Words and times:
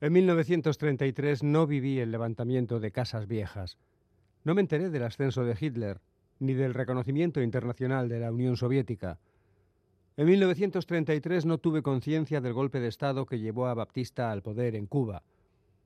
En 0.00 0.12
1933 0.12 1.42
no 1.42 1.66
viví 1.66 2.00
el 2.00 2.10
levantamiento 2.10 2.80
de 2.80 2.92
casas 2.92 3.26
viejas. 3.26 3.78
No 4.42 4.54
me 4.54 4.60
enteré 4.60 4.90
del 4.90 5.04
ascenso 5.04 5.42
de 5.44 5.56
Hitler, 5.58 6.02
ni 6.38 6.52
del 6.52 6.74
reconocimiento 6.74 7.40
internacional 7.40 8.10
de 8.10 8.20
la 8.20 8.30
Unión 8.30 8.58
Soviética. 8.58 9.18
En 10.18 10.26
1933 10.26 11.46
no 11.46 11.56
tuve 11.56 11.82
conciencia 11.82 12.42
del 12.42 12.52
golpe 12.52 12.78
de 12.78 12.88
Estado 12.88 13.24
que 13.24 13.38
llevó 13.38 13.68
a 13.68 13.74
Baptista 13.74 14.30
al 14.30 14.42
poder 14.42 14.74
en 14.74 14.86
Cuba. 14.86 15.22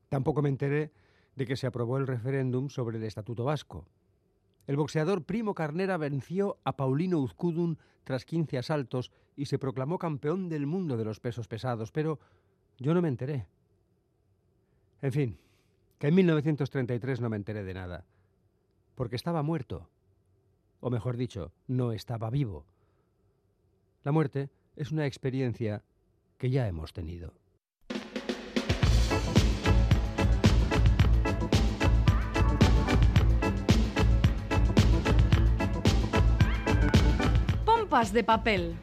Tampoco 0.08 0.42
me 0.42 0.48
enteré 0.48 0.90
de 1.36 1.46
que 1.46 1.56
se 1.56 1.68
aprobó 1.68 1.98
el 1.98 2.06
referéndum 2.08 2.68
sobre 2.68 2.98
el 2.98 3.04
Estatuto 3.04 3.44
Vasco. 3.44 3.86
El 4.66 4.76
boxeador 4.76 5.22
Primo 5.22 5.54
Carnera 5.54 5.98
venció 5.98 6.58
a 6.64 6.76
Paulino 6.76 7.20
Uzcudun 7.20 7.78
tras 8.02 8.24
15 8.24 8.58
asaltos 8.58 9.12
y 9.36 9.46
se 9.46 9.58
proclamó 9.58 9.98
campeón 9.98 10.48
del 10.48 10.66
mundo 10.66 10.96
de 10.96 11.04
los 11.04 11.20
pesos 11.20 11.46
pesados, 11.46 11.92
pero 11.92 12.18
yo 12.78 12.94
no 12.94 13.02
me 13.02 13.08
enteré. 13.08 13.46
En 15.02 15.12
fin, 15.12 15.38
que 15.98 16.08
en 16.08 16.14
1933 16.14 17.20
no 17.20 17.28
me 17.28 17.36
enteré 17.36 17.64
de 17.64 17.74
nada, 17.74 18.04
porque 18.94 19.16
estaba 19.16 19.42
muerto, 19.42 19.88
o 20.80 20.90
mejor 20.90 21.16
dicho, 21.16 21.52
no 21.66 21.92
estaba 21.92 22.30
vivo. 22.30 22.66
La 24.04 24.12
muerte 24.12 24.50
es 24.76 24.92
una 24.92 25.06
experiencia 25.06 25.82
que 26.38 26.50
ya 26.50 26.68
hemos 26.68 26.92
tenido. 26.92 27.34
Pompas 37.64 38.12
de 38.12 38.22
papel. 38.22 38.76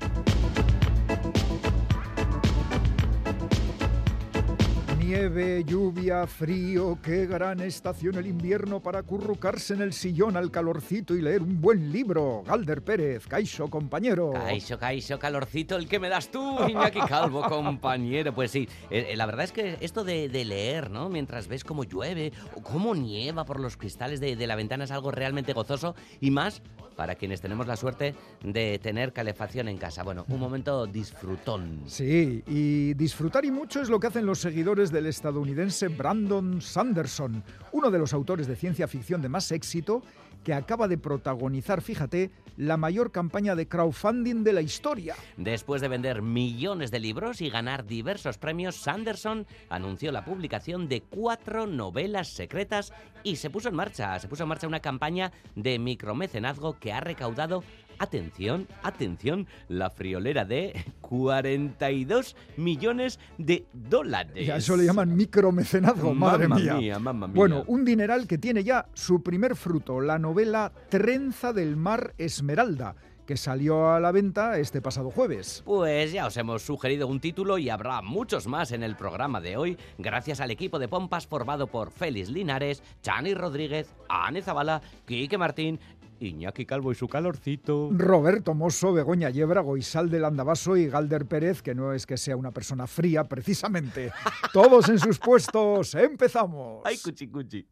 Nieve, 5.06 5.64
lluvia, 5.64 6.25
frío, 6.25 6.98
qué 7.03 7.28
gran 7.28 7.59
estación 7.59 8.16
el 8.16 8.25
invierno 8.25 8.80
para 8.80 9.00
acurrucarse 9.00 9.75
en 9.75 9.84
el 9.84 9.94
sillón 9.94 10.36
al 10.36 10.50
calorcito 10.50 11.14
y 11.14 11.22
leer 11.22 11.44
un 11.44 11.61
buen 11.61 11.92
libro. 11.92 12.42
Galder 12.44 12.81
Pérez, 12.81 13.28
Caixo, 13.28 13.70
compañero. 13.70 14.31
Caixo, 14.33 14.80
Caixo, 14.80 15.20
calorcito, 15.20 15.76
el 15.76 15.88
que 15.88 16.00
me 16.00 16.09
das 16.09 16.31
tú, 16.31 16.58
Iñaki 16.67 17.02
Calvo, 17.02 17.44
compañero. 17.48 18.33
Pues 18.33 18.50
sí, 18.50 18.67
eh, 18.89 19.09
eh, 19.11 19.16
la 19.16 19.28
verdad 19.28 19.45
es 19.45 19.52
que 19.52 19.78
esto 19.80 20.03
de, 20.03 20.28
de 20.28 20.44
leer, 20.44 20.89
¿no? 20.89 21.08
Mientras 21.08 21.48
ves 21.48 21.64
cómo 21.64 21.83
llueve 21.83 22.33
o 22.56 22.64
cómo 22.64 22.95
nieva 22.95 23.45
por 23.45 23.59
los 23.59 23.78
cristales 23.78 24.20
de, 24.20 24.36
de 24.36 24.48
la 24.48 24.56
ventana 24.56 24.86
es 24.86 24.92
algo 24.92 25.11
realmente 25.11 25.53
gozoso 25.53 25.94
y 26.20 26.31
más 26.31 26.64
para 26.95 27.16
quienes 27.16 27.42
tenemos 27.42 27.67
la 27.67 27.76
suerte 27.76 28.16
de 28.44 28.80
tener 28.80 29.14
calefacción 29.14 29.67
en 29.67 29.78
casa. 29.78 30.03
Bueno, 30.03 30.26
un 30.30 30.39
momento 30.39 30.88
disfrutón. 30.88 31.83
Sí, 31.86 32.44
y 32.48 32.94
disfrutar 32.95 33.45
y 33.45 33.52
mucho 33.52 33.81
es 33.81 33.89
lo 33.89 34.00
que 34.00 34.08
hacen 34.08 34.26
los 34.26 34.39
seguidores 34.39 34.92
del 34.95 35.07
estadounidense 35.07 35.89
Brandon 35.89 36.61
Sanderson, 36.61 37.43
uno 37.73 37.91
de 37.91 37.99
los 37.99 38.13
autores 38.13 38.47
de 38.47 38.55
ciencia 38.55 38.88
ficción 38.88 39.21
de 39.21 39.27
más 39.27 39.52
éxito 39.52 40.02
que 40.45 40.53
acaba 40.53 40.87
de 40.87 40.97
protagonizar, 40.97 41.81
fíjate, 41.81 42.31
la 42.55 42.77
mayor 42.77 43.11
campaña 43.11 43.55
de 43.55 43.67
crowdfunding 43.67 44.43
de 44.43 44.53
la 44.53 44.61
historia. 44.61 45.15
Después 45.35 45.81
de 45.81 45.89
vender 45.89 46.21
millones 46.21 46.91
de 46.91 46.99
libros 46.99 47.41
y 47.41 47.49
ganar 47.49 47.85
diversos 47.85 48.37
premios, 48.37 48.75
Sanderson 48.75 49.45
anunció 49.69 50.13
la 50.13 50.23
publicación 50.23 50.87
de 50.87 51.02
cuatro 51.02 51.67
novelas 51.67 52.30
secretas 52.30 52.93
y 53.23 53.35
se 53.35 53.49
puso 53.49 53.67
en 53.67 53.75
marcha, 53.75 54.17
se 54.19 54.30
puso 54.30 54.43
en 54.43 54.49
marcha 54.49 54.67
una 54.67 54.80
campaña 54.80 55.33
de 55.55 55.77
micromecenazgo 55.77 56.80
que 56.80 56.93
ha 56.93 57.02
recaudado 57.02 57.64
atención, 58.00 58.67
atención, 58.83 59.48
la 59.67 59.89
friolera 59.89 60.45
de 60.45 60.86
42 61.02 62.36
millones 62.58 63.20
de 63.38 63.66
dólares. 63.73 64.48
Y 64.48 64.52
a 64.52 64.58
eso 64.58 64.76
le 64.76 64.86
llaman 64.86 65.16
micromecenazgo, 65.16 66.14
madre 66.14 66.48
mía. 66.48 66.76
mía, 66.76 67.00
mamma 67.00 67.28
mía. 67.28 67.36
Bueno, 67.36 67.64
un 67.67 67.86
dineral 67.86 68.28
que 68.28 68.38
tiene 68.38 68.64
ya 68.64 68.88
su 68.94 69.23
primer 69.23 69.56
fruto, 69.56 70.02
la 70.02 70.20
novela 70.20 70.72
Trenza 70.89 71.54
del 71.54 71.76
Mar 71.76 72.14
Esmeralda, 72.17 72.95
que 73.26 73.38
salió 73.38 73.92
a 73.92 74.00
la 74.00 74.12
venta 74.12 74.60
este 74.60 74.82
pasado 74.82 75.10
jueves. 75.10 75.64
Pues 75.66 76.12
ya 76.12 76.27
os 76.27 76.38
hemos 76.38 76.62
sugerido 76.62 77.08
un 77.08 77.20
título 77.20 77.58
y 77.58 77.70
habrá 77.70 78.02
muchos 78.02 78.48
más 78.48 78.72
en 78.72 78.83
el 78.83 78.95
programa 78.95 79.42
de 79.42 79.58
hoy, 79.58 79.77
gracias 79.98 80.39
al 80.39 80.52
equipo 80.52 80.80
de 80.80 80.88
Pompas 80.88 81.26
formado 81.27 81.67
por 81.67 81.92
Félix 81.92 82.30
Linares, 82.30 82.83
Chani 83.02 83.33
Rodríguez, 83.33 83.88
Ane 84.10 84.42
Zabala, 84.42 84.82
Quique 85.06 85.38
Martín, 85.38 85.80
Iñaki 86.20 86.65
Calvo 86.65 86.92
y 86.92 86.95
su 86.95 87.08
calorcito. 87.08 87.89
Roberto 87.92 88.53
Mosso, 88.53 88.93
Begoña 88.93 89.30
Yebra, 89.30 89.61
Goisal 89.61 90.09
del 90.09 90.26
Andabaso 90.26 90.77
y 90.77 90.87
Galder 90.87 91.26
Pérez, 91.26 91.61
que 91.61 91.76
no 91.76 91.93
es 91.93 92.05
que 92.05 92.17
sea 92.17 92.36
una 92.36 92.52
persona 92.52 92.87
fría, 92.87 93.23
precisamente. 93.23 94.11
Todos 94.53 94.89
en 94.89 94.99
sus 94.99 95.20
puestos. 95.20 95.95
¡Empezamos! 95.95 96.81
¡Ay, 96.86 96.98
cuchi 96.98 97.27
cuchi! 97.27 97.67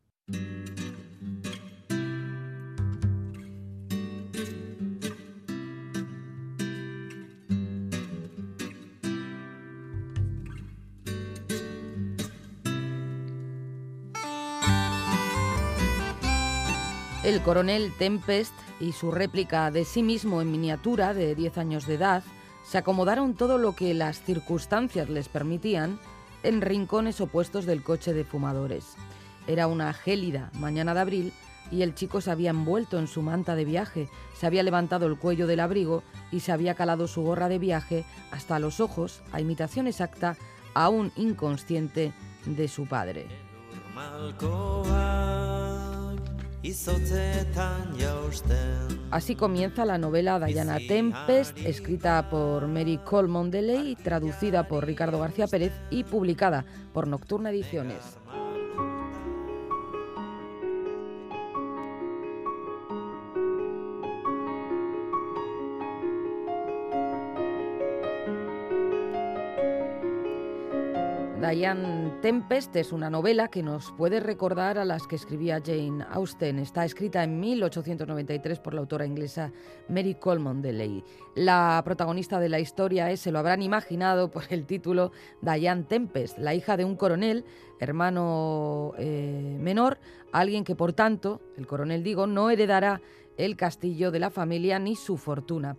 El 17.24 17.42
coronel 17.42 17.94
Tempest 17.98 18.54
y 18.82 18.92
su 18.92 19.10
réplica 19.10 19.72
de 19.72 19.86
sí 19.86 20.04
mismo 20.04 20.42
en 20.42 20.52
miniatura 20.52 21.14
de 21.14 21.36
10 21.36 21.58
años 21.58 21.88
de 21.88 21.94
edad 21.94 22.22
se 22.66 22.78
acomodaron 22.78 23.34
todo 23.34 23.58
lo 23.58 23.78
que 23.78 23.94
las 23.94 24.22
circunstancias 24.22 25.08
les 25.08 25.30
permitían 25.30 26.00
en 26.44 26.60
rincones 26.60 27.22
opuestos 27.22 27.66
del 27.66 27.82
coche 27.82 28.14
de 28.14 28.26
fumadores. 28.26 28.96
Era 29.48 29.68
una 29.68 29.94
gélida 29.94 30.52
mañana 30.60 30.94
de 30.94 31.00
abril 31.00 31.34
y 31.72 31.84
el 31.84 31.96
chico 31.96 32.20
se 32.20 32.30
había 32.30 32.50
envuelto 32.50 33.00
en 33.00 33.08
su 33.08 33.22
manta 33.22 33.56
de 33.56 33.64
viaje, 33.64 34.10
se 34.38 34.46
había 34.46 34.62
levantado 34.62 35.08
el 35.08 35.18
cuello 35.18 35.48
del 35.48 35.62
abrigo 35.62 36.04
y 36.30 36.42
se 36.42 36.52
había 36.52 36.76
calado 36.76 37.08
su 37.08 37.22
gorra 37.22 37.48
de 37.48 37.58
viaje 37.58 38.04
hasta 38.32 38.60
los 38.60 38.82
ojos, 38.82 39.22
a 39.32 39.40
imitación 39.40 39.88
exacta, 39.88 40.36
aún 40.74 41.14
inconsciente, 41.16 42.12
de 42.46 42.68
su 42.68 42.86
padre. 42.86 43.28
Así 49.12 49.36
comienza 49.36 49.84
la 49.84 49.98
novela 49.98 50.40
Diana 50.40 50.78
Tempest, 50.88 51.58
escrita 51.58 52.30
por 52.30 52.68
Mary 52.68 53.00
Colmondeley, 53.04 53.98
traducida 53.98 54.66
por 54.68 54.86
Ricardo 54.86 55.20
García 55.20 55.48
Pérez 55.48 55.74
y 55.90 56.06
publicada 56.06 56.66
por 56.94 57.08
Nocturna 57.08 57.50
Ediciones. 57.50 58.23
Diane 71.54 72.14
Tempest 72.20 72.76
es 72.78 72.92
una 72.92 73.12
novela 73.12 73.48
que 73.48 73.62
nos 73.62 73.92
puede 73.92 74.20
recordar 74.20 74.80
a 74.80 74.86
las 74.86 75.06
que 75.06 75.16
escribía 75.16 75.62
Jane 75.64 76.04
Austen. 76.10 76.58
Está 76.58 76.84
escrita 76.84 77.24
en 77.24 77.40
1893 77.40 78.60
por 78.60 78.74
la 78.74 78.80
autora 78.80 79.06
inglesa 79.06 79.52
Mary 79.88 80.16
Colmondeley. 80.16 81.04
La 81.36 81.80
protagonista 81.86 82.40
de 82.40 82.50
la 82.50 82.60
historia 82.60 83.12
es, 83.12 83.20
se 83.20 83.32
lo 83.32 83.38
habrán 83.38 83.62
imaginado 83.62 84.32
por 84.32 84.46
el 84.50 84.66
título, 84.66 85.12
Diane 85.42 85.84
Tempest, 85.84 86.40
la 86.40 86.56
hija 86.56 86.76
de 86.76 86.86
un 86.86 86.96
coronel, 86.96 87.46
hermano 87.80 88.94
eh, 88.98 89.56
menor, 89.60 90.00
alguien 90.32 90.64
que 90.64 90.76
por 90.76 90.94
tanto, 90.94 91.40
el 91.56 91.68
coronel 91.68 92.02
digo, 92.02 92.26
no 92.26 92.50
heredará 92.50 93.00
el 93.38 93.58
castillo 93.58 94.10
de 94.10 94.20
la 94.20 94.32
familia 94.32 94.80
ni 94.80 94.96
su 94.96 95.18
fortuna. 95.18 95.78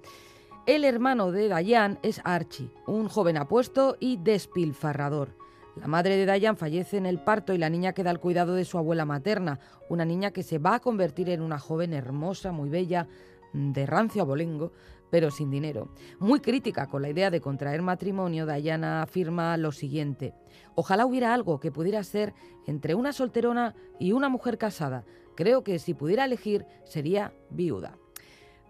El 0.67 0.85
hermano 0.85 1.33
de 1.33 1.53
Diane 1.53 1.99
es 2.03 2.21
Archie, 2.23 2.71
un 2.87 3.09
joven 3.09 3.37
apuesto 3.37 3.97
y 3.99 4.19
despilfarrador. 4.19 5.44
La 5.77 5.89
madre 5.89 6.17
de 6.17 6.33
Diane 6.33 6.57
fallece 6.57 6.97
en 6.97 7.07
el 7.07 7.19
parto 7.19 7.53
y 7.53 7.59
la 7.59 7.69
niña 7.69 7.93
queda 7.93 8.11
al 8.11 8.21
cuidado 8.21 8.55
de 8.55 8.65
su 8.65 8.79
abuela 8.79 9.05
materna, 9.05 9.59
una 9.89 10.05
niña 10.05 10.31
que 10.31 10.45
se 10.45 10.59
va 10.59 10.77
a 10.77 10.81
convertir 10.81 11.29
en 11.31 11.43
una 11.43 11.59
joven 11.59 11.93
hermosa, 11.93 12.53
muy 12.53 12.69
bella, 12.69 13.09
de 13.53 13.87
rancio 13.87 14.23
abolengo, 14.23 14.73
pero 15.11 15.31
sin 15.31 15.51
dinero. 15.51 15.89
Muy 16.19 16.41
crítica 16.41 16.87
con 16.87 17.03
la 17.03 17.11
idea 17.11 17.31
de 17.31 17.41
contraer 17.41 17.83
matrimonio, 17.83 18.47
Diana 18.47 19.03
afirma 19.03 19.57
lo 19.57 19.73
siguiente: 19.73 20.35
Ojalá 20.75 21.07
hubiera 21.07 21.35
algo 21.35 21.61
que 21.61 21.73
pudiera 21.73 22.03
ser 22.05 22.35
entre 22.67 22.95
una 22.95 23.13
solterona 23.13 23.75
y 23.99 24.13
una 24.13 24.29
mujer 24.29 24.59
casada. 24.59 25.05
Creo 25.37 25.65
que 25.65 25.79
si 25.79 25.95
pudiera 25.95 26.25
elegir 26.25 26.67
sería 26.85 27.33
viuda. 27.51 27.99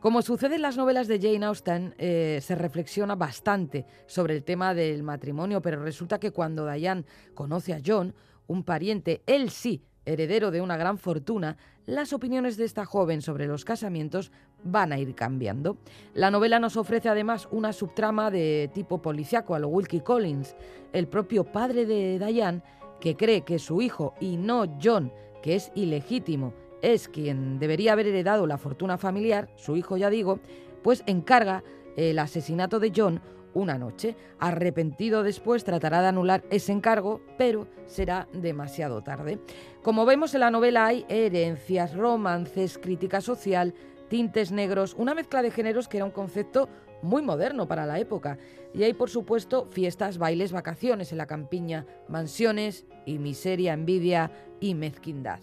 Como 0.04 0.20
sucede 0.20 0.56
en 0.56 0.60
las 0.60 0.76
novelas 0.76 1.08
de 1.08 1.18
Jane 1.18 1.46
Austen, 1.46 1.94
eh, 1.96 2.38
se 2.42 2.54
reflexiona 2.54 3.14
bastante 3.14 3.86
sobre 4.04 4.36
el 4.36 4.44
tema 4.44 4.74
del 4.74 5.02
matrimonio, 5.02 5.62
pero 5.62 5.82
resulta 5.82 6.20
que 6.20 6.30
cuando 6.30 6.70
Diane 6.70 7.06
conoce 7.32 7.72
a 7.72 7.80
John, 7.82 8.14
un 8.46 8.64
pariente, 8.64 9.22
él 9.24 9.48
sí, 9.48 9.82
heredero 10.04 10.50
de 10.50 10.60
una 10.60 10.76
gran 10.76 10.98
fortuna, 10.98 11.56
las 11.86 12.12
opiniones 12.12 12.58
de 12.58 12.66
esta 12.66 12.84
joven 12.84 13.22
sobre 13.22 13.46
los 13.46 13.64
casamientos 13.64 14.30
van 14.62 14.92
a 14.92 14.98
ir 14.98 15.14
cambiando. 15.14 15.78
La 16.12 16.30
novela 16.30 16.58
nos 16.58 16.76
ofrece 16.76 17.08
además 17.08 17.48
una 17.50 17.72
subtrama 17.72 18.30
de 18.30 18.70
tipo 18.74 19.00
policiaco 19.00 19.54
a 19.54 19.58
lo 19.58 19.68
Wilkie 19.68 20.02
Collins, 20.02 20.54
el 20.92 21.08
propio 21.08 21.44
padre 21.44 21.86
de 21.86 22.18
Diane, 22.18 22.60
que 23.00 23.16
cree 23.16 23.40
que 23.40 23.58
su 23.58 23.80
hijo 23.80 24.12
y 24.20 24.36
no 24.36 24.66
John, 24.82 25.10
que 25.42 25.54
es 25.54 25.72
ilegítimo, 25.74 26.52
es 26.84 27.08
quien 27.08 27.58
debería 27.58 27.94
haber 27.94 28.06
heredado 28.06 28.46
la 28.46 28.58
fortuna 28.58 28.98
familiar, 28.98 29.48
su 29.56 29.76
hijo 29.76 29.96
ya 29.96 30.10
digo, 30.10 30.38
pues 30.82 31.02
encarga 31.06 31.64
el 31.96 32.18
asesinato 32.18 32.78
de 32.78 32.92
John 32.94 33.20
una 33.54 33.78
noche. 33.78 34.16
Arrepentido 34.38 35.22
después 35.22 35.64
tratará 35.64 36.02
de 36.02 36.08
anular 36.08 36.44
ese 36.50 36.72
encargo, 36.72 37.22
pero 37.38 37.66
será 37.86 38.28
demasiado 38.32 39.02
tarde. 39.02 39.38
Como 39.82 40.04
vemos 40.04 40.34
en 40.34 40.40
la 40.40 40.50
novela 40.50 40.86
hay 40.86 41.06
herencias, 41.08 41.96
romances, 41.96 42.76
crítica 42.76 43.20
social, 43.20 43.72
tintes 44.08 44.52
negros, 44.52 44.94
una 44.98 45.14
mezcla 45.14 45.40
de 45.40 45.50
géneros 45.50 45.88
que 45.88 45.96
era 45.96 46.04
un 46.04 46.12
concepto 46.12 46.68
muy 47.00 47.22
moderno 47.22 47.66
para 47.66 47.86
la 47.86 47.98
época. 47.98 48.38
Y 48.74 48.82
hay, 48.82 48.92
por 48.92 49.08
supuesto, 49.08 49.68
fiestas, 49.70 50.18
bailes, 50.18 50.52
vacaciones 50.52 51.12
en 51.12 51.18
la 51.18 51.26
campiña, 51.26 51.86
mansiones 52.08 52.84
y 53.06 53.18
miseria, 53.18 53.72
envidia 53.72 54.32
y 54.60 54.74
mezquindad. 54.74 55.40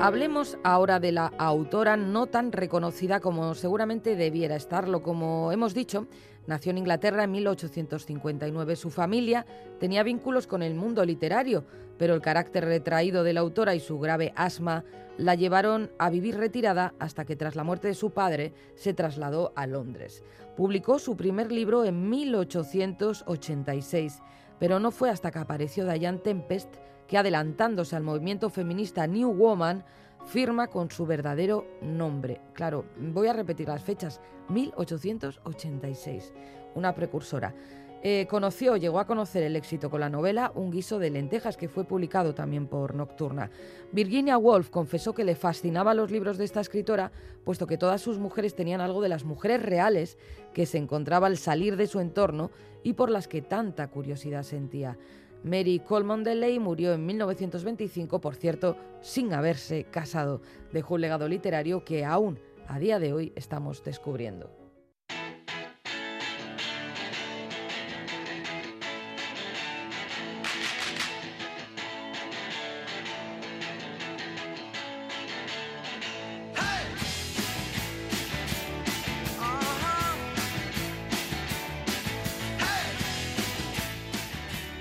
Hablemos 0.00 0.58
ahora 0.62 1.00
de 1.00 1.10
la 1.10 1.32
autora 1.38 1.96
no 1.96 2.28
tan 2.28 2.52
reconocida 2.52 3.18
como 3.18 3.56
seguramente 3.56 4.14
debiera 4.14 4.54
estarlo. 4.54 5.02
Como 5.02 5.50
hemos 5.50 5.74
dicho, 5.74 6.06
nació 6.46 6.70
en 6.70 6.78
Inglaterra 6.78 7.24
en 7.24 7.32
1859. 7.32 8.76
Su 8.76 8.90
familia 8.90 9.44
tenía 9.80 10.04
vínculos 10.04 10.46
con 10.46 10.62
el 10.62 10.76
mundo 10.76 11.04
literario, 11.04 11.64
pero 11.98 12.14
el 12.14 12.22
carácter 12.22 12.64
retraído 12.64 13.24
de 13.24 13.32
la 13.32 13.40
autora 13.40 13.74
y 13.74 13.80
su 13.80 13.98
grave 13.98 14.32
asma 14.36 14.84
la 15.16 15.34
llevaron 15.34 15.90
a 15.98 16.10
vivir 16.10 16.36
retirada 16.36 16.94
hasta 17.00 17.24
que 17.24 17.34
tras 17.34 17.56
la 17.56 17.64
muerte 17.64 17.88
de 17.88 17.94
su 17.94 18.12
padre 18.12 18.52
se 18.76 18.94
trasladó 18.94 19.52
a 19.56 19.66
Londres. 19.66 20.22
Publicó 20.56 21.00
su 21.00 21.16
primer 21.16 21.50
libro 21.50 21.84
en 21.84 22.08
1886, 22.08 24.22
pero 24.60 24.78
no 24.78 24.92
fue 24.92 25.10
hasta 25.10 25.32
que 25.32 25.40
apareció 25.40 25.84
Diane 25.84 26.18
Tempest 26.18 26.72
que 27.08 27.18
adelantándose 27.18 27.96
al 27.96 28.04
movimiento 28.04 28.50
feminista 28.50 29.06
New 29.06 29.32
Woman, 29.32 29.84
firma 30.26 30.68
con 30.68 30.90
su 30.90 31.06
verdadero 31.06 31.66
nombre. 31.80 32.40
Claro, 32.52 32.84
voy 32.98 33.28
a 33.28 33.32
repetir 33.32 33.66
las 33.66 33.82
fechas, 33.82 34.20
1886, 34.50 36.34
una 36.74 36.94
precursora. 36.94 37.54
Eh, 38.00 38.28
conoció, 38.30 38.76
llegó 38.76 39.00
a 39.00 39.08
conocer 39.08 39.42
el 39.42 39.56
éxito 39.56 39.90
con 39.90 39.98
la 39.98 40.08
novela 40.08 40.52
Un 40.54 40.70
guiso 40.70 41.00
de 41.00 41.10
lentejas, 41.10 41.56
que 41.56 41.68
fue 41.68 41.82
publicado 41.82 42.32
también 42.32 42.68
por 42.68 42.94
Nocturna. 42.94 43.50
Virginia 43.90 44.38
Woolf 44.38 44.70
confesó 44.70 45.14
que 45.14 45.24
le 45.24 45.34
fascinaban 45.34 45.96
los 45.96 46.12
libros 46.12 46.38
de 46.38 46.44
esta 46.44 46.60
escritora, 46.60 47.10
puesto 47.44 47.66
que 47.66 47.76
todas 47.76 48.00
sus 48.00 48.18
mujeres 48.18 48.54
tenían 48.54 48.80
algo 48.80 49.02
de 49.02 49.08
las 49.08 49.24
mujeres 49.24 49.62
reales 49.62 50.16
que 50.54 50.64
se 50.64 50.78
encontraba 50.78 51.26
al 51.26 51.38
salir 51.38 51.76
de 51.76 51.88
su 51.88 51.98
entorno 51.98 52.52
y 52.84 52.92
por 52.92 53.10
las 53.10 53.26
que 53.26 53.42
tanta 53.42 53.88
curiosidad 53.88 54.44
sentía. 54.44 54.96
Mary 55.44 55.78
Coleman 55.80 56.24
Ley 56.24 56.58
murió 56.58 56.92
en 56.92 57.06
1925, 57.06 58.20
por 58.20 58.34
cierto, 58.34 58.76
sin 59.00 59.32
haberse 59.32 59.84
casado. 59.84 60.40
Dejó 60.72 60.94
un 60.94 61.02
legado 61.02 61.28
literario 61.28 61.84
que 61.84 62.04
aún 62.04 62.38
a 62.66 62.78
día 62.78 62.98
de 62.98 63.12
hoy 63.12 63.32
estamos 63.36 63.82
descubriendo. 63.84 64.57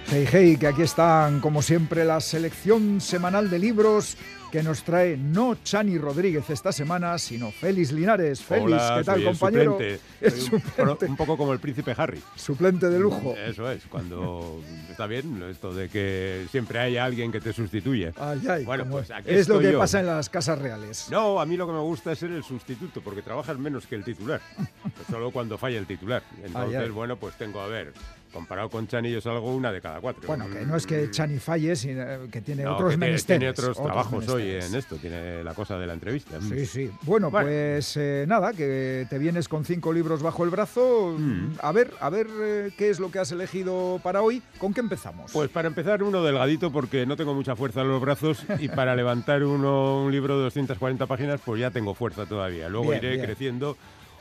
Hey, 0.09 0.25
hey, 0.31 0.57
que 0.57 0.67
aquí 0.67 0.83
están, 0.83 1.41
como 1.41 1.61
siempre, 1.61 2.05
la 2.05 2.21
selección 2.21 3.01
semanal 3.01 3.49
de 3.49 3.59
libros 3.59 4.17
que 4.53 4.63
nos 4.63 4.83
trae 4.83 5.17
no 5.17 5.57
Chani 5.61 5.97
Rodríguez 5.97 6.49
esta 6.49 6.71
semana, 6.71 7.17
sino 7.17 7.51
Félix 7.51 7.91
Linares. 7.91 8.41
Félix, 8.41 8.81
¿qué 8.97 9.03
tal, 9.03 9.23
compañero? 9.25 9.77
Es 10.21 10.49
Un, 10.49 11.17
poco 11.17 11.35
como 11.35 11.51
el 11.51 11.59
príncipe 11.59 11.93
Harry. 11.97 12.21
Suplente 12.37 12.89
de 12.89 12.99
lujo. 12.99 13.35
Eso 13.35 13.69
es, 13.69 13.83
cuando 13.87 14.61
está 14.89 15.07
bien 15.07 15.43
esto 15.43 15.73
de 15.73 15.89
que 15.89 16.45
siempre 16.51 16.79
hay 16.79 16.95
alguien 16.95 17.29
que 17.29 17.41
te 17.41 17.51
sustituye. 17.51 18.13
Ay, 18.17 18.41
ay, 18.49 18.63
bueno, 18.63 18.85
pues 18.89 19.09
es 19.25 19.49
lo 19.49 19.59
que 19.59 19.73
pasa 19.73 19.99
en 19.99 20.05
las 20.05 20.29
casas 20.29 20.57
reales. 20.57 21.07
No, 21.11 21.41
a 21.41 21.45
mí 21.45 21.57
lo 21.57 21.67
que 21.67 21.73
me 21.73 21.81
gusta 21.81 22.13
es 22.13 22.19
ser 22.19 22.31
el 22.31 22.45
sustituto, 22.45 23.01
porque 23.01 23.21
trabajas 23.21 23.57
menos 23.57 23.85
que 23.85 23.95
el 23.95 24.05
titular. 24.05 24.39
solo 25.11 25.31
cuando 25.31 25.57
falla 25.57 25.77
el 25.77 25.85
titular. 25.85 26.23
Entonces, 26.41 26.91
bueno, 26.91 27.17
pues 27.17 27.37
tengo 27.37 27.59
a 27.59 27.67
ver 27.67 27.91
comparado 28.31 28.69
con 28.69 28.87
Chani 28.87 29.11
yo 29.11 29.21
salgo 29.21 29.53
una 29.53 29.71
de 29.71 29.81
cada 29.81 29.99
cuatro. 29.99 30.23
Bueno, 30.27 30.49
que 30.49 30.65
no 30.65 30.75
es 30.75 30.85
que 30.85 31.09
Chani 31.11 31.39
falle, 31.39 31.75
sino 31.75 32.29
que 32.31 32.41
tiene 32.41 32.67
otros 32.67 32.91
que 32.91 32.97
menesteres. 32.97 33.39
Tiene 33.39 33.49
otros, 33.51 33.77
trabajos 33.77 34.27
hoy 34.29 34.51
en 34.51 34.75
esto, 34.75 34.95
tiene 34.97 35.43
la 35.43 35.53
cosa 35.53 35.77
de 35.77 35.87
la 35.87 35.93
entrevista. 35.93 36.39
Sí, 36.41 36.65
sí. 36.65 36.91
Bueno, 37.03 37.31
pues 37.31 37.97
eh, 37.97 38.25
nada, 38.27 38.53
que 38.53 39.07
te 39.09 39.17
vienes 39.17 39.47
con 39.47 39.65
cinco 39.65 39.93
libros 39.93 40.21
bajo 40.21 40.43
el 40.43 40.49
brazo. 40.49 41.15
Mm. 41.17 41.53
A 41.61 41.71
ver, 41.71 41.91
a 41.99 42.09
ver 42.09 42.27
eh, 42.41 42.71
qué 42.77 42.89
es 42.89 42.99
lo 42.99 43.11
que 43.11 43.19
has 43.19 43.31
elegido 43.31 43.99
para 44.03 44.21
hoy. 44.21 44.41
¿Con 44.57 44.73
qué 44.73 44.81
empezamos? 44.81 45.31
Pues 45.31 45.49
para 45.49 45.67
empezar 45.67 46.03
uno 46.03 46.23
delgadito 46.23 46.71
porque 46.71 47.05
no 47.05 47.15
tengo 47.15 47.33
mucha 47.33 47.55
fuerza 47.55 47.81
en 47.81 47.89
los 47.89 48.01
brazos 48.01 48.43
y 48.59 48.67
para 48.69 48.95
levantar 48.95 49.43
uno 49.43 50.03
un 50.03 50.11
libro 50.11 50.37
de 50.37 50.43
240 50.43 51.05
páginas 51.05 51.41
pues 51.43 51.59
ya 51.59 51.71
tengo 51.71 51.93
fuerza 51.93 52.25
todavía. 52.25 52.69
Luego 52.69 52.93
iré 52.93 53.19
creciendo 53.21 53.77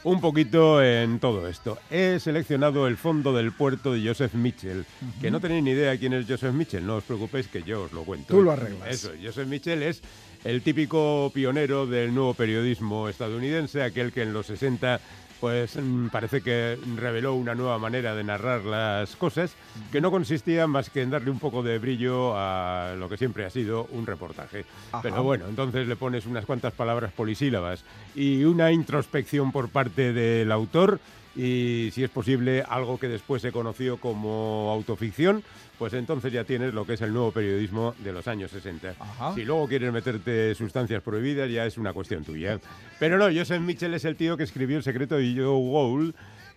un 0.06 0.20
poquito 0.20 0.80
en 0.84 1.18
todo 1.18 1.48
esto. 1.48 1.78
He 1.90 2.20
seleccionado 2.20 2.86
El 2.86 2.96
fondo 2.96 3.32
del 3.32 3.50
puerto 3.50 3.92
de 3.92 4.06
Joseph 4.06 4.34
Mitchell, 4.34 4.86
que 5.20 5.32
no 5.32 5.40
tenéis 5.40 5.64
ni 5.64 5.70
idea 5.70 5.98
quién 5.98 6.12
es 6.12 6.26
Joseph 6.28 6.54
Mitchell, 6.54 6.86
no 6.86 6.96
os 6.96 7.04
preocupéis 7.04 7.48
que 7.48 7.64
yo 7.64 7.82
os 7.82 7.92
lo 7.92 8.04
cuento. 8.04 8.32
Tú 8.32 8.40
lo 8.40 8.52
arreglas. 8.52 8.88
Eso, 8.88 9.10
Joseph 9.20 9.48
Mitchell 9.48 9.82
es 9.82 10.02
el 10.44 10.62
típico 10.62 11.32
pionero 11.34 11.88
del 11.88 12.14
nuevo 12.14 12.34
periodismo 12.34 13.08
estadounidense, 13.08 13.82
aquel 13.82 14.12
que 14.12 14.22
en 14.22 14.32
los 14.32 14.46
60 14.46 15.00
pues 15.40 15.76
mm, 15.76 16.08
parece 16.08 16.40
que 16.40 16.78
reveló 16.96 17.34
una 17.34 17.54
nueva 17.54 17.78
manera 17.78 18.14
de 18.14 18.25
narrar 18.25 18.64
las 18.64 19.16
cosas 19.16 19.54
que 19.92 20.00
no 20.00 20.11
consistía 20.11 20.66
más 20.66 20.90
que 20.90 21.02
en 21.02 21.11
darle 21.11 21.30
un 21.30 21.38
poco 21.38 21.62
de 21.62 21.78
brillo 21.78 22.32
a 22.37 22.94
lo 22.96 23.08
que 23.08 23.16
siempre 23.16 23.44
ha 23.44 23.50
sido 23.50 23.87
un 23.92 24.06
reportaje. 24.06 24.64
Pero 25.02 25.22
bueno, 25.22 25.46
entonces 25.49 25.87
le 25.87 25.96
pones 25.96 26.26
unas 26.26 26.46
cuantas 26.46 26.72
palabras 26.72 27.12
polisílabas 27.12 27.84
y 28.14 28.44
una 28.44 28.72
introspección 28.72 29.52
por 29.52 29.68
parte 29.68 30.12
del 30.12 30.50
autor 30.52 31.00
y 31.37 31.90
si 31.93 32.02
es 32.02 32.11
posible 32.11 32.64
algo 32.66 32.99
que 32.99 33.09
después 33.09 33.43
se 33.43 33.52
conoció 33.52 33.99
como 33.99 34.71
autoficción, 34.73 35.43
pues 35.78 35.93
entonces 35.93 36.33
ya 36.33 36.45
tienes 36.45 36.73
lo 36.73 36.87
que 36.87 36.95
es 36.95 37.00
el 37.02 37.12
nuevo 37.12 37.33
periodismo 37.33 37.95
de 37.99 38.12
los 38.12 38.26
años 38.26 38.50
60. 38.50 38.95
Si 39.35 39.45
luego 39.45 39.69
quieres 39.69 39.93
meterte 39.93 40.55
sustancias 40.55 41.02
prohibidas 41.02 41.50
ya 41.50 41.66
es 41.66 41.76
una 41.76 41.93
cuestión 41.93 42.25
tuya. 42.25 42.59
Pero 42.99 43.19
no, 43.19 43.26
Joseph 43.26 43.61
Mitchell 43.61 43.93
es 43.95 44.05
el 44.07 44.16
tío 44.16 44.37
que 44.37 44.45
escribió 44.45 44.78
El 44.78 44.83
secreto 44.83 45.16
de 45.16 45.35
Joe 45.37 45.45
Gould 45.45 46.14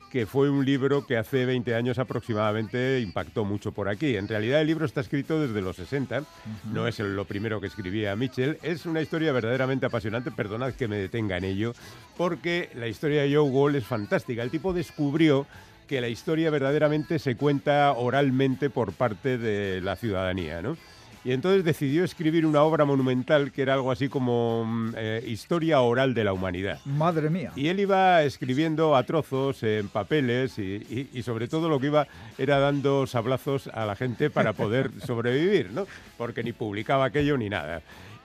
que 0.09 0.25
fue 0.25 0.49
un 0.49 0.65
libro 0.65 1.05
que 1.05 1.17
hace 1.17 1.45
20 1.45 1.75
años 1.75 1.99
aproximadamente 1.99 2.99
impactó 2.99 3.45
mucho 3.45 3.71
por 3.71 3.89
aquí. 3.89 4.15
En 4.15 4.27
realidad 4.27 4.61
el 4.61 4.67
libro 4.67 4.85
está 4.85 5.01
escrito 5.01 5.39
desde 5.39 5.61
los 5.61 5.75
60, 5.75 6.23
no 6.71 6.87
es 6.87 6.99
lo 6.99 7.25
primero 7.25 7.61
que 7.61 7.67
escribía 7.67 8.15
Mitchell, 8.15 8.57
es 8.63 8.85
una 8.85 9.01
historia 9.01 9.31
verdaderamente 9.31 9.85
apasionante, 9.85 10.31
perdonad 10.31 10.73
que 10.73 10.87
me 10.87 10.97
detenga 10.97 11.37
en 11.37 11.43
ello, 11.43 11.73
porque 12.17 12.69
la 12.75 12.87
historia 12.87 13.21
de 13.21 13.35
Joe 13.35 13.49
Wall 13.49 13.75
es 13.75 13.85
fantástica. 13.85 14.43
El 14.43 14.51
tipo 14.51 14.73
descubrió 14.73 15.45
que 15.87 16.01
la 16.01 16.07
historia 16.07 16.51
verdaderamente 16.51 17.17
se 17.17 17.35
cuenta 17.35 17.91
oralmente 17.93 18.69
por 18.69 18.93
parte 18.93 19.37
de 19.37 19.81
la 19.81 19.95
ciudadanía, 19.95 20.61
¿no? 20.61 20.77
Y 21.25 21.33
entonces 21.33 21.65
decidió 21.65 22.03
escribir 22.05 22.45
una 22.45 22.63
obra 22.63 22.85
monumental 22.85 23.51
que 23.51 23.61
era 23.61 23.73
algo 23.73 23.91
así 23.91 24.07
como 24.07 24.65
mm, 24.65 24.93
eh, 24.95 25.23
historia 25.27 25.81
oral 25.81 26.13
de 26.13 26.23
la 26.23 26.31
humanidad. 26.31 26.79
Madre 26.85 27.29
mía. 27.29 27.51
Y 27.55 27.67
él 27.67 27.79
iba 27.81 28.23
escribiendo 28.23 28.95
a 28.95 29.03
trozos 29.03 29.61
en 29.63 29.89
papeles 29.89 30.57
y, 30.57 31.09
y, 31.13 31.21
sobre 31.23 31.47
todo 31.47 31.67
lo 31.67 31.79
que 31.79 31.87
iba 31.87 32.07
era 32.37 32.59
dando 32.59 33.05
sablazos 33.05 33.67
a 33.67 33.85
la 33.85 33.95
gente 33.95 34.29
para 34.29 34.53
poder 34.53 34.91
sobrevivir, 35.05 35.71
¿no? 35.71 35.87
Porque 36.17 36.43
ni 36.43 36.53
publicaba 36.53 37.05
aquello 37.05 37.37
ni 37.37 37.49
nada. 37.49 37.81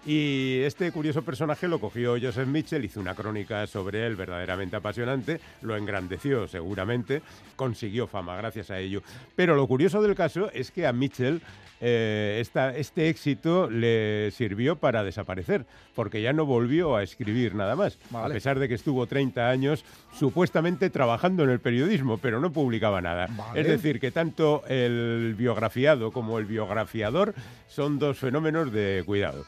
Y 0.07 0.61
este 0.61 0.93
curioso 0.93 1.23
personaje 1.23 1.67
lo 1.67 1.81
cogió 1.81 2.17
Joseph 2.21 2.47
Mitchell, 2.47 2.85
hizo 2.85 3.01
una 3.01 3.15
crónica 3.15 3.67
sobre 3.67 4.07
él 4.07 4.17
verdaderamente 4.17 4.77
apasionante, 4.77 5.41
lo 5.63 5.77
engrandeció 5.77 6.47
seguramente, 6.47 7.23
consiguió 7.57 8.07
fama 8.07 8.37
gracias 8.37 8.71
a 8.71 8.79
ello. 8.79 9.03
Pero 9.35 9.57
lo 9.57 9.67
curioso 9.67 10.03
del 10.03 10.15
caso 10.15 10.51
es 10.53 10.71
que 10.71 10.87
a 10.87 10.93
Mitchell 10.93 11.41
eh, 11.81 12.43
este 12.77 13.09
éxito 13.09 13.69
le 13.69 14.31
sirvió 14.31 14.77
para 14.77 15.05
desaparecer, 15.05 15.67
porque 15.95 16.23
ya 16.23 16.33
no 16.33 16.47
volvió 16.47 16.97
a 16.97 17.03
escribir 17.03 17.55
nada 17.55 17.77
más, 17.77 17.99
a 18.13 18.29
pesar 18.29 18.59
de 18.59 18.69
que 18.69 18.75
estuvo 18.75 19.07
30 19.07 19.49
años 19.49 19.85
supuestamente 20.13 20.91
trabajando 20.91 21.45
en 21.45 21.51
el 21.51 21.61
periodismo, 21.61 22.19
pero 22.19 22.41
no 22.41 22.53
publicaba 22.53 23.01
nada. 23.01 23.29
Es 23.55 23.67
decir, 23.67 24.01
que 24.01 24.11
tanto 24.11 24.65
el 24.69 25.35
biografiado 25.37 26.13
como 26.13 26.39
el 26.39 26.47
biografiador 26.47 27.35
son 27.69 27.99
dos 27.99 28.19
fenómenos 28.19 28.73
de 28.73 29.03
cuidado. 29.05 29.45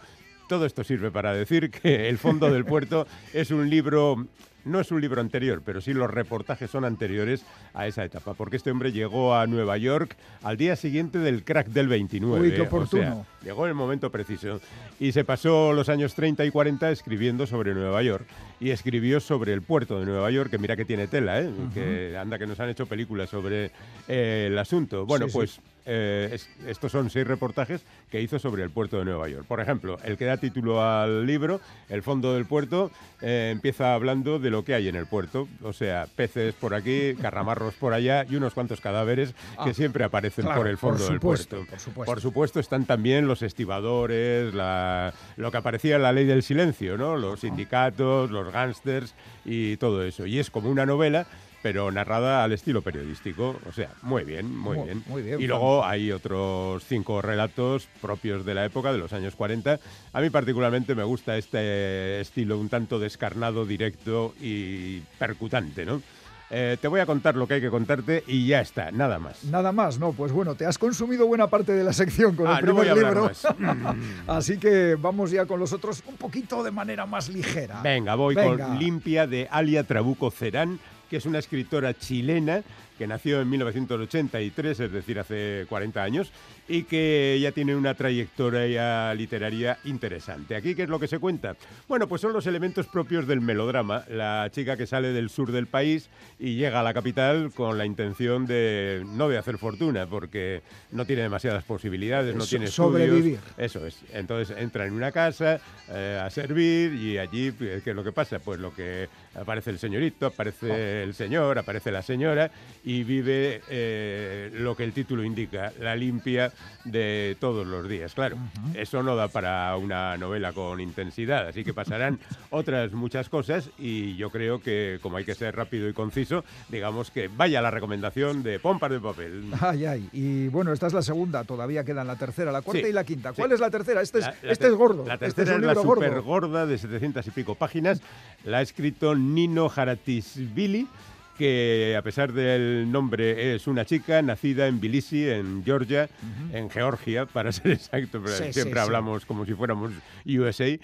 Todo 0.49 0.66
esto 0.66 0.85
sirve 0.85 1.11
para 1.11 1.35
decir 1.35 1.71
que 1.71 2.09
El 2.09 2.18
fondo 2.18 2.50
del 2.50 2.64
puerto 2.64 3.06
es 3.33 3.50
un 3.50 3.68
libro 3.68 4.26
no 4.66 4.80
es 4.80 4.90
un 4.90 5.00
libro 5.00 5.20
anterior, 5.20 5.62
pero 5.64 5.80
sí 5.80 5.94
los 5.94 6.11
reportajes 6.11 6.70
son 6.70 6.85
anteriores 6.85 7.44
a 7.73 7.87
esa 7.87 8.04
etapa, 8.04 8.35
porque 8.35 8.56
este 8.56 8.70
hombre 8.70 8.92
llegó 8.92 9.35
a 9.35 9.46
Nueva 9.46 9.78
York 9.78 10.16
al 10.42 10.56
día 10.56 10.76
siguiente 10.76 11.18
del 11.18 11.44
crack 11.44 11.68
del 11.68 11.88
29. 11.88 12.49
Uy, 12.49 12.54
qué 12.54 12.62
oportuno. 12.62 13.25
llegó 13.42 13.64
en 13.64 13.70
el 13.70 13.75
momento 13.75 14.11
preciso. 14.11 14.61
Y 14.99 15.12
se 15.12 15.25
pasó 15.25 15.73
los 15.73 15.88
años 15.88 16.14
30 16.14 16.44
y 16.44 16.50
40 16.50 16.90
escribiendo 16.90 17.46
sobre 17.46 17.75
Nueva 17.75 18.02
York. 18.02 18.26
Y 18.61 18.70
escribió 18.70 19.20
sobre 19.20 19.52
el 19.52 19.62
puerto 19.62 20.00
de 20.00 20.06
Nueva 20.06 20.30
York, 20.30 20.50
que 20.50 20.58
mira 20.58 20.76
que 20.76 20.85
tiene 20.85 21.06
tela, 21.06 21.40
¿eh? 21.40 21.50
que 21.73 22.16
anda 22.18 22.38
que 22.38 22.46
nos 22.46 22.58
han 22.58 22.68
hecho 22.68 22.87
películas 22.87 23.30
sobre 23.30 23.70
eh, 24.08 24.49
el 24.50 24.58
asunto. 24.58 25.06
Bueno, 25.06 25.26
pues... 25.32 25.61
Eh, 25.87 26.37
estos 26.66 26.90
son 26.90 27.11
seis 27.11 27.26
reportajes 27.26 27.83
que 28.11 28.21
hizo 28.21 28.40
sobre 28.40 28.64
el 28.64 28.71
puerto 28.71 28.99
de 28.99 29.05
Nueva 29.05 29.28
York. 29.28 29.47
Por 29.47 29.61
ejemplo, 29.61 29.99
el 30.02 30.16
que 30.16 30.25
da 30.25 30.37
título 30.37 30.83
al 30.83 31.26
libro, 31.26 31.61
El 31.88 32.02
fondo 32.02 32.35
del 32.35 32.45
puerto, 32.45 32.90
eh, 33.21 33.50
empieza 33.52 33.95
hablando 33.95 34.40
de 34.40 34.50
lo 34.50 34.64
que 34.64 34.75
hay 34.75 34.88
en 34.88 34.97
el 34.97 35.07
puerto, 35.07 35.47
o 35.62 35.73
sea, 35.73 36.07
peces 36.16 36.55
por 36.55 36.75
aquí, 36.75 37.14
carramarros 37.14 37.75
por 37.75 37.95
allá 37.95 38.26
y 38.28 38.35
unos 38.35 38.52
cuantos 38.52 38.81
cadáveres 38.81 39.33
que 39.62 39.71
ah, 39.71 39.75
siempre 39.75 40.02
aparecen 40.02 40.47
por 40.47 40.66
el 40.66 40.76
fondo 40.76 41.07
del 41.07 41.21
puerto. 41.21 41.59
Por 41.59 41.78
supuesto. 41.78 42.05
por 42.05 42.21
supuesto. 42.21 42.61
están 42.61 42.85
también 42.85 43.28
los 43.28 43.43
estibadores, 43.43 44.52
lo 44.52 45.50
que 45.50 45.57
aparecía 45.57 45.97
en 45.97 46.02
la 46.02 46.12
ley 46.12 46.25
del 46.25 46.43
silencio, 46.43 46.97
¿no? 46.99 47.16
los 47.16 47.40
sindicatos, 47.40 48.31
los 48.31 48.52
gángsters 48.52 49.14
y 49.45 49.76
todo 49.76 50.02
eso. 50.02 50.26
Y 50.26 50.40
es 50.40 50.50
como 50.50 50.69
una 50.69 50.85
novela 50.85 51.26
pero 51.63 51.91
narrada 51.91 52.45
al 52.45 52.53
estilo 52.53 52.83
periodístico. 52.83 53.57
O 53.69 53.73
sea, 53.73 53.91
muy 54.03 54.25
bien, 54.25 54.57
muy, 54.57 54.79
bien. 55.23 55.41
Y 55.41 55.47
luego 55.47 55.85
hay 55.85 56.13
otros 56.13 56.85
cinco 56.85 57.23
relatos 57.23 57.89
propios 58.01 58.45
de 58.45 58.55
la 58.55 58.65
época, 58.65 58.93
de 58.93 58.99
los 58.99 59.13
años 59.13 59.35
40. 59.35 59.81
A 60.13 60.21
mí 60.21 60.31
particularmente 60.31 60.95
me 60.95 61.05
gusta 61.05 61.37
este 61.37 62.21
estilo 62.21 62.59
un 62.59 62.69
tanto 62.69 62.99
descarnado, 62.99 63.67
directo 63.67 64.35
y 64.41 65.01
percutante, 65.19 65.85
¿no? 65.85 66.03
Eh, 66.49 66.77
te 66.81 66.87
voy 66.87 67.01
a 67.01 67.07
contar 67.07 67.35
lo 67.35 67.49
que 67.49 67.55
hay 67.55 67.61
que 67.61 67.71
contarte 67.71 68.23
y 68.27 68.47
ya 68.47 68.61
está, 68.61 68.93
nada 68.93 69.19
más. 69.19 69.43
Nada 69.45 69.73
más, 69.73 69.99
no, 69.99 70.13
pues 70.13 70.31
bueno, 70.31 70.55
te 70.55 70.65
has 70.65 70.79
consumido 70.79 71.27
buena 71.27 71.49
parte 71.49 71.73
de 71.73 71.83
la 71.83 71.93
sección 71.93 72.37
con 72.37 72.47
el 72.47 72.53
ah, 72.53 72.59
primer 72.61 72.97
libro. 72.97 73.31
Así 74.29 74.59
que 74.59 74.95
vamos 74.95 75.33
ya 75.33 75.47
con 75.47 75.59
los 75.59 75.73
otros 75.73 76.05
un 76.07 76.17
poquito 76.17 76.63
de 76.63 76.71
manera 76.71 77.05
más 77.05 77.29
ligera. 77.29 77.81
Venga, 77.83 78.15
voy 78.15 78.37
con 78.37 78.79
Limpia 78.79 79.27
de 79.27 79.49
Alia 79.51 79.83
Trabuco 79.83 80.31
Cerán 80.31 80.79
que 81.09 81.17
es 81.17 81.27
una 81.27 81.39
escritora 81.39 81.95
chilena 81.95 82.63
que 82.99 83.07
nació 83.07 83.41
en 83.41 83.51
1983, 83.51 84.81
es 84.81 84.93
decir, 84.93 85.19
hace 85.19 85.67
40 85.69 86.03
años, 86.03 86.33
y 86.68 86.85
que 86.85 87.38
ya 87.40 87.52
tiene 87.52 87.76
una 87.76 87.94
trayectoria 87.94 89.14
literaria 89.14 89.78
interesante. 89.85 90.56
¿Aquí 90.56 90.75
qué 90.75 90.85
es 90.85 90.88
lo 90.88 90.99
que 90.99 91.06
se 91.06 91.18
cuenta? 91.18 91.56
Bueno, 91.88 92.08
pues 92.08 92.20
son 92.23 92.32
los 92.32 92.46
elementos 92.46 92.87
propios 92.87 93.26
del 93.26 93.40
melodrama. 93.40 94.04
La 94.08 94.49
chica 94.50 94.76
que 94.76 94.87
sale 94.87 95.12
del 95.12 95.30
sur 95.30 95.52
del 95.52 95.66
país 95.66 96.08
y 96.38 96.56
llega 96.56 96.80
a 96.80 96.82
la 96.82 96.94
capital 96.94 97.52
con 97.54 97.78
la 97.78 97.87
intención 97.87 98.46
de 98.46 99.04
no 99.06 99.28
de 99.28 99.38
hacer 99.38 99.58
fortuna, 99.58 100.06
porque 100.06 100.62
no 100.90 101.04
tiene 101.04 101.23
demasiadas 101.23 101.64
posibilidades, 101.64 102.35
no 102.35 102.46
tiene 102.46 102.66
sobrevivir. 102.66 103.38
Eso 103.56 103.87
es. 103.87 104.00
Entonces 104.12 104.56
entra 104.58 104.87
en 104.87 104.92
una 104.92 105.12
casa 105.12 105.61
eh, 105.88 106.20
a 106.23 106.28
servir 106.30 106.94
y 106.94 107.18
allí, 107.18 107.52
¿qué 107.52 107.82
es 107.85 107.96
lo 107.96 108.04
que 108.04 108.12
pasa? 108.12 108.38
Pues 108.38 108.58
lo 108.58 108.75
que 108.75 109.08
aparece 109.35 109.70
el 109.70 109.78
señorito, 109.78 110.26
aparece 110.26 110.70
oh. 110.70 111.04
el 111.04 111.14
señor, 111.14 111.58
aparece 111.58 111.92
la 111.92 112.02
señora 112.02 112.50
y 112.85 113.04
vive 113.04 113.62
eh, 113.68 114.50
lo 114.54 114.76
que 114.76 114.85
el 114.85 114.92
título 114.92 115.23
indica, 115.23 115.73
la 115.80 115.94
limpia 115.94 116.52
de 116.85 117.37
todos 117.41 117.67
los 117.67 117.89
días. 117.89 118.15
Claro, 118.15 118.37
eso 118.75 119.03
no 119.03 119.17
da 119.17 119.29
para 119.29 119.77
una 119.77 120.17
novela 120.17 120.53
con 120.53 120.81
intensidad, 120.81 121.49
así 121.49 121.65
que 121.65 121.75
pasarán 121.75 122.19
otras 122.51 122.93
muchas 122.93 123.29
cosas 123.29 123.71
y 123.79 124.17
yo 124.17 124.31
creo 124.31 124.61
que 124.61 124.99
como 125.03 125.17
hay 125.17 125.25
que 125.25 125.35
ser 125.35 125.57
rápido 125.57 125.89
y 125.89 125.93
conciso, 125.93 126.45
digamos 126.69 127.11
que 127.11 127.29
vaya 127.29 127.61
la 127.61 127.71
recomendación 127.71 128.43
de 128.43 128.59
Pompas 128.59 128.91
de 128.91 129.01
Papel. 129.01 129.45
Ay, 129.61 129.87
ay, 129.87 130.09
y 130.13 130.49
bueno, 130.49 130.73
esta 130.73 130.87
es 130.87 130.93
la 130.93 131.03
segunda, 131.03 131.45
todavía 131.45 131.85
quedan 131.85 132.07
la 132.07 132.17
tercera, 132.17 132.53
la 132.53 132.63
cuarta 132.63 132.89
y 132.89 132.93
la 132.93 133.05
quinta. 133.05 133.33
¿Cuál 133.33 133.53
es 133.53 133.61
la 133.61 133.71
tercera? 133.71 134.01
Este 134.01 134.21
es, 134.21 134.31
este 134.43 134.67
es 134.69 134.75
gordo. 134.75 135.05
La 135.07 135.15
este 135.15 135.33
tercera 135.33 135.57
es, 135.57 135.63
la 135.63 135.75
super 135.75 136.21
gorda 136.21 136.67
de 136.67 136.79
700 136.79 137.27
y 137.27 137.31
pico 137.31 137.55
páginas, 137.55 138.01
la 138.45 138.59
ha 138.59 138.63
escrito 138.63 139.15
Nino 139.15 139.71
Haratisvili 139.75 140.89
que 141.37 141.95
a 141.97 142.02
pesar 142.02 142.33
del 142.33 142.90
nombre 142.90 143.55
es 143.55 143.66
una 143.66 143.85
chica 143.85 144.23
nacida 144.23 144.66
en 144.66 144.78
Tbilisi, 144.78 145.28
en 145.28 145.64
Georgia, 145.64 146.09
en 146.52 146.71
Georgia, 146.71 147.26
para 147.26 147.52
ser 147.52 147.71
exacto, 147.73 148.21
pero 148.25 148.52
siempre 148.52 148.81
hablamos 148.81 149.25
como 149.26 149.45
si 149.45 149.55
fuéramos 149.55 149.93
USA. 150.25 150.78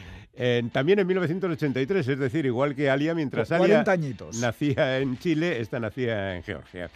también 0.73 0.99
en 0.99 1.07
1983, 1.07 2.09
es 2.09 2.19
decir, 2.19 2.47
igual 2.47 2.75
que 2.75 2.91
Alia, 2.91 3.15
mientras 3.15 3.51
Alia 3.53 3.85
nacía 4.41 4.99
en 4.99 5.19
Chile, 5.19 5.61
esta 5.61 5.81
nacía 5.81 6.37
en 6.37 6.43
Georgia. 6.43 6.91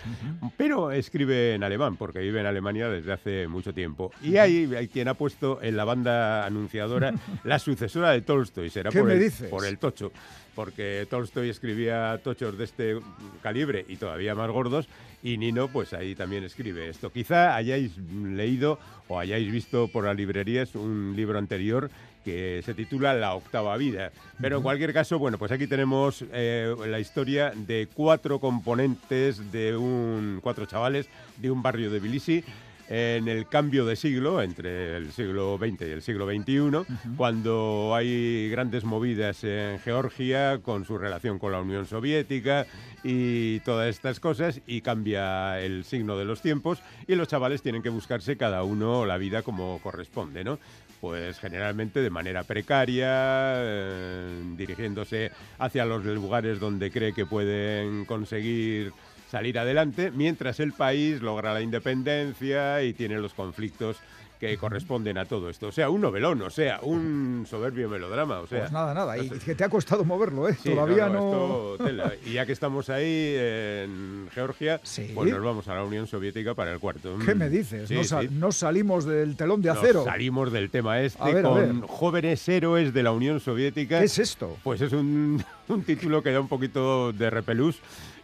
Pero 0.57 0.93
escribe 0.93 1.55
en 1.55 1.65
alemán, 1.65 1.97
porque 1.97 2.21
vive 2.21 2.41
en 2.41 2.47
Alemania 2.47 2.89
desde 2.89 3.13
hace 3.13 3.49
mucho 3.49 3.73
tiempo. 3.73 4.13
Y 4.23 4.37
hay, 4.37 4.75
hay 4.75 4.89
quien 4.89 5.09
ha 5.09 5.15
puesto 5.15 5.61
en 5.63 5.77
la 5.77 5.85
banda 5.85 6.47
anunciadora 6.47 7.15
la 7.45 7.59
sucesora 7.59 8.11
de 8.11 8.23
Tolstoy, 8.23 8.71
será 8.71 8.91
por, 8.91 9.11
el, 9.11 9.33
por 9.51 9.65
el 9.65 9.79
tocho 9.79 10.13
porque 10.57 11.07
Tolstoy 11.09 11.51
escribía 11.51 12.19
tochos 12.25 12.59
de 12.59 12.65
este 12.65 12.99
calibre 13.43 13.85
y 13.89 13.97
todavía 13.97 14.35
más 14.35 14.51
gordos, 14.51 14.89
y 15.23 15.37
Nino 15.39 15.69
pues 15.69 15.93
ahí 15.93 16.17
también 16.17 16.43
escribe 16.43 16.89
esto. 16.89 17.13
Quizá 17.13 17.55
hayáis 17.55 17.97
leído 17.99 18.81
o 19.07 19.21
hayáis 19.21 19.53
visto 19.53 19.87
por 19.87 20.07
las 20.07 20.17
librerías 20.17 20.75
un 20.75 21.15
libro 21.15 21.39
anterior 21.39 21.91
que 22.25 22.61
se 22.65 22.75
titula 22.75 23.15
La 23.15 23.35
octava 23.35 23.77
vida. 23.77 24.11
Pero 24.41 24.57
en 24.57 24.63
cualquier 24.65 24.93
caso, 24.93 25.19
bueno, 25.19 25.39
pues 25.39 25.53
aquí 25.53 25.69
tenemos 25.69 26.25
eh, 26.33 26.75
la 26.89 26.99
historia 26.99 27.53
de 27.55 27.87
cuatro 27.95 28.41
componentes 28.41 29.53
de 29.53 29.77
un, 29.77 30.41
cuatro 30.43 30.67
chavales 30.67 31.09
de 31.37 31.53
un 31.53 31.63
barrio 31.63 31.89
de 31.89 32.01
Tbilisi 32.01 32.43
en 32.89 33.29
el 33.29 33.47
cambio 33.49 33.85
de 33.85 33.97
siglo, 33.97 34.43
entre 34.43 34.97
el 34.97 35.13
siglo 35.13 35.59
XX 35.59 35.81
y 35.83 35.91
el 35.91 36.03
siglo 36.03 36.27
XXI, 36.27 36.95
cuando 37.17 37.93
hay 37.95 38.49
grandes 38.51 38.85
movidas 38.85 39.43
en 39.45 39.79
Georgia 39.81 40.61
con 40.63 40.85
su 40.85 40.99
relación 40.99 41.39
con 41.39 41.53
la 41.53 41.61
Unión 41.61 41.87
Soviética 41.87 42.67
y 43.03 43.61
todas 43.61 43.89
estas 43.89 44.21
cosas, 44.21 44.61
y 44.67 44.81
cambia 44.81 45.61
el 45.61 45.85
signo 45.85 46.17
de 46.17 46.25
los 46.25 46.43
tiempos, 46.43 46.83
y 47.07 47.15
los 47.15 47.29
chavales 47.29 47.63
tienen 47.63 47.83
que 47.83 47.89
buscarse 47.89 48.37
cada 48.37 48.63
uno 48.63 49.07
la 49.07 49.19
vida 49.19 49.43
como 49.43 49.81
corresponde, 49.83 50.45
¿no? 50.45 50.59
Pues 51.01 51.39
generalmente 51.39 52.01
de 52.01 52.11
manera 52.11 52.43
precaria, 52.45 53.09
eh, 53.57 54.43
dirigiéndose 54.57 55.31
hacia 55.59 55.85
los 55.85 56.05
lugares 56.05 56.59
donde 56.59 56.91
cree 56.91 57.13
que 57.13 57.27
pueden 57.27 58.07
conseguir 58.07 58.93
salir 59.31 59.59
adelante, 59.59 60.11
mientras 60.11 60.61
el 60.61 60.73
país 60.73 61.21
logra 61.21 61.53
la 61.53 61.61
independencia 61.61 62.83
y 62.83 62.93
tiene 62.95 63.19
los 63.19 63.35
conflictos 63.35 63.99
que 64.39 64.57
corresponden 64.59 65.19
a 65.19 65.25
todo 65.25 65.49
esto. 65.49 65.69
O 65.69 65.73
sea, 65.73 65.89
un 65.91 66.01
novelón, 66.01 66.43
o 66.43 66.51
sea, 66.51 66.81
un 66.83 67.47
soberbio 67.49 67.89
melodrama. 67.89 68.41
O 68.41 68.47
sea, 68.47 68.61
pues 68.61 68.73
nada, 68.73 68.93
nada. 68.93 69.19
Y 69.19 69.31
que 69.31 69.55
te 69.55 69.65
ha 69.65 69.69
costado 69.69 70.05
moverlo, 70.05 70.49
¿eh? 70.49 70.57
Todavía 70.63 71.09
no. 71.09 71.77
Y 72.25 72.35
ya 72.35 72.47
que 72.47 72.53
estamos 72.53 72.91
ahí 72.91 73.35
en 73.37 74.29
Georgia, 74.33 74.81
pues 75.15 75.31
nos 75.31 75.43
vamos 75.43 75.69
a 75.69 75.75
la 75.75 75.85
Unión 75.85 76.07
Soviética 76.07 76.55
para 76.55 76.73
el 76.73 76.79
cuarto. 76.79 77.19
¿Qué 77.25 77.35
me 77.35 77.49
dices? 77.49 77.91
no, 78.31 78.53
salimos 78.53 79.05
del 79.05 79.37
telón 79.37 79.63
de 79.63 79.71
acero. 79.71 80.05
salimos 80.05 80.53
del 80.53 80.71
tema 80.71 81.01
este 81.01 81.43
con 81.43 81.83
jóvenes 81.83 82.49
héroes 82.49 82.93
de 82.93 83.03
la 83.03 83.13
Unión 83.13 83.41
Soviética. 83.41 83.99
¿Qué 84.01 84.05
es 84.07 84.19
esto? 84.19 84.57
Pues 84.63 84.81
es 84.81 84.93
un, 84.93 85.43
un 85.69 85.83
título 85.83 86.23
que 86.23 86.31
da 86.33 86.41
un 86.41 86.49
poquito 86.49 87.13
de 87.13 87.31
repelús 87.31 87.81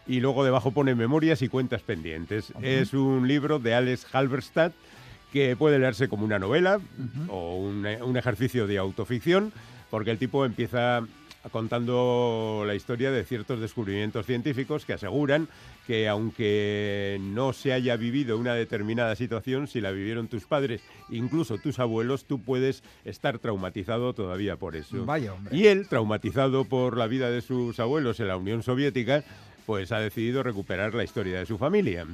y 0.06 0.20
luego 0.20 0.44
debajo 0.44 0.72
pone 0.72 0.94
memorias 0.94 1.42
y 1.42 1.48
cuentas 1.48 1.82
pendientes. 1.82 2.52
Es 2.62 2.92
un 2.94 3.28
libro 3.28 3.58
de 3.58 3.74
Alex 3.74 4.06
Halberstadt 4.12 4.72
que 5.32 5.56
puede 5.56 5.78
leerse 5.78 6.08
como 6.08 6.24
una 6.24 6.38
novela 6.38 6.80
o 7.28 7.56
un, 7.56 8.16
ejercicio 8.16 8.66
de 8.66 8.78
autoficción, 8.78 9.52
porque 9.90 10.10
el 10.10 10.18
tipo 10.18 10.44
empieza 10.44 11.02
contando 11.50 12.62
la 12.64 12.74
historia 12.76 13.10
de 13.10 13.24
ciertos 13.24 13.58
descubrimientos 13.58 14.26
científicos 14.26 14.84
que 14.84 14.92
aseguran 14.92 15.48
que 15.88 16.08
aunque 16.08 17.18
no 17.20 17.52
se 17.52 17.72
haya 17.72 17.96
vivido 17.96 18.38
una 18.38 18.54
determinada 18.54 19.16
situación, 19.16 19.66
si 19.66 19.80
la 19.80 19.90
vivieron 19.90 20.28
tus 20.28 20.44
padres, 20.44 20.82
incluso 21.10 21.58
tus 21.58 21.80
abuelos, 21.80 22.26
tú 22.26 22.40
puedes 22.40 22.84
estar 23.04 23.40
traumatizado 23.40 24.12
todavía 24.12 24.56
por 24.56 24.76
eso. 24.76 25.04
Vaya 25.04 25.34
hombre. 25.34 25.56
Y 25.56 25.66
él, 25.66 25.88
traumatizado 25.88 26.64
por 26.64 26.96
la 26.96 27.08
vida 27.08 27.30
de 27.30 27.40
sus 27.40 27.80
abuelos 27.80 28.20
en 28.20 28.28
la 28.28 28.36
Unión 28.36 28.62
Soviética, 28.62 29.24
pues 29.66 29.92
ha 29.92 29.98
decidido 29.98 30.42
recuperar 30.42 30.94
la 30.94 31.04
historia 31.04 31.38
de 31.38 31.46
su 31.46 31.58
familia. 31.58 32.06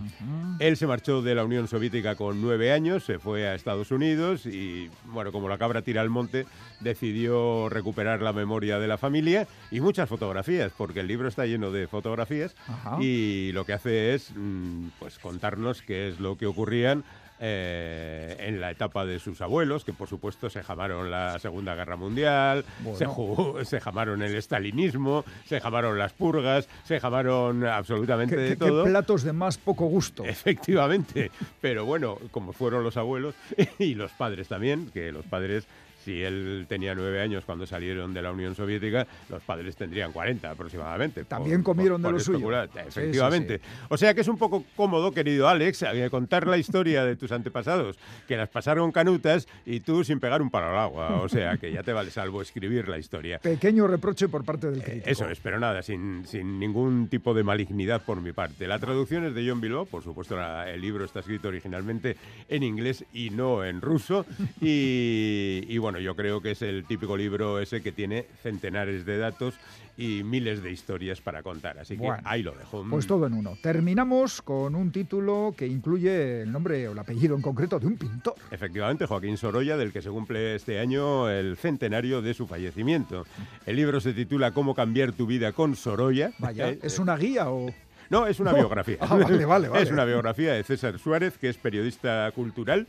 Él 0.58 0.76
se 0.76 0.86
marchó 0.86 1.22
de 1.22 1.34
la 1.34 1.44
Unión 1.44 1.68
Soviética 1.68 2.14
con 2.14 2.40
nueve 2.40 2.72
años, 2.72 3.04
se 3.04 3.18
fue 3.18 3.46
a 3.46 3.54
Estados 3.54 3.90
Unidos 3.90 4.46
y, 4.46 4.90
bueno, 5.06 5.32
como 5.32 5.48
la 5.48 5.58
cabra 5.58 5.82
tira 5.82 6.00
al 6.00 6.10
monte, 6.10 6.46
decidió 6.80 7.68
recuperar 7.68 8.22
la 8.22 8.32
memoria 8.32 8.78
de 8.78 8.88
la 8.88 8.98
familia 8.98 9.46
y 9.70 9.80
muchas 9.80 10.08
fotografías, 10.08 10.72
porque 10.76 11.00
el 11.00 11.06
libro 11.06 11.28
está 11.28 11.46
lleno 11.46 11.70
de 11.70 11.86
fotografías 11.86 12.54
y 13.00 13.52
lo 13.52 13.64
que 13.64 13.72
hace 13.72 14.14
es, 14.14 14.32
mm, 14.34 14.88
pues, 14.98 15.18
contarnos 15.18 15.82
qué 15.82 16.08
es 16.08 16.20
lo 16.20 16.36
que 16.36 16.46
ocurrían 16.46 17.04
eh, 17.40 18.36
en 18.40 18.60
la 18.60 18.70
etapa 18.70 19.04
de 19.06 19.18
sus 19.18 19.40
abuelos, 19.40 19.84
que 19.84 19.92
por 19.92 20.08
supuesto 20.08 20.50
se 20.50 20.62
jamaron 20.62 21.10
la 21.10 21.38
Segunda 21.38 21.74
Guerra 21.74 21.96
Mundial, 21.96 22.64
Bueno. 22.80 22.98
se, 22.98 23.06
jugó- 23.06 23.64
se 23.64 23.80
jamaron 23.80 24.22
el 24.22 24.34
estalinismo, 24.34 25.24
se 25.46 25.60
jamaron 25.60 25.98
las 25.98 26.12
purgas, 26.12 26.68
se 26.84 27.00
jamaron 27.00 27.64
absolutamente 27.64 28.34
¿Qué, 28.36 28.42
de 28.42 28.56
qué- 28.56 28.64
qué 28.66 28.82
platos 28.84 29.22
de 29.22 29.32
más 29.32 29.58
poco 29.58 29.86
gusto. 29.86 30.24
Efectivamente, 30.24 31.30
pero 31.60 31.84
bueno, 31.84 32.18
como 32.30 32.52
fueron 32.52 32.82
los 32.84 32.96
abuelos 32.96 33.34
y 33.78 33.94
los 33.94 34.10
padres 34.12 34.48
también, 34.48 34.90
que 34.92 35.12
los 35.12 35.24
padres, 35.26 35.66
si 36.08 36.22
él 36.22 36.64
tenía 36.70 36.94
nueve 36.94 37.20
años 37.20 37.44
cuando 37.44 37.66
salieron 37.66 38.14
de 38.14 38.22
la 38.22 38.32
Unión 38.32 38.54
Soviética, 38.54 39.06
los 39.28 39.42
padres 39.42 39.76
tendrían 39.76 40.10
40 40.10 40.50
aproximadamente. 40.50 41.24
También 41.24 41.62
comieron 41.62 42.00
de 42.00 42.10
lo 42.12 42.18
suyo. 42.18 42.38
especular. 42.38 42.70
Sí, 42.72 42.78
sí, 42.78 42.88
Efectivamente. 43.00 43.60
O 43.90 43.98
sea 43.98 44.14
que 44.14 44.22
es 44.22 44.28
un 44.28 44.38
poco 44.38 44.64
cómodo, 44.74 45.12
querido 45.12 45.48
Alex, 45.50 45.82
eh, 45.82 46.08
contar 46.10 46.46
la 46.46 46.56
historia 46.56 47.04
de 47.04 47.14
tus 47.16 47.30
antepasados, 47.30 47.98
que 48.26 48.38
las 48.38 48.48
pasaron 48.48 48.90
canutas 48.90 49.46
y 49.66 49.80
tú 49.80 50.02
sin 50.02 50.18
pegar 50.18 50.40
un 50.40 50.48
palo 50.50 50.68
al 50.70 50.78
agua. 50.78 51.20
O 51.20 51.28
sea 51.28 51.58
que 51.58 51.70
ya 51.72 51.82
te 51.82 51.92
vale 51.92 52.10
salvo 52.10 52.40
escribir 52.40 52.88
la 52.88 52.96
historia. 52.96 53.38
Pequeño 53.40 53.86
reproche 53.86 54.28
por 54.28 54.46
parte 54.46 54.70
del 54.70 54.82
crítico. 54.82 55.08
Eh, 55.08 55.12
Eso 55.12 55.28
es, 55.28 55.38
pero 55.40 55.60
nada, 55.60 55.82
sin, 55.82 56.26
sin 56.26 56.58
ningún 56.58 57.08
tipo 57.08 57.34
de 57.34 57.42
malignidad 57.42 58.00
por 58.02 58.22
mi 58.22 58.32
parte. 58.32 58.66
La 58.66 58.78
traducción 58.78 59.26
es 59.26 59.34
de 59.34 59.46
John 59.46 59.60
Bilbao, 59.60 59.84
por 59.84 60.02
supuesto 60.02 60.36
la- 60.36 60.70
el 60.70 60.80
libro 60.80 61.04
está 61.04 61.20
escrito 61.20 61.48
originalmente 61.48 62.16
en 62.48 62.62
inglés 62.62 63.04
y 63.12 63.28
no 63.28 63.62
en 63.62 63.82
ruso. 63.82 64.24
Y, 64.62 65.64
y 65.68 65.78
bueno, 65.78 65.97
yo 66.00 66.14
creo 66.16 66.40
que 66.40 66.52
es 66.52 66.62
el 66.62 66.84
típico 66.84 67.16
libro 67.16 67.60
ese 67.60 67.80
que 67.82 67.92
tiene 67.92 68.26
centenares 68.42 69.04
de 69.06 69.18
datos 69.18 69.54
y 69.96 70.22
miles 70.22 70.62
de 70.62 70.70
historias 70.70 71.20
para 71.20 71.42
contar. 71.42 71.78
Así 71.78 71.94
que 71.96 72.02
Bueno, 72.04 72.22
ahí 72.24 72.42
lo 72.42 72.52
dejo. 72.52 72.84
Pues 72.88 73.06
todo 73.06 73.26
en 73.26 73.34
uno. 73.34 73.56
Terminamos 73.62 74.42
con 74.42 74.74
un 74.74 74.92
título 74.92 75.54
que 75.56 75.66
incluye 75.66 76.42
el 76.42 76.52
nombre 76.52 76.86
o 76.88 76.92
el 76.92 76.98
apellido 76.98 77.34
en 77.34 77.42
concreto 77.42 77.78
de 77.80 77.86
un 77.88 77.96
pintor. 77.96 78.34
Efectivamente, 78.50 79.06
Joaquín 79.06 79.36
Sorolla, 79.36 79.76
del 79.76 79.92
que 79.92 80.02
se 80.02 80.10
cumple 80.10 80.54
este 80.54 80.78
año 80.78 81.28
el 81.28 81.56
centenario 81.56 82.22
de 82.22 82.34
su 82.34 82.46
fallecimiento. 82.46 83.26
El 83.66 83.76
libro 83.76 84.00
se 84.00 84.12
titula 84.12 84.52
Cómo 84.52 84.74
cambiar 84.74 85.12
tu 85.12 85.26
vida 85.26 85.52
con 85.52 85.74
Sorolla. 85.74 86.30
Vaya, 86.38 86.70
Eh, 86.70 86.78
¿es 86.82 86.98
una 86.98 87.16
guía 87.16 87.50
o...? 87.50 87.72
No, 88.10 88.26
es 88.26 88.40
una 88.40 88.52
No. 88.52 88.56
biografía. 88.58 88.96
Ah, 89.00 89.16
vale, 89.16 89.44
vale, 89.44 89.68
vale. 89.68 89.82
Es 89.82 89.90
una 89.90 90.04
biografía 90.06 90.54
de 90.54 90.62
César 90.64 90.98
Suárez, 90.98 91.36
que 91.38 91.48
es 91.50 91.58
periodista 91.58 92.30
cultural 92.34 92.86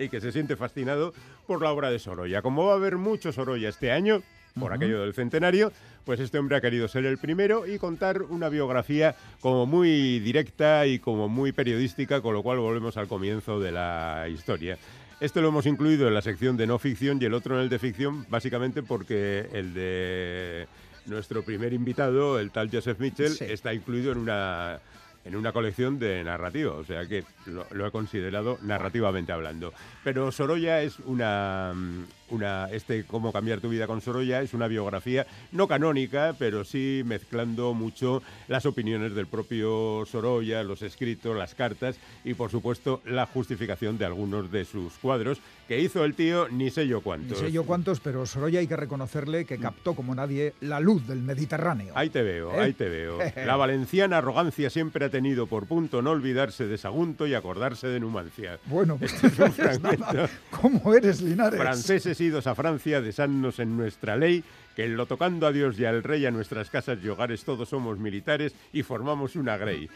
y 0.00 0.08
que 0.08 0.20
se 0.20 0.32
siente 0.32 0.56
fascinado 0.56 1.12
por 1.46 1.62
la 1.62 1.70
obra 1.70 1.90
de 1.90 1.98
Sorolla. 1.98 2.42
Como 2.42 2.64
va 2.66 2.72
a 2.72 2.76
haber 2.76 2.96
mucho 2.96 3.32
Sorolla 3.32 3.68
este 3.68 3.92
año, 3.92 4.22
por 4.58 4.72
aquello 4.72 5.02
del 5.02 5.14
centenario, 5.14 5.70
pues 6.04 6.18
este 6.18 6.38
hombre 6.38 6.56
ha 6.56 6.60
querido 6.60 6.88
ser 6.88 7.04
el 7.06 7.18
primero 7.18 7.66
y 7.66 7.78
contar 7.78 8.22
una 8.22 8.48
biografía 8.48 9.14
como 9.40 9.64
muy 9.66 10.18
directa 10.18 10.86
y 10.86 10.98
como 10.98 11.28
muy 11.28 11.52
periodística, 11.52 12.20
con 12.20 12.34
lo 12.34 12.42
cual 12.42 12.58
volvemos 12.58 12.96
al 12.96 13.06
comienzo 13.06 13.60
de 13.60 13.70
la 13.72 14.26
historia. 14.28 14.76
Este 15.20 15.40
lo 15.40 15.48
hemos 15.48 15.66
incluido 15.66 16.08
en 16.08 16.14
la 16.14 16.22
sección 16.22 16.56
de 16.56 16.66
no 16.66 16.78
ficción 16.78 17.18
y 17.20 17.26
el 17.26 17.34
otro 17.34 17.54
en 17.56 17.62
el 17.62 17.68
de 17.68 17.78
ficción, 17.78 18.26
básicamente 18.28 18.82
porque 18.82 19.48
el 19.52 19.74
de 19.74 20.66
nuestro 21.06 21.42
primer 21.42 21.72
invitado, 21.72 22.40
el 22.40 22.50
tal 22.50 22.70
Joseph 22.72 22.98
Mitchell, 22.98 23.28
Sí. 23.30 23.44
está 23.44 23.72
incluido 23.74 24.12
en 24.12 24.18
una, 24.18 24.80
en 25.24 25.36
una 25.36 25.52
colección 25.52 25.98
de 25.98 26.24
narrativa, 26.24 26.72
o 26.72 26.84
sea 26.84 27.06
que 27.06 27.24
lo, 27.46 27.66
lo 27.72 27.86
he 27.86 27.90
considerado 27.90 28.58
narrativamente 28.62 29.32
hablando. 29.32 29.72
Pero 30.02 30.32
Sorolla 30.32 30.82
es 30.82 30.98
una, 31.00 31.72
mm, 31.74 32.04
una, 32.30 32.68
este 32.70 33.04
Cómo 33.04 33.32
cambiar 33.32 33.60
tu 33.60 33.68
vida 33.68 33.86
con 33.86 34.00
Sorolla 34.00 34.40
es 34.42 34.54
una 34.54 34.68
biografía 34.68 35.26
no 35.52 35.68
canónica, 35.68 36.34
pero 36.38 36.64
sí 36.64 37.02
mezclando 37.04 37.74
mucho 37.74 38.22
las 38.48 38.66
opiniones 38.66 39.14
del 39.14 39.26
propio 39.26 40.04
Sorolla, 40.06 40.62
los 40.62 40.82
escritos, 40.82 41.36
las 41.36 41.54
cartas 41.54 41.96
y 42.24 42.34
por 42.34 42.50
supuesto 42.50 43.00
la 43.04 43.26
justificación 43.26 43.98
de 43.98 44.04
algunos 44.04 44.50
de 44.50 44.64
sus 44.64 44.92
cuadros 44.94 45.38
que 45.68 45.80
hizo 45.80 46.04
el 46.04 46.14
tío 46.14 46.48
ni 46.48 46.70
sé 46.70 46.86
yo 46.88 46.96
Ni 46.96 47.02
cuántos. 47.02 47.38
sé 47.38 47.52
yo 47.52 47.64
cuántos, 47.64 48.00
pero 48.00 48.26
Sorolla 48.26 48.58
hay 48.58 48.66
que 48.66 48.76
reconocerle 48.76 49.44
que 49.44 49.58
captó 49.58 49.94
como 49.94 50.14
nadie 50.14 50.52
la 50.60 50.80
luz 50.80 51.06
del 51.06 51.22
Mediterráneo. 51.22 51.92
Ahí 51.96 52.10
te 52.10 52.22
veo, 52.22 52.52
¿Eh? 52.54 52.60
ahí 52.60 52.72
te 52.72 52.88
veo. 52.88 53.18
La 53.46 53.56
valenciana 53.56 54.18
arrogancia 54.18 54.68
siempre 54.70 55.04
ha 55.04 55.10
tenido 55.10 55.46
por 55.46 55.66
punto 55.66 56.02
no 56.02 56.10
olvidarse 56.10 56.66
de 56.66 56.76
Sagunto 56.76 57.26
y 57.26 57.34
acordarse 57.34 57.86
de 57.86 58.00
Numancia. 58.00 58.58
Bueno, 58.66 58.96
pues 58.98 59.12
Este 59.14 59.28
es 59.28 59.38
un 59.38 59.52
fragmento. 59.52 60.28
¿cómo 60.50 60.94
eres, 60.94 61.20
Linares? 61.20 61.60
Franceses 61.60 62.19
idos 62.20 62.46
a 62.46 62.54
Francia, 62.54 63.00
desannos 63.00 63.58
en 63.58 63.76
nuestra 63.76 64.16
ley, 64.16 64.42
que 64.76 64.84
en 64.84 64.96
lo 64.96 65.06
tocando 65.06 65.46
a 65.46 65.52
Dios 65.52 65.78
y 65.78 65.84
al 65.84 66.02
rey, 66.02 66.24
a 66.26 66.30
nuestras 66.30 66.70
casas 66.70 66.98
y 67.02 67.08
hogares 67.08 67.44
todos 67.44 67.68
somos 67.68 67.98
militares 67.98 68.54
y 68.72 68.82
formamos 68.82 69.36
una 69.36 69.56
grey. 69.56 69.88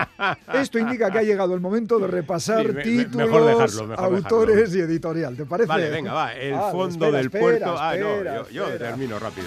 Esto 0.54 0.78
indica 0.78 1.10
que 1.10 1.18
ha 1.18 1.22
llegado 1.22 1.54
el 1.54 1.60
momento 1.60 1.98
de 1.98 2.06
repasar 2.06 2.62
Sí, 2.62 2.68
me- 2.68 2.74
me- 2.74 2.82
títulos, 2.82 3.28
mejor 3.30 3.46
dejarlo, 3.46 3.86
mejor 3.86 4.04
autores 4.16 4.56
dejarlo. 4.56 4.78
y 4.78 4.80
editorial. 4.92 5.36
¿Te 5.36 5.44
parece? 5.46 5.68
Vale, 5.68 5.90
venga, 5.90 6.12
va. 6.12 6.32
El 6.34 6.54
Ah, 6.54 6.68
fondo 6.72 6.88
espera, 7.06 7.16
del 7.18 7.26
espera, 7.26 7.42
puerto. 7.42 7.74
ah, 7.78 7.96
no, 7.98 8.08
espera, 8.14 8.36
yo, 8.36 8.50
yo 8.50 8.64
espera. 8.68 8.88
termino 8.90 9.18
rápido. 9.18 9.46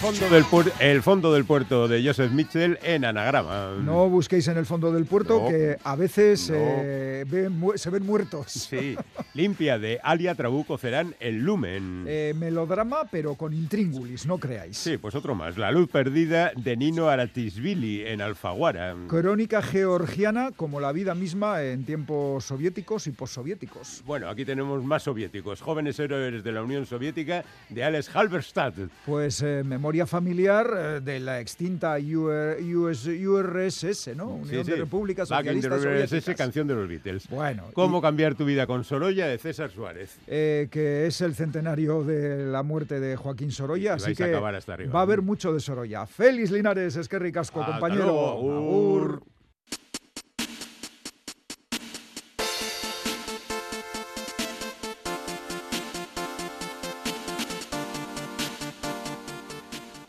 Fondo 0.00 0.30
del 0.30 0.44
el 0.80 1.02
fondo 1.02 1.30
del 1.34 1.44
puerto 1.44 1.86
de 1.86 2.02
Joseph 2.02 2.32
Mitchell 2.32 2.78
en 2.82 3.04
anagrama. 3.04 3.72
No 3.84 4.08
busquéis 4.08 4.48
en 4.48 4.56
el 4.56 4.64
fondo 4.64 4.90
del 4.92 5.04
puerto, 5.04 5.42
No. 5.42 5.48
que 5.48 5.76
a 5.84 5.94
veces 5.94 6.48
No. 6.48 6.56
eh, 6.58 7.26
ven 7.28 7.60
se 7.74 7.90
ven 7.90 8.06
muertos. 8.06 8.50
Sí, 8.50 8.96
limpia 9.34 9.78
de 9.78 10.00
Alia 10.02 10.34
Trabuco 10.34 10.78
Cerán 10.78 11.14
el 11.20 11.40
Lumen. 11.44 12.04
Eh, 12.08 12.32
melodrama, 12.34 13.04
pero 13.10 13.34
con 13.34 13.52
intríngulis, 13.52 14.24
no 14.24 14.38
creáis. 14.38 14.78
Sí, 14.78 14.96
pues 14.96 15.14
otro 15.14 15.34
más. 15.34 15.58
La 15.58 15.70
luz 15.70 15.90
perdida 15.90 16.50
de 16.56 16.78
Nino 16.78 17.08
Aratisvili 17.10 18.06
en 18.06 18.22
Alfaguara. 18.22 18.96
Crónica 19.06 19.60
georgiana 19.60 20.50
como 20.56 20.80
la 20.80 20.92
vida 20.92 21.14
misma 21.14 21.62
en 21.62 21.84
tiempos 21.84 22.46
soviéticos 22.46 23.06
y 23.06 23.10
possoviéticos. 23.10 24.02
Bueno, 24.06 24.30
aquí 24.30 24.46
tenemos 24.46 24.82
más 24.82 25.02
soviéticos. 25.02 25.60
Jóvenes 25.60 25.98
héroes 26.00 26.42
de 26.42 26.52
la 26.52 26.62
Unión 26.62 26.86
Soviética 26.86 27.44
de 27.68 27.84
Alex 27.84 28.16
Halberstadt. 28.16 28.76
Pues 29.04 29.42
eh, 29.42 29.62
memoria 29.62 29.89
familiar 30.06 30.70
eh, 30.76 31.00
de 31.00 31.20
la 31.20 31.40
extinta 31.40 31.96
UR 31.98 32.56
US 32.76 33.06
URSS, 33.06 34.16
¿no? 34.16 34.28
Unión 34.28 34.64
Sí, 34.64 34.70
de 34.70 34.76
sí. 34.76 34.80
Socialistas 35.28 35.80
RSS, 35.84 36.08
Soviéticas. 36.08 36.36
canción 36.36 36.66
de 36.68 36.74
los 36.74 36.88
Beatles. 36.88 37.28
Bueno, 37.28 37.64
¿Cómo 37.72 37.98
y- 37.98 38.02
cambiar 38.02 38.34
tu 38.34 38.44
vida 38.44 38.66
con 38.66 38.84
Sorolla 38.84 39.26
de 39.26 39.38
César 39.38 39.70
Suárez? 39.70 40.18
eh, 40.26 40.68
que 40.70 41.06
es 41.06 41.20
el 41.20 41.34
centenario 41.34 42.04
de 42.04 42.46
la 42.46 42.62
muerte 42.62 43.00
de 43.00 43.16
Joaquín 43.16 43.50
Sorolla, 43.50 43.94
así 43.94 44.12
a 44.12 44.14
que 44.14 44.24
arriba. 44.24 44.92
va 44.92 44.98
a 45.00 45.02
haber 45.02 45.22
mucho 45.22 45.52
de 45.52 45.60
Sorolla. 45.60 46.06
Félix 46.06 46.50
Linares, 46.50 46.96
es 46.96 47.08
que 47.08 47.18
ricasco, 47.18 47.64
compañero. 47.64 49.20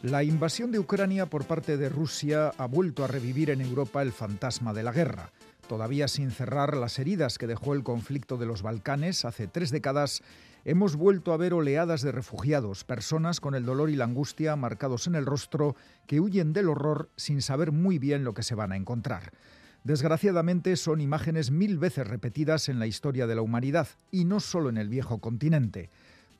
La 0.03 0.23
invasión 0.23 0.71
de 0.71 0.79
Ucrania 0.79 1.27
por 1.27 1.45
parte 1.45 1.77
de 1.77 1.87
Rusia 1.87 2.51
ha 2.57 2.65
vuelto 2.65 3.03
a 3.03 3.07
revivir 3.07 3.51
en 3.51 3.61
Europa 3.61 4.01
el 4.01 4.11
fantasma 4.11 4.73
de 4.73 4.81
la 4.81 4.91
guerra. 4.91 5.31
Todavía 5.67 6.07
sin 6.07 6.31
cerrar 6.31 6.75
las 6.75 6.97
heridas 6.97 7.37
que 7.37 7.45
dejó 7.45 7.75
el 7.75 7.83
conflicto 7.83 8.37
de 8.37 8.47
los 8.47 8.63
Balcanes 8.63 9.25
hace 9.25 9.45
tres 9.45 9.69
décadas, 9.69 10.23
hemos 10.65 10.95
vuelto 10.95 11.33
a 11.33 11.37
ver 11.37 11.53
oleadas 11.53 12.01
de 12.01 12.11
refugiados, 12.11 12.83
personas 12.83 13.39
con 13.39 13.53
el 13.53 13.63
dolor 13.63 13.91
y 13.91 13.95
la 13.95 14.05
angustia 14.05 14.55
marcados 14.55 15.05
en 15.05 15.13
el 15.13 15.27
rostro 15.27 15.75
que 16.07 16.19
huyen 16.19 16.51
del 16.51 16.69
horror 16.69 17.11
sin 17.15 17.43
saber 17.43 17.71
muy 17.71 17.99
bien 17.99 18.23
lo 18.23 18.33
que 18.33 18.41
se 18.41 18.55
van 18.55 18.71
a 18.71 18.77
encontrar. 18.77 19.33
Desgraciadamente 19.83 20.77
son 20.77 20.99
imágenes 20.99 21.51
mil 21.51 21.77
veces 21.77 22.07
repetidas 22.07 22.69
en 22.69 22.79
la 22.79 22.87
historia 22.87 23.27
de 23.27 23.35
la 23.35 23.43
humanidad, 23.43 23.87
y 24.09 24.25
no 24.25 24.39
solo 24.39 24.69
en 24.69 24.77
el 24.77 24.89
viejo 24.89 25.19
continente. 25.19 25.91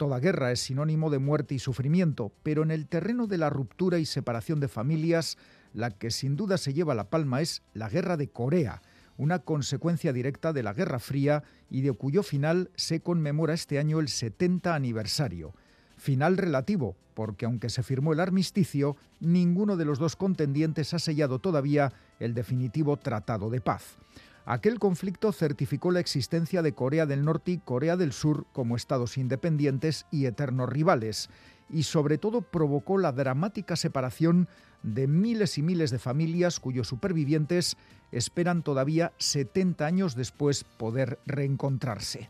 Toda 0.02 0.20
guerra 0.20 0.52
es 0.52 0.62
sinónimo 0.62 1.12
de 1.12 1.20
muerte 1.20 1.54
y 1.54 1.60
sufrimiento, 1.60 2.32
pero 2.42 2.64
en 2.64 2.72
el 2.72 2.88
terreno 2.88 3.28
de 3.28 3.38
la 3.38 3.52
ruptura 3.52 4.00
y 4.00 4.08
separación 4.08 4.60
de 4.60 4.68
familias, 4.68 5.38
la 5.76 5.92
que 5.92 6.10
sin 6.10 6.36
duda 6.36 6.58
se 6.58 6.74
lleva 6.74 6.96
la 6.96 7.12
palma 7.12 7.40
es 7.40 7.62
la 7.76 7.88
guerra 7.88 8.18
de 8.18 8.28
Corea, 8.28 8.82
una 9.18 9.38
consecuencia 9.38 10.12
directa 10.12 10.54
de 10.54 10.64
la 10.64 10.74
Guerra 10.74 10.98
Fría 10.98 11.44
y 11.70 11.82
de 11.82 11.94
cuyo 11.94 12.24
final 12.24 12.72
se 12.74 13.02
conmemora 13.02 13.54
este 13.54 13.78
año 13.78 14.00
el 14.00 14.08
70 14.08 14.74
aniversario. 14.74 15.54
Final 15.98 16.38
relativo, 16.38 16.96
porque 17.14 17.46
aunque 17.46 17.70
se 17.70 17.84
firmó 17.84 18.12
el 18.12 18.22
armisticio, 18.22 18.98
ninguno 19.20 19.78
de 19.78 19.86
los 19.86 20.00
dos 20.00 20.16
contendientes 20.16 20.96
ha 20.96 21.00
sellado 21.00 21.38
todavía 21.38 21.94
el 22.20 22.34
definitivo 22.34 22.98
Tratado 22.98 23.52
de 23.52 23.62
Paz. 23.62 24.00
Aquel 24.45 24.80
conflicto 24.80 25.32
certificó 25.32 25.91
la 25.91 25.99
existencia 25.99 26.62
de 26.62 26.73
Corea 26.73 27.06
del 27.06 27.23
Norte 27.23 27.51
y 27.51 27.58
Corea 27.60 27.95
del 27.95 28.12
Sur 28.12 28.45
como 28.54 28.75
estados 28.75 29.17
independientes 29.17 30.08
y 30.12 30.25
eternos 30.25 30.69
rivales, 30.69 31.30
y 31.69 31.84
sobre 31.84 32.17
todo 32.17 32.41
provocó 32.41 32.97
la 32.97 33.12
dramática 33.12 33.75
separación 33.75 34.47
de 34.84 35.08
miles 35.08 35.58
y 35.58 35.62
miles 35.62 35.91
de 35.91 35.99
familias 35.99 36.60
cuyos 36.60 36.88
supervivientes 36.88 37.77
esperan 38.12 38.63
todavía 38.63 39.13
70 39.17 39.86
años 39.86 40.15
después 40.15 40.63
poder 40.63 41.19
reencontrarse. 41.25 42.30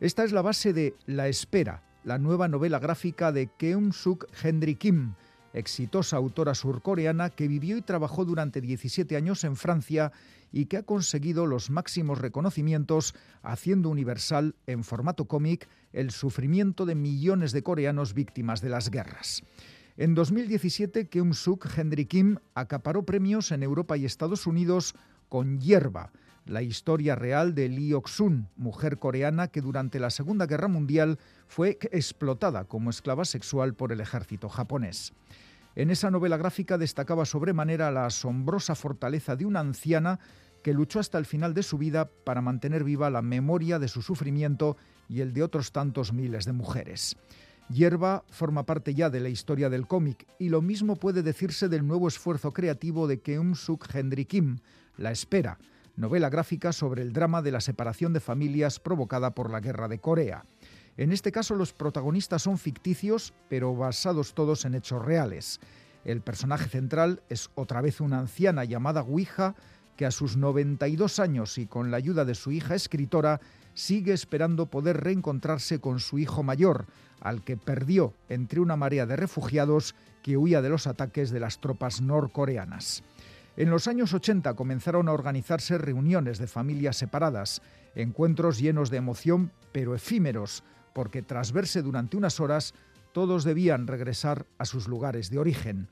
Esta 0.00 0.24
es 0.24 0.32
la 0.32 0.42
base 0.42 0.72
de 0.72 0.94
La 1.06 1.28
Espera, 1.28 1.82
la 2.04 2.18
nueva 2.18 2.48
novela 2.48 2.78
gráfica 2.78 3.32
de 3.32 3.48
Keum-suk 3.48 4.26
Henry 4.42 4.74
Kim, 4.74 5.14
exitosa 5.56 6.16
autora 6.16 6.54
surcoreana 6.54 7.30
que 7.30 7.48
vivió 7.48 7.76
y 7.76 7.82
trabajó 7.82 8.24
durante 8.24 8.60
17 8.60 9.16
años 9.16 9.42
en 9.44 9.56
Francia 9.56 10.12
y 10.52 10.66
que 10.66 10.76
ha 10.76 10.82
conseguido 10.82 11.46
los 11.46 11.70
máximos 11.70 12.18
reconocimientos 12.18 13.14
haciendo 13.42 13.88
universal 13.88 14.54
en 14.66 14.84
formato 14.84 15.24
cómic 15.24 15.68
el 15.92 16.10
sufrimiento 16.10 16.86
de 16.86 16.94
millones 16.94 17.52
de 17.52 17.62
coreanos 17.62 18.14
víctimas 18.14 18.60
de 18.60 18.68
las 18.68 18.90
guerras. 18.90 19.42
En 19.96 20.14
2017, 20.14 21.08
Keum-suk 21.08 21.66
Henry 21.74 22.04
Kim 22.04 22.36
acaparó 22.54 23.04
premios 23.04 23.50
en 23.50 23.62
Europa 23.62 23.96
y 23.96 24.04
Estados 24.04 24.46
Unidos 24.46 24.94
con 25.30 25.58
Hierba, 25.58 26.12
la 26.44 26.62
historia 26.62 27.16
real 27.16 27.54
de 27.54 27.68
Lee 27.68 27.94
Ok-sun, 27.94 28.48
mujer 28.56 28.98
coreana 28.98 29.48
que 29.48 29.60
durante 29.60 29.98
la 29.98 30.10
Segunda 30.10 30.46
Guerra 30.46 30.68
Mundial 30.68 31.18
fue 31.48 31.78
explotada 31.90 32.64
como 32.64 32.90
esclava 32.90 33.24
sexual 33.24 33.74
por 33.74 33.90
el 33.90 34.00
ejército 34.00 34.48
japonés. 34.48 35.12
En 35.76 35.90
esa 35.90 36.10
novela 36.10 36.38
gráfica 36.38 36.78
destacaba 36.78 37.26
sobremanera 37.26 37.90
la 37.90 38.06
asombrosa 38.06 38.74
fortaleza 38.74 39.36
de 39.36 39.44
una 39.44 39.60
anciana 39.60 40.18
que 40.62 40.72
luchó 40.72 41.00
hasta 41.00 41.18
el 41.18 41.26
final 41.26 41.52
de 41.52 41.62
su 41.62 41.76
vida 41.76 42.08
para 42.24 42.40
mantener 42.40 42.82
viva 42.82 43.10
la 43.10 43.20
memoria 43.20 43.78
de 43.78 43.86
su 43.86 44.00
sufrimiento 44.00 44.78
y 45.06 45.20
el 45.20 45.34
de 45.34 45.42
otros 45.42 45.72
tantos 45.72 46.14
miles 46.14 46.46
de 46.46 46.54
mujeres. 46.54 47.18
Hierba 47.68 48.24
forma 48.30 48.64
parte 48.64 48.94
ya 48.94 49.10
de 49.10 49.20
la 49.20 49.28
historia 49.28 49.68
del 49.68 49.86
cómic 49.86 50.26
y 50.38 50.48
lo 50.48 50.62
mismo 50.62 50.96
puede 50.96 51.22
decirse 51.22 51.68
del 51.68 51.86
nuevo 51.86 52.08
esfuerzo 52.08 52.54
creativo 52.54 53.06
de 53.06 53.22
Keum-suk 53.22 53.86
Henry 53.94 54.24
Kim, 54.24 54.60
La 54.96 55.10
Espera, 55.10 55.58
novela 55.94 56.30
gráfica 56.30 56.72
sobre 56.72 57.02
el 57.02 57.12
drama 57.12 57.42
de 57.42 57.52
la 57.52 57.60
separación 57.60 58.14
de 58.14 58.20
familias 58.20 58.80
provocada 58.80 59.34
por 59.34 59.50
la 59.50 59.60
Guerra 59.60 59.88
de 59.88 59.98
Corea. 59.98 60.46
En 60.96 61.12
este 61.12 61.32
caso 61.32 61.54
los 61.54 61.72
protagonistas 61.72 62.42
son 62.42 62.58
ficticios, 62.58 63.34
pero 63.48 63.74
basados 63.74 64.34
todos 64.34 64.64
en 64.64 64.74
hechos 64.74 65.04
reales. 65.04 65.60
El 66.04 66.20
personaje 66.20 66.68
central 66.68 67.22
es 67.28 67.50
otra 67.54 67.80
vez 67.80 68.00
una 68.00 68.18
anciana 68.18 68.64
llamada 68.64 69.02
Ouija, 69.02 69.54
que 69.96 70.06
a 70.06 70.10
sus 70.10 70.36
92 70.36 71.18
años 71.18 71.58
y 71.58 71.66
con 71.66 71.90
la 71.90 71.96
ayuda 71.96 72.24
de 72.24 72.34
su 72.34 72.52
hija 72.52 72.74
escritora 72.74 73.40
sigue 73.74 74.12
esperando 74.12 74.66
poder 74.66 75.02
reencontrarse 75.02 75.80
con 75.80 76.00
su 76.00 76.18
hijo 76.18 76.42
mayor, 76.42 76.86
al 77.20 77.42
que 77.42 77.56
perdió 77.56 78.14
entre 78.28 78.60
una 78.60 78.76
marea 78.76 79.06
de 79.06 79.16
refugiados 79.16 79.94
que 80.22 80.36
huía 80.36 80.62
de 80.62 80.70
los 80.70 80.86
ataques 80.86 81.30
de 81.30 81.40
las 81.40 81.60
tropas 81.60 82.00
norcoreanas. 82.00 83.02
En 83.56 83.70
los 83.70 83.88
años 83.88 84.12
80 84.12 84.54
comenzaron 84.54 85.08
a 85.08 85.12
organizarse 85.12 85.78
reuniones 85.78 86.38
de 86.38 86.46
familias 86.46 86.96
separadas, 86.96 87.62
encuentros 87.94 88.58
llenos 88.58 88.90
de 88.90 88.98
emoción 88.98 89.50
pero 89.72 89.94
efímeros, 89.94 90.62
porque 90.96 91.20
tras 91.20 91.52
verse 91.52 91.82
durante 91.82 92.16
unas 92.16 92.40
horas, 92.40 92.72
todos 93.12 93.44
debían 93.44 93.86
regresar 93.86 94.46
a 94.56 94.64
sus 94.64 94.88
lugares 94.88 95.28
de 95.28 95.38
origen. 95.38 95.88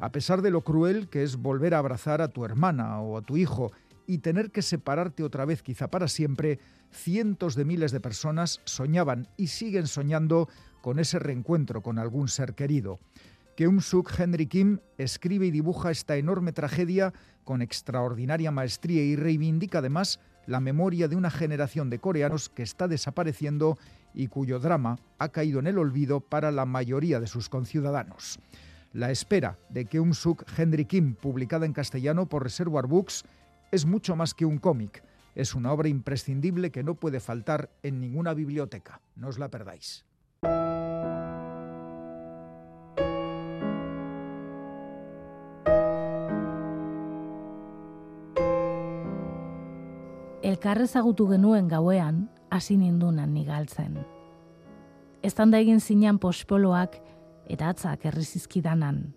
A 0.00 0.10
pesar 0.10 0.42
de 0.42 0.50
lo 0.50 0.64
cruel 0.64 1.08
que 1.08 1.22
es 1.22 1.36
volver 1.36 1.74
a 1.74 1.78
abrazar 1.78 2.20
a 2.20 2.26
tu 2.26 2.44
hermana 2.44 3.00
o 3.00 3.16
a 3.16 3.22
tu 3.22 3.36
hijo 3.36 3.70
y 4.04 4.18
tener 4.18 4.50
que 4.50 4.62
separarte 4.62 5.22
otra 5.22 5.44
vez 5.44 5.62
quizá 5.62 5.92
para 5.92 6.08
siempre, 6.08 6.58
cientos 6.90 7.54
de 7.54 7.64
miles 7.64 7.92
de 7.92 8.00
personas 8.00 8.60
soñaban 8.64 9.28
y 9.36 9.46
siguen 9.46 9.86
soñando 9.86 10.48
con 10.82 10.98
ese 10.98 11.20
reencuentro 11.20 11.80
con 11.80 12.00
algún 12.00 12.26
ser 12.26 12.56
querido. 12.56 12.98
Keum-suk 13.56 14.10
Henry 14.18 14.46
Kim 14.48 14.80
escribe 14.96 15.46
y 15.46 15.52
dibuja 15.52 15.92
esta 15.92 16.16
enorme 16.16 16.52
tragedia 16.52 17.12
con 17.44 17.62
extraordinaria 17.62 18.50
maestría 18.50 19.04
y 19.04 19.14
reivindica 19.14 19.78
además 19.78 20.18
la 20.48 20.60
memoria 20.60 21.08
de 21.08 21.14
una 21.14 21.30
generación 21.30 21.90
de 21.90 21.98
coreanos 21.98 22.48
que 22.48 22.62
está 22.62 22.88
desapareciendo 22.88 23.78
y 24.14 24.28
cuyo 24.28 24.58
drama 24.58 24.98
ha 25.18 25.28
caído 25.28 25.58
en 25.60 25.66
el 25.66 25.78
olvido 25.78 26.20
para 26.20 26.50
la 26.50 26.64
mayoría 26.64 27.20
de 27.20 27.26
sus 27.26 27.48
conciudadanos. 27.48 28.38
La 28.92 29.10
espera 29.10 29.58
de 29.68 29.84
Keum 29.84 30.14
Suk 30.14 30.44
Henry 30.56 30.84
Kim, 30.84 31.14
publicada 31.14 31.66
en 31.66 31.72
castellano 31.72 32.26
por 32.26 32.42
Reservoir 32.42 32.86
Books, 32.86 33.24
es 33.70 33.84
mucho 33.84 34.16
más 34.16 34.34
que 34.34 34.46
un 34.46 34.58
cómic. 34.58 35.02
Es 35.34 35.54
una 35.54 35.72
obra 35.72 35.88
imprescindible 35.88 36.70
que 36.70 36.82
no 36.82 36.94
puede 36.94 37.20
faltar 37.20 37.70
en 37.82 38.00
ninguna 38.00 38.34
biblioteca. 38.34 39.00
No 39.14 39.28
os 39.28 39.38
la 39.38 39.50
perdáis. 39.50 40.04
elkarrezagutu 50.48 51.28
genuen 51.28 51.68
gauean, 51.68 52.28
hasi 52.50 52.76
nindunan 52.76 53.34
nigaltzen. 53.34 53.98
Eztan 55.22 55.50
da 55.50 55.58
egin 55.58 55.80
zinean 55.80 56.18
pospoloak 56.18 56.98
eta 57.48 57.68
atzak 57.68 58.04
errizizkidanan. 58.06 59.14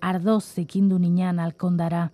Ardoz 0.00 0.44
zikindu 0.44 0.98
ninan 0.98 1.38
alkondara, 1.38 2.08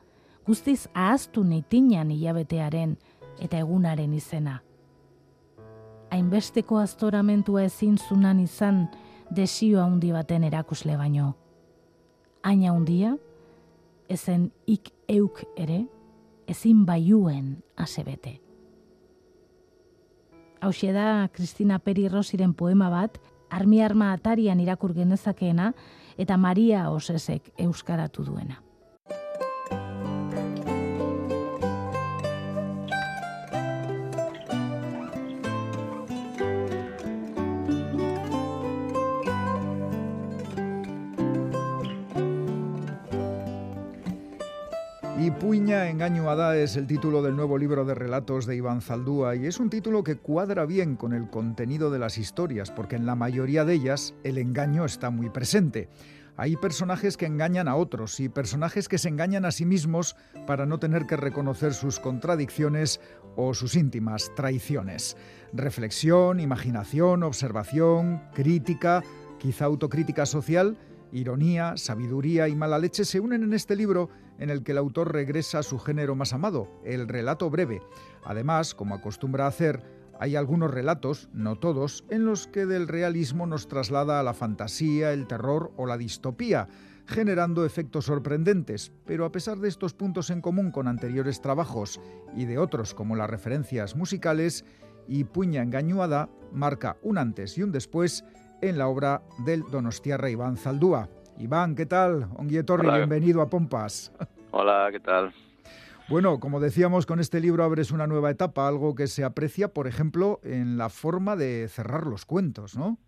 guztiz 0.46 0.86
ahaztu 0.94 1.44
neitinan 1.44 2.10
hilabetearen 2.10 2.96
eta 3.42 3.58
egunaren 3.58 4.14
izena. 4.14 4.60
Hainbesteko 6.10 6.78
aztoramentua 6.78 7.66
ezin 7.66 7.98
zunan 7.98 8.40
izan 8.40 8.86
desio 9.34 9.82
handi 9.82 10.12
baten 10.12 10.44
erakusle 10.44 10.96
baino. 10.96 11.34
Aina 12.42 12.70
handia, 12.72 13.16
ezen 14.08 14.52
ik 14.66 14.92
euk 15.08 15.42
ere, 15.56 15.82
ezin 16.46 16.84
baiuen 16.86 17.56
asebete. 17.76 18.45
Hau 20.60 20.72
da 20.92 21.28
Kristina 21.32 21.78
Peri 21.78 22.08
Rosiren 22.08 22.54
poema 22.54 22.88
bat, 22.90 23.18
armi 23.50 23.82
arma 23.82 24.12
atarian 24.12 24.60
irakur 24.60 24.94
genezakeena, 24.94 25.72
eta 26.16 26.36
Maria 26.36 26.90
Osesek 26.90 27.52
euskaratu 27.58 28.24
duena. 28.24 28.62
Puña 45.66 45.90
Engaño 45.90 46.52
es 46.52 46.76
el 46.76 46.86
título 46.86 47.22
del 47.22 47.34
nuevo 47.34 47.58
libro 47.58 47.84
de 47.84 47.96
relatos 47.96 48.46
de 48.46 48.54
Iván 48.54 48.80
Zaldúa 48.80 49.34
y 49.34 49.46
es 49.46 49.58
un 49.58 49.68
título 49.68 50.04
que 50.04 50.14
cuadra 50.14 50.64
bien 50.64 50.94
con 50.94 51.12
el 51.12 51.28
contenido 51.28 51.90
de 51.90 51.98
las 51.98 52.18
historias, 52.18 52.70
porque 52.70 52.94
en 52.94 53.04
la 53.04 53.16
mayoría 53.16 53.64
de 53.64 53.74
ellas 53.74 54.14
el 54.22 54.38
engaño 54.38 54.84
está 54.84 55.10
muy 55.10 55.28
presente. 55.28 55.88
Hay 56.36 56.54
personajes 56.54 57.16
que 57.16 57.26
engañan 57.26 57.66
a 57.66 57.74
otros 57.74 58.20
y 58.20 58.28
personajes 58.28 58.88
que 58.88 58.98
se 58.98 59.08
engañan 59.08 59.44
a 59.44 59.50
sí 59.50 59.66
mismos 59.66 60.14
para 60.46 60.66
no 60.66 60.78
tener 60.78 61.04
que 61.06 61.16
reconocer 61.16 61.74
sus 61.74 61.98
contradicciones 61.98 63.00
o 63.34 63.52
sus 63.52 63.74
íntimas 63.74 64.30
traiciones. 64.36 65.16
Reflexión, 65.52 66.38
imaginación, 66.38 67.24
observación, 67.24 68.22
crítica, 68.34 69.02
quizá 69.40 69.64
autocrítica 69.64 70.26
social, 70.26 70.76
ironía, 71.12 71.76
sabiduría 71.76 72.48
y 72.48 72.56
mala 72.56 72.78
leche 72.78 73.04
se 73.04 73.20
unen 73.20 73.42
en 73.42 73.52
este 73.52 73.76
libro 73.76 74.08
en 74.38 74.50
el 74.50 74.62
que 74.62 74.72
el 74.72 74.78
autor 74.78 75.12
regresa 75.12 75.60
a 75.60 75.62
su 75.62 75.78
género 75.78 76.14
más 76.14 76.32
amado, 76.32 76.68
el 76.84 77.08
relato 77.08 77.48
breve. 77.50 77.80
Además, 78.24 78.74
como 78.74 78.94
acostumbra 78.94 79.46
hacer, 79.46 79.82
hay 80.18 80.36
algunos 80.36 80.70
relatos, 80.70 81.28
no 81.32 81.56
todos, 81.56 82.04
en 82.10 82.24
los 82.24 82.46
que 82.46 82.66
del 82.66 82.88
realismo 82.88 83.46
nos 83.46 83.68
traslada 83.68 84.20
a 84.20 84.22
la 84.22 84.34
fantasía, 84.34 85.12
el 85.12 85.26
terror 85.26 85.72
o 85.76 85.86
la 85.86 85.98
distopía, 85.98 86.68
generando 87.06 87.64
efectos 87.64 88.06
sorprendentes, 88.06 88.92
pero 89.04 89.24
a 89.24 89.32
pesar 89.32 89.58
de 89.58 89.68
estos 89.68 89.94
puntos 89.94 90.30
en 90.30 90.40
común 90.40 90.70
con 90.70 90.88
anteriores 90.88 91.40
trabajos 91.40 92.00
y 92.34 92.46
de 92.46 92.58
otros 92.58 92.94
como 92.94 93.14
las 93.14 93.30
referencias 93.30 93.94
musicales, 93.94 94.64
y 95.08 95.24
Puña 95.24 95.62
Engañuada 95.62 96.28
marca 96.52 96.96
un 97.02 97.18
antes 97.18 97.56
y 97.58 97.62
un 97.62 97.72
después 97.72 98.24
en 98.68 98.78
la 98.78 98.88
obra 98.88 99.22
del 99.38 99.62
donostiarra 99.70 100.30
Iván 100.30 100.56
Zaldúa. 100.56 101.08
Iván, 101.38 101.74
¿qué 101.74 101.86
tal? 101.86 102.28
Onguietorri, 102.36 102.88
bienvenido 102.88 103.40
a 103.40 103.48
Pompas. 103.48 104.12
Hola, 104.50 104.88
¿qué 104.90 105.00
tal? 105.00 105.32
Bueno, 106.08 106.40
como 106.40 106.60
decíamos, 106.60 107.06
con 107.06 107.20
este 107.20 107.40
libro 107.40 107.64
abres 107.64 107.90
una 107.90 108.06
nueva 108.06 108.30
etapa, 108.30 108.66
algo 108.66 108.94
que 108.94 109.06
se 109.06 109.24
aprecia, 109.24 109.68
por 109.68 109.86
ejemplo, 109.86 110.40
en 110.42 110.78
la 110.78 110.88
forma 110.88 111.36
de 111.36 111.68
cerrar 111.68 112.06
los 112.06 112.24
cuentos, 112.24 112.76
¿no? 112.76 112.98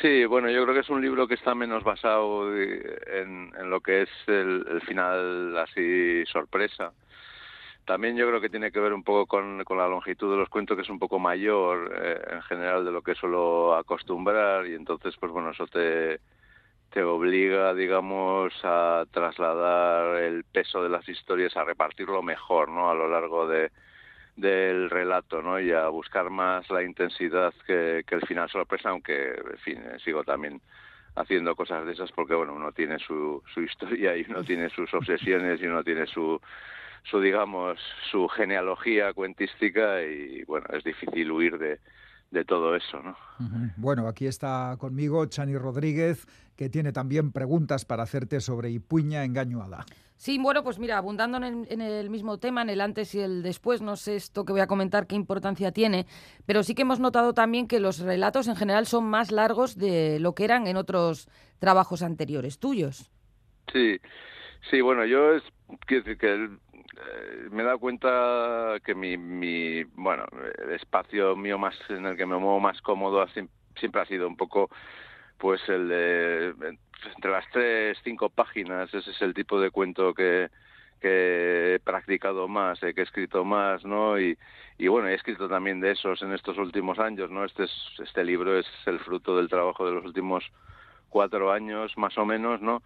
Sí, 0.00 0.24
bueno, 0.26 0.50
yo 0.50 0.62
creo 0.64 0.74
que 0.74 0.80
es 0.80 0.90
un 0.90 1.00
libro 1.00 1.26
que 1.26 1.34
está 1.34 1.54
menos 1.54 1.82
basado 1.82 2.54
en, 2.54 3.50
lo 3.70 3.80
que 3.80 4.02
es 4.02 4.10
el, 4.26 4.80
final 4.86 5.56
así 5.56 6.24
sorpresa. 6.26 6.92
También 7.86 8.16
yo 8.16 8.26
creo 8.26 8.40
que 8.40 8.50
tiene 8.50 8.72
que 8.72 8.80
ver 8.80 8.92
un 8.92 9.04
poco 9.04 9.26
con, 9.26 9.58
la 9.58 9.88
longitud 9.88 10.30
de 10.32 10.38
los 10.38 10.48
cuentos, 10.48 10.76
que 10.76 10.82
es 10.82 10.90
un 10.90 10.98
poco 10.98 11.20
mayor 11.20 11.94
eh, 12.02 12.20
en 12.32 12.42
general 12.42 12.84
de 12.84 12.90
lo 12.90 13.00
que 13.00 13.14
suelo 13.14 13.76
acostumbrar, 13.76 14.66
y 14.66 14.74
entonces, 14.74 15.14
pues 15.20 15.30
bueno, 15.30 15.50
eso 15.50 15.68
te, 15.68 16.18
te 16.90 17.04
obliga, 17.04 17.74
digamos, 17.74 18.52
a 18.64 19.04
trasladar 19.12 20.20
el 20.20 20.42
peso 20.42 20.82
de 20.82 20.88
las 20.88 21.08
historias, 21.08 21.56
a 21.56 21.62
repartirlo 21.64 22.22
mejor, 22.22 22.70
¿no? 22.70 22.90
A 22.90 22.94
lo 22.94 23.08
largo 23.08 23.46
de, 23.46 23.70
del 24.34 24.90
relato, 24.90 25.40
¿no? 25.40 25.60
Y 25.60 25.70
a 25.70 25.86
buscar 25.88 26.28
más 26.28 26.68
la 26.70 26.82
intensidad 26.82 27.54
que, 27.68 28.02
que 28.04 28.16
el 28.16 28.26
final 28.26 28.50
sorpresa, 28.50 28.90
aunque, 28.90 29.28
en 29.28 29.58
fin, 29.58 29.78
eh, 29.78 29.98
sigo 30.04 30.24
también 30.24 30.60
haciendo 31.14 31.54
cosas 31.54 31.86
de 31.86 31.92
esas 31.92 32.10
porque, 32.10 32.34
bueno, 32.34 32.52
uno 32.52 32.72
tiene 32.72 32.98
su, 32.98 33.42
su 33.54 33.62
historia 33.62 34.16
y 34.16 34.26
uno 34.28 34.42
tiene 34.42 34.70
sus 34.70 34.92
obsesiones 34.92 35.62
y 35.62 35.66
uno 35.66 35.84
tiene 35.84 36.06
su, 36.08 36.40
su, 37.10 37.20
digamos, 37.20 37.78
su 38.10 38.28
genealogía 38.28 39.12
cuentística 39.12 40.02
y, 40.02 40.44
bueno, 40.44 40.66
es 40.72 40.84
difícil 40.84 41.30
huir 41.30 41.58
de, 41.58 41.80
de 42.30 42.44
todo 42.44 42.74
eso, 42.74 43.00
¿no? 43.02 43.16
Bueno, 43.76 44.08
aquí 44.08 44.26
está 44.26 44.76
conmigo 44.78 45.24
Chani 45.26 45.56
Rodríguez, 45.56 46.26
que 46.56 46.68
tiene 46.68 46.92
también 46.92 47.32
preguntas 47.32 47.84
para 47.84 48.02
hacerte 48.02 48.40
sobre 48.40 48.70
Ipuña 48.70 49.24
engañuada. 49.24 49.84
Sí, 50.16 50.38
bueno, 50.38 50.64
pues 50.64 50.78
mira, 50.78 50.96
abundando 50.96 51.36
en, 51.36 51.80
el 51.80 52.08
mismo 52.08 52.38
tema, 52.38 52.62
en 52.62 52.70
el 52.70 52.80
antes 52.80 53.14
y 53.14 53.20
el 53.20 53.42
después, 53.42 53.82
no 53.82 53.96
sé 53.96 54.16
esto 54.16 54.46
que 54.46 54.52
voy 54.52 54.62
a 54.62 54.66
comentar 54.66 55.06
qué 55.06 55.14
importancia 55.14 55.72
tiene, 55.72 56.06
pero 56.46 56.62
sí 56.62 56.74
que 56.74 56.82
hemos 56.82 57.00
notado 57.00 57.34
también 57.34 57.68
que 57.68 57.80
los 57.80 57.98
relatos 57.98 58.48
en 58.48 58.56
general 58.56 58.86
son 58.86 59.04
más 59.04 59.30
largos 59.30 59.76
de 59.76 60.18
lo 60.18 60.34
que 60.34 60.44
eran 60.44 60.66
en 60.66 60.78
otros 60.78 61.28
trabajos 61.58 62.02
anteriores 62.02 62.58
tuyos. 62.58 63.10
Sí, 63.70 64.00
sí, 64.70 64.80
bueno, 64.80 65.04
yo 65.04 65.34
es 65.34 65.42
que, 65.86 66.02
que 66.02 66.48
eh, 66.96 67.48
me 67.50 67.62
he 67.62 67.66
dado 67.66 67.78
cuenta 67.78 68.76
que 68.84 68.94
mi, 68.94 69.16
mi, 69.16 69.84
bueno, 69.84 70.24
el 70.62 70.72
espacio 70.72 71.36
mío 71.36 71.58
más 71.58 71.76
en 71.88 72.06
el 72.06 72.16
que 72.16 72.26
me 72.26 72.36
muevo 72.36 72.60
más 72.60 72.80
cómodo 72.80 73.26
siempre 73.76 74.00
ha 74.00 74.06
sido 74.06 74.26
un 74.26 74.36
poco 74.36 74.70
pues 75.38 75.60
el 75.68 75.88
de 75.88 76.76
entre 77.14 77.30
las 77.30 77.44
tres, 77.52 77.98
cinco 78.02 78.30
páginas, 78.30 78.92
ese 78.92 79.10
es 79.10 79.22
el 79.22 79.34
tipo 79.34 79.60
de 79.60 79.70
cuento 79.70 80.14
que, 80.14 80.48
he 81.02 81.78
practicado 81.84 82.48
más, 82.48 82.82
eh, 82.82 82.92
que 82.92 83.02
he 83.02 83.04
escrito 83.04 83.44
más, 83.44 83.84
¿no? 83.84 84.18
Y, 84.18 84.36
y 84.78 84.88
bueno, 84.88 85.08
he 85.08 85.14
escrito 85.14 85.48
también 85.48 85.78
de 85.80 85.92
esos 85.92 86.20
en 86.22 86.32
estos 86.32 86.58
últimos 86.58 86.98
años, 86.98 87.30
¿no? 87.30 87.44
Este, 87.44 87.64
es, 87.64 87.70
este 88.02 88.24
libro 88.24 88.58
es 88.58 88.66
el 88.86 88.98
fruto 89.00 89.36
del 89.36 89.48
trabajo 89.48 89.86
de 89.86 89.92
los 89.92 90.04
últimos 90.04 90.44
cuatro 91.08 91.52
años, 91.52 91.96
más 91.96 92.16
o 92.18 92.24
menos, 92.24 92.60
¿no? 92.60 92.82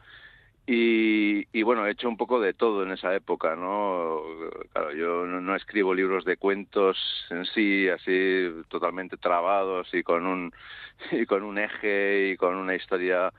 Y, 0.72 1.48
y, 1.52 1.64
bueno, 1.64 1.84
he 1.84 1.90
hecho 1.90 2.08
un 2.08 2.16
poco 2.16 2.38
de 2.38 2.54
todo 2.54 2.84
en 2.84 2.92
esa 2.92 3.12
época, 3.12 3.56
¿no? 3.56 4.22
Claro, 4.72 4.92
yo 4.92 5.26
no, 5.26 5.40
no, 5.40 5.56
escribo 5.56 5.92
libros 5.92 6.24
de 6.24 6.36
cuentos 6.36 6.96
en 7.30 7.44
sí, 7.46 7.88
así 7.88 8.48
totalmente 8.68 9.16
trabados 9.16 9.92
y 9.92 10.04
con 10.04 10.26
un 10.26 10.52
y 11.10 11.26
con 11.26 11.42
un 11.42 11.58
eje 11.58 12.28
y 12.30 12.36
con 12.36 12.54
una 12.54 12.76
historia 12.76 13.32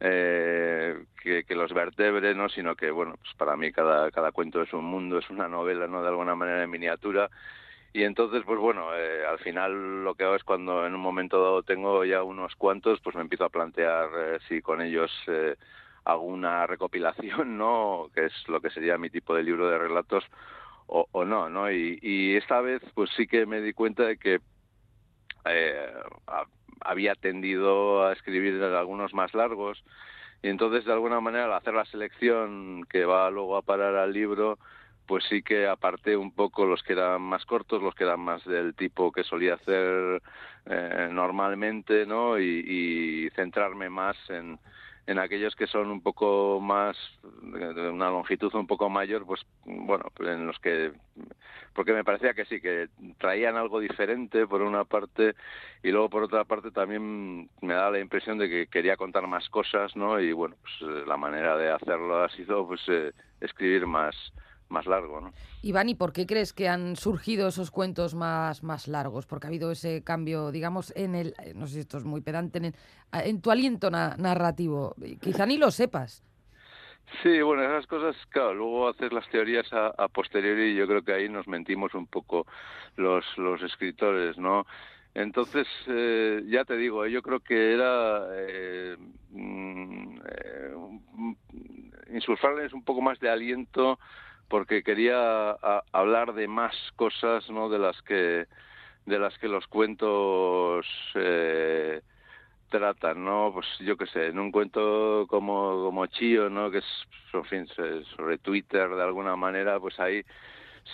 eh, 0.00 1.04
que, 1.22 1.44
los 1.54 1.74
vertebre, 1.74 2.34
¿no? 2.34 2.48
sino 2.48 2.74
que, 2.74 2.90
bueno, 2.90 3.16
pues 3.20 3.34
para 3.36 3.54
mí 3.54 3.70
cada, 3.70 4.10
cada 4.10 4.32
cuento 4.32 4.62
es 4.62 4.72
un 4.72 4.86
mundo, 4.86 5.18
es 5.18 5.28
una 5.28 5.46
novela, 5.46 5.88
¿no? 5.88 6.00
De 6.00 6.08
alguna 6.08 6.36
manera 6.36 6.64
en 6.64 6.70
miniatura. 6.70 7.28
Y 7.92 8.04
entonces, 8.04 8.44
pues 8.46 8.58
bueno, 8.58 8.96
eh, 8.96 9.26
al 9.26 9.38
final 9.40 10.04
lo 10.04 10.14
que 10.14 10.24
hago 10.24 10.36
es 10.36 10.44
cuando 10.44 10.86
en 10.86 10.94
un 10.94 11.00
momento 11.02 11.42
dado 11.42 11.62
tengo 11.62 12.04
ya 12.06 12.22
unos 12.22 12.56
cuantos, 12.56 12.98
pues 13.02 13.14
me 13.14 13.22
empiezo 13.22 13.44
a 13.44 13.50
plantear 13.50 14.08
eh, 14.16 14.38
si 14.48 14.62
con 14.62 14.80
ellos 14.80 15.12
eh, 15.26 15.56
hago 16.08 16.22
una 16.22 16.66
recopilación, 16.66 17.58
¿no? 17.58 18.10
Que 18.14 18.26
es 18.26 18.48
lo 18.48 18.60
que 18.60 18.70
sería 18.70 18.96
mi 18.96 19.10
tipo 19.10 19.34
de 19.34 19.42
libro 19.42 19.68
de 19.68 19.78
relatos 19.78 20.24
o, 20.90 21.26
no, 21.26 21.50
¿no? 21.50 21.70
Y, 21.70 22.34
esta 22.36 22.62
vez, 22.62 22.80
pues 22.94 23.10
sí 23.14 23.26
que 23.26 23.44
me 23.44 23.60
di 23.60 23.74
cuenta 23.74 24.04
de 24.04 24.16
que 24.16 24.40
eh, 25.44 25.92
había 26.80 27.14
tendido 27.14 28.06
a 28.06 28.14
escribir 28.14 28.62
algunos 28.62 29.12
más 29.12 29.34
largos 29.34 29.84
y 30.42 30.48
entonces 30.48 30.86
de 30.86 30.92
alguna 30.94 31.20
manera 31.20 31.44
al 31.44 31.52
hacer 31.52 31.74
la 31.74 31.84
selección 31.84 32.84
que 32.88 33.04
va 33.04 33.30
luego 33.30 33.58
a 33.58 33.62
parar 33.62 33.96
al 33.96 34.14
libro 34.14 34.58
pues 35.06 35.24
sí 35.28 35.42
que 35.42 35.66
aparté 35.66 36.16
un 36.16 36.32
poco 36.32 36.64
los 36.64 36.82
que 36.82 36.94
eran 36.94 37.20
más 37.20 37.44
cortos, 37.44 37.82
los 37.82 37.94
que 37.94 38.04
eran 38.04 38.20
más 38.20 38.42
del 38.46 38.74
tipo 38.74 39.12
que 39.12 39.24
solía 39.24 39.54
hacer 39.54 40.22
eh, 40.66 41.08
normalmente, 41.10 42.06
¿no? 42.06 42.38
Y 42.38 43.30
centrarme 43.34 43.88
más 43.88 44.16
en, 44.28 44.58
en 45.08 45.18
aquellos 45.18 45.56
que 45.56 45.66
son 45.66 45.90
un 45.90 46.02
poco 46.02 46.60
más 46.60 46.94
de 47.22 47.90
una 47.90 48.10
longitud 48.10 48.54
un 48.54 48.66
poco 48.66 48.90
mayor 48.90 49.24
pues 49.24 49.40
bueno 49.64 50.04
en 50.20 50.46
los 50.46 50.58
que 50.58 50.92
porque 51.72 51.94
me 51.94 52.04
parecía 52.04 52.34
que 52.34 52.44
sí 52.44 52.60
que 52.60 52.88
traían 53.16 53.56
algo 53.56 53.80
diferente 53.80 54.46
por 54.46 54.60
una 54.60 54.84
parte 54.84 55.34
y 55.82 55.92
luego 55.92 56.10
por 56.10 56.24
otra 56.24 56.44
parte 56.44 56.70
también 56.72 57.48
me 57.62 57.72
da 57.72 57.90
la 57.90 58.00
impresión 58.00 58.36
de 58.36 58.50
que 58.50 58.66
quería 58.66 58.98
contar 58.98 59.26
más 59.26 59.48
cosas 59.48 59.96
no 59.96 60.20
y 60.20 60.32
bueno 60.32 60.56
pues 60.60 61.06
la 61.06 61.16
manera 61.16 61.56
de 61.56 61.70
hacerlo 61.70 62.22
ha 62.22 62.28
sido 62.28 62.66
pues 62.66 62.82
eh, 62.88 63.12
escribir 63.40 63.86
más 63.86 64.14
más 64.68 64.86
largo. 64.86 65.20
¿no? 65.20 65.32
Iván, 65.62 65.88
¿y 65.88 65.94
por 65.94 66.12
qué 66.12 66.26
crees 66.26 66.52
que 66.52 66.68
han 66.68 66.96
surgido 66.96 67.48
esos 67.48 67.70
cuentos 67.70 68.14
más, 68.14 68.62
más 68.62 68.88
largos? 68.88 69.26
Porque 69.26 69.46
ha 69.46 69.48
habido 69.48 69.70
ese 69.70 70.02
cambio, 70.02 70.50
digamos, 70.50 70.92
en 70.96 71.14
el, 71.14 71.34
no 71.54 71.66
sé 71.66 71.74
si 71.74 71.80
esto 71.80 71.98
es 71.98 72.04
muy 72.04 72.20
pedante, 72.20 72.58
en, 72.58 72.74
en 73.12 73.40
tu 73.40 73.50
aliento 73.50 73.90
narrativo. 73.90 74.94
Quizá 75.20 75.46
ni 75.46 75.56
lo 75.56 75.70
sepas. 75.70 76.22
Sí, 77.22 77.40
bueno, 77.40 77.64
esas 77.64 77.86
cosas, 77.86 78.16
claro, 78.28 78.54
luego 78.54 78.88
haces 78.88 79.12
las 79.12 79.28
teorías 79.30 79.66
a, 79.72 80.08
posteriori 80.08 80.72
y 80.72 80.76
yo 80.76 80.86
creo 80.86 81.02
que 81.02 81.14
ahí 81.14 81.28
nos 81.28 81.48
mentimos 81.48 81.94
un 81.94 82.06
poco 82.06 82.46
los, 82.96 83.24
los 83.38 83.62
escritores, 83.62 84.36
¿no? 84.38 84.66
Entonces, 85.14 85.66
eh, 85.88 86.42
ya 86.46 86.64
te 86.64 86.76
digo, 86.76 87.06
yo 87.06 87.22
creo 87.22 87.40
que 87.40 87.72
era 87.72 88.26
eh, 88.32 88.96
mm, 89.30 90.18
eh, 90.18 90.74
insulfarles 92.12 92.72
un 92.72 92.84
poco 92.84 93.00
más 93.00 93.18
de 93.18 93.30
aliento 93.30 93.98
porque 94.48 94.82
quería 94.82 95.50
hablar 95.92 96.34
de 96.34 96.48
más 96.48 96.74
cosas 96.96 97.48
no 97.50 97.68
de 97.68 97.78
las 97.78 98.00
que 98.02 98.46
de 99.06 99.18
las 99.18 99.36
que 99.38 99.48
los 99.48 99.66
cuentos 99.66 100.86
eh, 101.14 102.00
tratan 102.68 103.24
no 103.24 103.50
pues 103.52 103.66
yo 103.80 103.96
qué 103.96 104.06
sé 104.06 104.26
en 104.26 104.38
un 104.38 104.50
cuento 104.50 105.26
como 105.28 105.84
como 105.84 106.06
Chío 106.06 106.50
no 106.50 106.70
que 106.70 106.78
es 106.78 107.06
en 107.32 107.44
fin 107.44 107.66
sobre 108.16 108.38
Twitter 108.38 108.88
de 108.88 109.02
alguna 109.02 109.36
manera 109.36 109.78
pues 109.80 109.98
ahí 110.00 110.22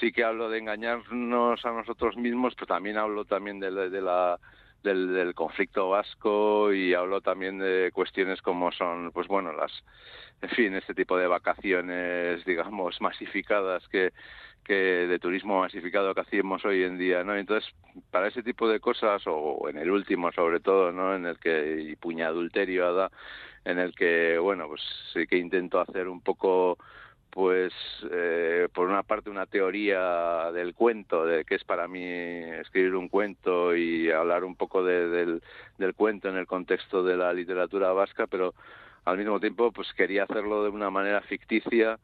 sí 0.00 0.12
que 0.12 0.24
hablo 0.24 0.48
de 0.48 0.58
engañarnos 0.58 1.64
a 1.64 1.72
nosotros 1.72 2.16
mismos 2.16 2.54
pero 2.54 2.66
también 2.66 2.98
hablo 2.98 3.24
también 3.24 3.60
de, 3.60 3.70
de 3.90 4.02
la 4.02 4.38
del, 4.84 5.12
del, 5.12 5.34
conflicto 5.34 5.88
vasco 5.88 6.72
y 6.72 6.94
hablo 6.94 7.20
también 7.20 7.58
de 7.58 7.90
cuestiones 7.92 8.40
como 8.40 8.70
son 8.70 9.10
pues 9.12 9.26
bueno 9.26 9.52
las 9.52 9.72
en 10.42 10.50
fin, 10.50 10.74
este 10.74 10.94
tipo 10.94 11.16
de 11.16 11.26
vacaciones, 11.26 12.44
digamos, 12.44 13.00
masificadas 13.00 13.86
que, 13.88 14.12
que 14.64 14.74
de 14.74 15.18
turismo 15.18 15.60
masificado 15.60 16.14
que 16.14 16.20
hacemos 16.20 16.64
hoy 16.64 16.82
en 16.82 16.98
día, 16.98 17.24
¿no? 17.24 17.34
Entonces, 17.34 17.70
para 18.10 18.28
ese 18.28 18.42
tipo 18.42 18.68
de 18.68 18.80
cosas, 18.80 19.22
o 19.26 19.68
en 19.68 19.78
el 19.78 19.90
último 19.90 20.32
sobre 20.32 20.60
todo, 20.60 20.92
¿no? 20.92 21.14
En 21.14 21.26
el 21.26 21.38
que, 21.38 21.80
y 21.80 21.96
puña 21.96 22.26
adulterio, 22.28 22.92
da, 22.94 23.10
en 23.64 23.78
el 23.78 23.94
que, 23.94 24.38
bueno, 24.38 24.68
pues 24.68 24.82
sí 25.12 25.26
que 25.26 25.38
intento 25.38 25.80
hacer 25.80 26.08
un 26.08 26.20
poco 26.20 26.78
pues 27.34 27.72
eh, 28.12 28.68
por 28.72 28.88
una 28.88 29.02
parte 29.02 29.28
una 29.28 29.46
teoría 29.46 30.52
del 30.52 30.72
cuento, 30.72 31.26
de 31.26 31.44
qué 31.44 31.56
es 31.56 31.64
para 31.64 31.88
mí 31.88 32.04
escribir 32.04 32.94
un 32.94 33.08
cuento 33.08 33.74
y 33.74 34.08
hablar 34.08 34.44
un 34.44 34.54
poco 34.54 34.84
de, 34.84 35.08
del, 35.08 35.42
del 35.76 35.94
cuento 35.94 36.28
en 36.28 36.36
el 36.36 36.46
contexto 36.46 37.02
de 37.02 37.16
la 37.16 37.32
literatura 37.32 37.92
vasca, 37.92 38.28
pero 38.28 38.54
al 39.04 39.18
mismo 39.18 39.40
tiempo 39.40 39.72
pues 39.72 39.92
quería 39.94 40.22
hacerlo 40.22 40.62
de 40.62 40.68
una 40.68 40.90
manera 40.90 41.22
ficticia 41.22 41.98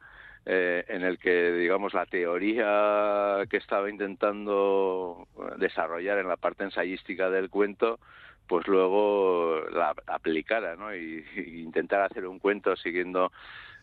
eh, 0.45 0.83
en 0.89 1.03
el 1.03 1.17
que 1.17 1.53
digamos 1.53 1.93
la 1.93 2.05
teoría 2.05 3.45
que 3.49 3.55
estaba 3.55 3.89
intentando 3.89 5.29
desarrollar 5.59 6.17
en 6.17 6.27
la 6.27 6.35
parte 6.35 6.65
ensayística 6.65 7.29
del 7.29 7.49
cuento 7.49 7.99
pues 8.47 8.67
luego 8.67 9.61
la 9.71 9.95
aplicara 10.07 10.75
¿no? 10.75 10.93
y, 10.93 11.23
intentar 11.63 12.01
hacer 12.01 12.27
un 12.27 12.39
cuento 12.39 12.75
siguiendo 12.75 13.31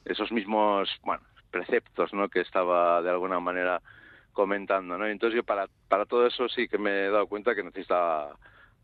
esos 0.05 0.31
mismos 0.31 0.91
bueno 1.05 1.23
preceptos 1.51 2.13
¿no? 2.13 2.29
que 2.29 2.41
estaba 2.41 3.03
de 3.03 3.11
alguna 3.11 3.41
manera 3.41 3.81
comentando 4.33 4.97
¿no? 4.97 5.07
entonces 5.07 5.37
yo 5.37 5.45
para 5.45 5.67
para 5.89 6.07
todo 6.07 6.27
eso 6.27 6.49
sí 6.49 6.69
que 6.69 6.79
me 6.79 7.07
he 7.07 7.11
dado 7.11 7.27
cuenta 7.27 7.55
que 7.55 7.63
necesitaba 7.63 8.37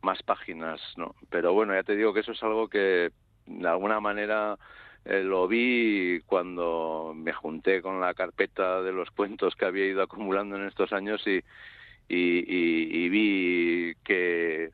más 0.02 0.22
páginas 0.22 0.80
no 0.96 1.14
pero 1.30 1.52
bueno 1.52 1.74
ya 1.74 1.82
te 1.82 1.96
digo 1.96 2.12
que 2.12 2.20
eso 2.20 2.32
es 2.32 2.42
algo 2.42 2.68
que 2.68 3.10
de 3.46 3.68
alguna 3.68 4.00
manera 4.00 4.56
eh, 5.04 5.22
lo 5.22 5.46
vi 5.46 6.20
cuando 6.26 7.12
me 7.14 7.32
junté 7.32 7.82
con 7.82 8.00
la 8.00 8.14
carpeta 8.14 8.82
de 8.82 8.92
los 8.92 9.10
cuentos 9.10 9.54
que 9.54 9.66
había 9.66 9.86
ido 9.86 10.02
acumulando 10.02 10.56
en 10.56 10.64
estos 10.66 10.92
años 10.92 11.22
y, 11.26 11.42
y, 12.08 13.08
vi 13.10 13.94
que 14.02 14.70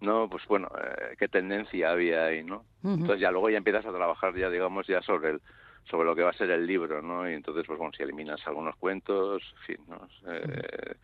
no 0.00 0.28
pues 0.28 0.46
bueno 0.46 0.68
eh, 0.78 1.16
qué 1.18 1.28
tendencia 1.28 1.90
había 1.90 2.26
ahí 2.26 2.44
no 2.44 2.64
entonces 2.84 3.20
ya 3.20 3.32
luego 3.32 3.50
ya 3.50 3.58
empiezas 3.58 3.84
a 3.86 3.92
trabajar 3.92 4.36
ya 4.36 4.50
digamos 4.50 4.86
ya 4.86 5.02
sobre 5.02 5.30
el 5.30 5.40
sobre 5.90 6.06
lo 6.06 6.16
que 6.16 6.22
va 6.22 6.30
a 6.30 6.36
ser 6.36 6.50
el 6.50 6.66
libro, 6.66 7.00
¿no? 7.02 7.28
Y 7.28 7.34
entonces, 7.34 7.64
pues 7.66 7.78
bueno, 7.78 7.92
si 7.96 8.02
eliminas 8.02 8.40
algunos 8.46 8.76
cuentos, 8.76 9.42
en 9.56 9.62
fin, 9.62 9.84
¿no? 9.88 10.08
Eh, 10.32 10.96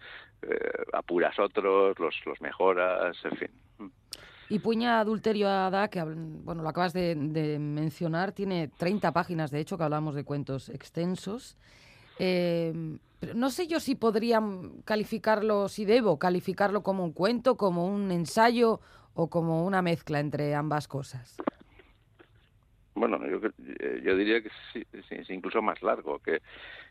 apuras 0.93 1.39
otros, 1.39 1.99
los, 1.99 2.15
los 2.27 2.41
mejoras, 2.41 3.17
en 3.25 3.37
fin. 3.37 3.51
Y 4.49 4.59
Puña 4.59 5.01
Adulterio 5.01 5.49
Ada, 5.49 5.89
que 5.89 6.03
bueno, 6.03 6.63
lo 6.63 6.69
acabas 6.69 6.93
de, 6.93 7.15
mencionar, 7.59 8.33
tiene 8.33 8.69
30 8.69 9.11
páginas, 9.13 9.51
de 9.51 9.61
hecho, 9.61 9.79
que 9.79 9.85
hablamos 9.85 10.15
de 10.15 10.25
cuentos 10.25 10.69
extensos. 10.69 11.57
Eh, 12.19 12.99
no 13.35 13.51
sé 13.51 13.67
yo 13.67 13.81
si 13.81 13.95
podrían 13.95 14.83
calificarlo, 14.85 15.69
si 15.69 15.85
debo 15.85 16.19
calificarlo 16.19 16.83
como 16.83 17.03
un 17.03 17.13
cuento, 17.13 17.57
como 17.57 17.87
un 17.87 18.11
ensayo 18.11 18.81
o 19.15 19.31
como 19.31 19.65
una 19.65 19.81
mezcla 19.81 20.21
entre 20.21 20.55
ambas 20.55 20.87
cosas. 20.87 21.37
Bueno, 22.95 23.19
yo, 23.27 23.41
eh, 23.81 24.03
yo 24.05 24.17
diría 24.17 24.43
que 24.43 24.51
sí, 24.73 24.85
es 25.11 25.31
incluso 25.31 25.63
más 25.63 25.81
largo. 25.83 26.19
que 26.19 26.43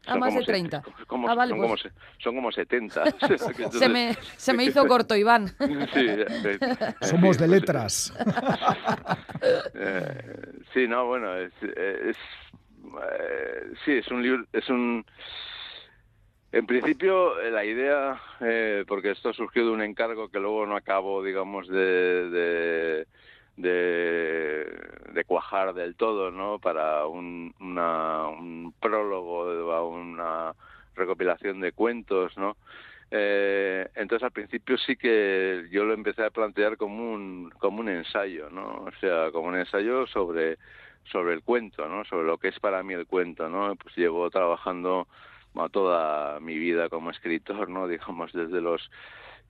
A 0.08 0.16
más 0.16 0.34
de 0.34 0.44
30. 0.44 0.78
Ah, 0.78 0.84
son, 0.84 1.06
como, 1.06 1.78
son, 1.78 2.36
como, 2.36 2.52
70. 2.52 3.04
se, 3.72 3.88
me, 3.88 4.16
se 4.38 4.54
me 4.54 4.64
hizo 4.66 4.86
corto, 4.88 5.16
Iván. 5.16 5.48
sí, 5.94 6.08
Somos 7.02 7.38
de 7.38 7.48
letras. 7.48 8.14
Eh, 9.76 10.64
sí, 10.74 10.88
no, 10.88 11.06
bueno, 11.06 11.36
es, 11.38 11.54
es 11.62 12.18
eh, 13.04 13.74
sí, 13.86 13.92
es 13.94 14.08
un 14.08 14.24
libro, 14.24 14.46
es 14.52 14.68
un... 14.70 15.06
En 16.52 16.66
principio, 16.66 17.42
la 17.50 17.64
idea, 17.64 18.22
porque 18.86 19.12
esto 19.12 19.32
surgió 19.32 19.64
de 19.66 19.72
un 19.72 19.82
encargo 19.82 20.28
que 20.28 20.40
luego 20.40 20.66
no 20.66 20.76
acabo, 20.76 21.24
digamos, 21.24 21.70
de 21.70 22.30
de, 22.30 23.08
cuajar 25.26 25.74
del 25.74 25.96
todo, 25.96 26.30
¿no? 26.30 26.60
Para 26.60 27.06
un, 27.06 27.54
un 27.60 28.74
prólogo 28.80 29.72
a 29.72 29.88
una 29.88 30.54
recopilación 30.96 31.62
de 31.62 31.72
cuentos, 31.72 32.38
¿no? 32.38 32.58
Eh, 33.14 33.90
entonces 33.96 34.24
al 34.24 34.32
principio 34.32 34.78
sí 34.78 34.96
que 34.96 35.68
yo 35.70 35.84
lo 35.84 35.94
empecé 35.94 36.24
a 36.24 36.30
plantear 36.30 36.78
como 36.78 37.14
un 37.14 37.50
como 37.60 37.82
un 37.82 37.90
ensayo, 37.90 38.50
¿no? 38.50 38.86
O 38.86 38.92
sea, 39.02 39.32
como 39.32 39.50
un 39.50 39.58
ensayo 39.58 40.08
sobre 40.08 40.58
sobre 41.12 41.34
el 41.34 41.44
cuento, 41.44 41.88
¿no? 41.90 42.06
Sobre 42.06 42.26
lo 42.26 42.38
que 42.38 42.50
es 42.50 42.60
para 42.60 42.84
mí 42.84 42.94
el 42.94 43.08
cuento, 43.08 43.50
¿no? 43.50 43.76
Pues 43.76 43.96
llevo 43.98 44.30
trabajando 44.30 45.08
toda 45.72 46.40
mi 46.40 46.58
vida 46.58 46.90
como 46.90 47.12
escritor, 47.12 47.70
¿no? 47.70 47.88
Digamos 47.90 48.32
desde 48.34 48.62
los 48.62 48.90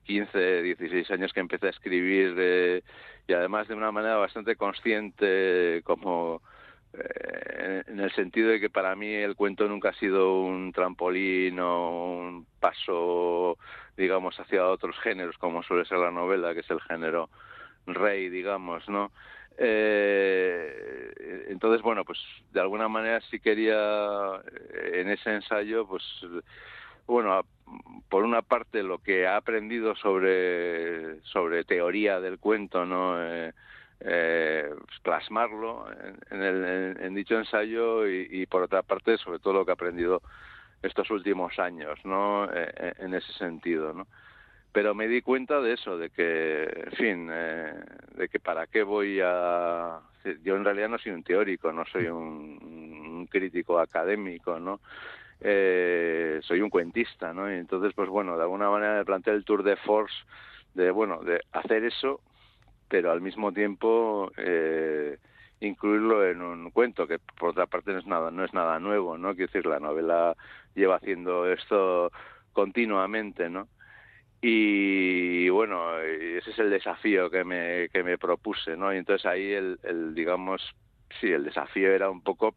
15, 0.04 0.62
16 0.62 1.10
años 1.10 1.32
que 1.32 1.40
empecé 1.40 1.66
a 1.66 1.70
escribir 1.70 2.34
eh, 2.38 2.82
y 3.26 3.32
además 3.32 3.68
de 3.68 3.74
una 3.74 3.92
manera 3.92 4.16
bastante 4.16 4.56
consciente 4.56 5.80
como 5.84 6.42
eh, 6.92 7.82
en 7.86 8.00
el 8.00 8.12
sentido 8.12 8.50
de 8.50 8.60
que 8.60 8.70
para 8.70 8.94
mí 8.96 9.12
el 9.12 9.36
cuento 9.36 9.68
nunca 9.68 9.90
ha 9.90 9.94
sido 9.94 10.42
un 10.42 10.72
trampolín 10.72 11.58
o 11.60 12.16
un 12.18 12.46
paso 12.60 13.58
digamos 13.96 14.38
hacia 14.38 14.66
otros 14.66 14.98
géneros 15.00 15.38
como 15.38 15.62
suele 15.62 15.84
ser 15.84 15.98
la 15.98 16.10
novela 16.10 16.54
que 16.54 16.60
es 16.60 16.70
el 16.70 16.80
género 16.80 17.30
rey 17.86 18.28
digamos 18.28 18.88
no 18.88 19.12
eh, 19.58 21.44
entonces 21.48 21.82
bueno 21.82 22.04
pues 22.04 22.18
de 22.52 22.60
alguna 22.60 22.88
manera 22.88 23.20
sí 23.30 23.38
quería 23.38 24.40
en 24.92 25.08
ese 25.10 25.34
ensayo 25.34 25.86
pues 25.86 26.02
bueno, 27.06 27.42
por 28.08 28.24
una 28.24 28.42
parte 28.42 28.82
lo 28.82 28.98
que 28.98 29.26
ha 29.26 29.36
aprendido 29.36 29.94
sobre, 29.96 31.20
sobre 31.22 31.64
teoría 31.64 32.20
del 32.20 32.38
cuento, 32.38 32.84
¿no? 32.84 33.22
Eh, 33.22 33.52
eh, 34.00 34.68
pues 34.84 35.00
plasmarlo 35.00 35.86
en, 36.30 36.42
el, 36.42 36.96
en, 37.00 37.14
dicho 37.14 37.38
ensayo 37.38 38.06
y, 38.08 38.44
por 38.46 38.62
otra 38.62 38.82
parte 38.82 39.16
sobre 39.16 39.38
todo 39.38 39.54
lo 39.54 39.64
que 39.64 39.70
ha 39.70 39.74
aprendido 39.74 40.22
estos 40.82 41.10
últimos 41.10 41.58
años, 41.58 41.98
¿no? 42.04 42.48
Eh, 42.52 42.94
en 42.98 43.14
ese 43.14 43.32
sentido, 43.34 43.92
¿no? 43.92 44.06
Pero 44.72 44.94
me 44.94 45.06
di 45.06 45.22
cuenta 45.22 45.60
de 45.60 45.74
eso, 45.74 45.98
de 45.98 46.10
que, 46.10 46.64
en 46.64 46.92
fin, 46.92 47.26
de 47.28 48.28
que 48.30 48.40
para 48.40 48.66
qué 48.66 48.82
voy 48.82 49.20
a... 49.22 50.00
Yo 50.42 50.56
en 50.56 50.64
realidad 50.64 50.88
no 50.88 50.98
soy 50.98 51.12
un 51.12 51.22
teórico, 51.22 51.72
no 51.72 51.84
soy 51.84 52.06
un 52.06 53.28
crítico 53.30 53.78
académico, 53.78 54.58
¿no? 54.58 54.80
Eh, 55.44 56.40
soy 56.42 56.60
un 56.60 56.70
cuentista, 56.70 57.32
¿no? 57.32 57.50
Y 57.52 57.56
entonces, 57.56 57.92
pues 57.94 58.08
bueno, 58.08 58.36
de 58.36 58.42
alguna 58.42 58.70
manera 58.70 58.96
me 58.96 59.04
planteé 59.04 59.34
el 59.34 59.44
tour 59.44 59.62
de 59.62 59.76
force 59.76 60.14
de, 60.74 60.90
bueno, 60.90 61.20
de 61.22 61.40
hacer 61.52 61.84
eso, 61.84 62.20
pero 62.88 63.10
al 63.10 63.20
mismo 63.20 63.52
tiempo 63.52 64.30
eh, 64.36 65.18
incluirlo 65.60 66.26
en 66.26 66.42
un 66.42 66.70
cuento, 66.70 67.06
que 67.06 67.18
por 67.38 67.50
otra 67.50 67.66
parte 67.66 67.92
no 67.92 67.98
es 67.98 68.06
nada, 68.06 68.30
no 68.30 68.44
es 68.44 68.52
nada 68.52 68.78
nuevo, 68.78 69.18
¿no? 69.18 69.34
Quiero 69.34 69.50
decir, 69.52 69.66
la 69.66 69.80
novela 69.80 70.36
lleva 70.74 70.96
haciendo 70.96 71.50
esto 71.50 72.10
continuamente, 72.52 73.48
¿no? 73.48 73.68
Y 74.40 75.48
bueno, 75.50 75.98
ese 76.00 76.50
es 76.50 76.58
el 76.58 76.70
desafío 76.70 77.30
que 77.30 77.44
me, 77.44 77.88
que 77.90 78.02
me 78.02 78.18
propuse, 78.18 78.76
¿no? 78.76 78.92
Y 78.92 78.98
entonces 78.98 79.24
ahí 79.24 79.52
el, 79.52 79.78
el 79.84 80.14
digamos, 80.14 80.60
sí, 81.20 81.28
el 81.30 81.44
desafío 81.44 81.92
era 81.92 82.10
un 82.10 82.22
poco 82.22 82.54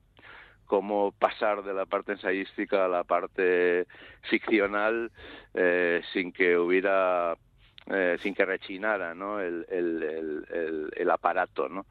cómo 0.66 1.12
pasar 1.12 1.64
de 1.64 1.74
la 1.74 1.86
parte 1.86 2.14
ensayística 2.14 2.86
a 2.86 2.90
la 2.90 3.04
parte 3.04 3.88
ficcional 4.24 5.12
eh, 5.54 6.02
sin 6.14 6.32
que 6.32 6.58
hubiera 6.58 7.36
eh, 7.88 8.18
sin 8.22 8.34
que 8.34 8.46
rechinara 8.46 9.14
¿no? 9.14 9.40
el, 9.40 9.66
el, 9.70 10.04
el, 10.50 10.92
el, 10.96 11.12
aparato 11.12 11.70
¿no? 11.70 11.86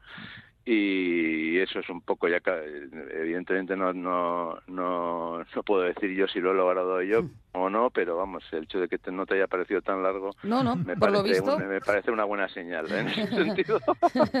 Y 0.67 1.59
eso 1.59 1.79
es 1.79 1.87
un 1.89 2.01
poco 2.01 2.27
ya 2.27 2.39
que 2.39 2.89
evidentemente 3.13 3.75
no 3.75 3.93
no 3.93 4.57
no 4.65 5.37
no 5.37 5.63
puedo 5.63 5.83
decir 5.83 6.09
yo 6.15 6.27
si 6.27 6.39
lo 6.39 6.51
he 6.51 6.53
logrado 6.55 7.03
yo 7.03 7.21
hmm. 7.21 7.31
o 7.53 7.69
no 7.69 7.91
pero 7.91 8.17
vamos 8.17 8.43
el 8.51 8.63
hecho 8.63 8.79
de 8.79 8.87
que 8.87 8.99
no 9.11 9.27
te 9.27 9.35
haya 9.35 9.45
parecido 9.45 9.83
tan 9.83 10.01
largo 10.01 10.31
no 10.41 10.63
no 10.63 10.75
me 10.75 10.97
por 10.97 11.11
parece, 11.11 11.17
lo 11.17 11.23
visto 11.23 11.59
me 11.59 11.81
parece 11.81 12.09
una 12.09 12.23
buena 12.23 12.49
señal 12.49 12.91
¿eh? 12.91 12.99
en 12.99 13.07
ese 13.09 13.27
sentido 13.35 13.79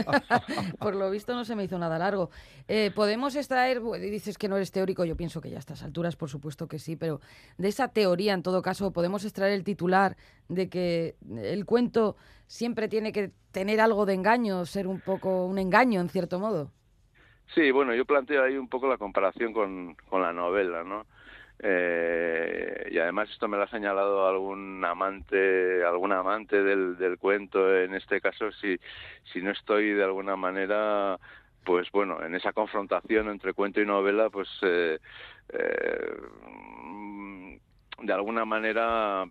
por 0.79 0.95
lo 0.95 1.11
visto 1.11 1.35
no 1.35 1.45
se 1.45 1.55
me 1.55 1.65
hizo 1.65 1.77
nada 1.77 1.99
largo 1.99 2.31
eh, 2.67 2.91
podemos 2.95 3.35
extraer 3.35 3.83
dices 3.99 4.39
que 4.39 4.49
no 4.49 4.55
eres 4.55 4.71
teórico 4.71 5.05
yo 5.05 5.15
pienso 5.15 5.41
que 5.41 5.51
ya 5.51 5.57
a 5.57 5.59
estas 5.59 5.83
alturas 5.83 6.15
por 6.15 6.31
supuesto 6.31 6.67
que 6.67 6.79
sí 6.79 6.95
pero 6.95 7.21
de 7.59 7.67
esa 7.67 7.89
teoría 7.89 8.33
en 8.33 8.41
todo 8.41 8.63
caso 8.63 8.91
podemos 8.91 9.25
extraer 9.25 9.53
el 9.53 9.63
titular 9.63 10.17
de 10.49 10.69
que 10.69 11.17
el 11.37 11.65
cuento 11.65 12.15
siempre 12.47 12.87
tiene 12.87 13.11
que 13.11 13.31
tener 13.51 13.79
algo 13.79 14.05
de 14.05 14.13
engaño, 14.13 14.65
ser 14.65 14.87
un 14.87 14.99
poco 14.99 15.45
un 15.45 15.57
engaño 15.57 16.01
en 16.01 16.09
cierto 16.09 16.39
modo. 16.39 16.71
Sí, 17.53 17.71
bueno, 17.71 17.93
yo 17.93 18.05
planteo 18.05 18.43
ahí 18.43 18.57
un 18.57 18.67
poco 18.67 18.87
la 18.87 18.97
comparación 18.97 19.53
con, 19.53 19.95
con 20.09 20.21
la 20.21 20.33
novela, 20.33 20.83
¿no? 20.83 21.05
Eh, 21.59 22.89
y 22.91 22.97
además 22.97 23.29
esto 23.29 23.47
me 23.47 23.55
lo 23.57 23.63
ha 23.63 23.69
señalado 23.69 24.27
algún 24.27 24.83
amante, 24.83 25.83
algún 25.85 26.11
amante 26.11 26.61
del, 26.61 26.97
del 26.97 27.17
cuento, 27.17 27.75
en 27.77 27.93
este 27.95 28.19
caso, 28.19 28.51
si, 28.51 28.77
si 29.31 29.41
no 29.41 29.51
estoy 29.51 29.93
de 29.93 30.03
alguna 30.03 30.35
manera, 30.35 31.17
pues 31.63 31.89
bueno, 31.91 32.21
en 32.23 32.35
esa 32.35 32.51
confrontación 32.51 33.29
entre 33.29 33.53
cuento 33.53 33.79
y 33.79 33.85
novela, 33.85 34.29
pues 34.29 34.49
eh, 34.63 34.99
eh, 35.49 36.15
de 38.01 38.13
alguna 38.13 38.43
manera 38.43 39.25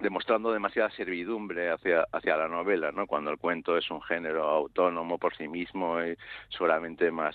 demostrando 0.00 0.52
demasiada 0.52 0.90
servidumbre 0.90 1.70
hacia, 1.70 2.06
hacia 2.12 2.36
la 2.36 2.48
novela, 2.48 2.92
¿no? 2.92 3.06
Cuando 3.06 3.30
el 3.30 3.38
cuento 3.38 3.76
es 3.76 3.90
un 3.90 4.00
género 4.02 4.44
autónomo 4.48 5.18
por 5.18 5.36
sí 5.36 5.48
mismo 5.48 6.02
y 6.02 6.16
seguramente 6.50 7.10
más, 7.10 7.34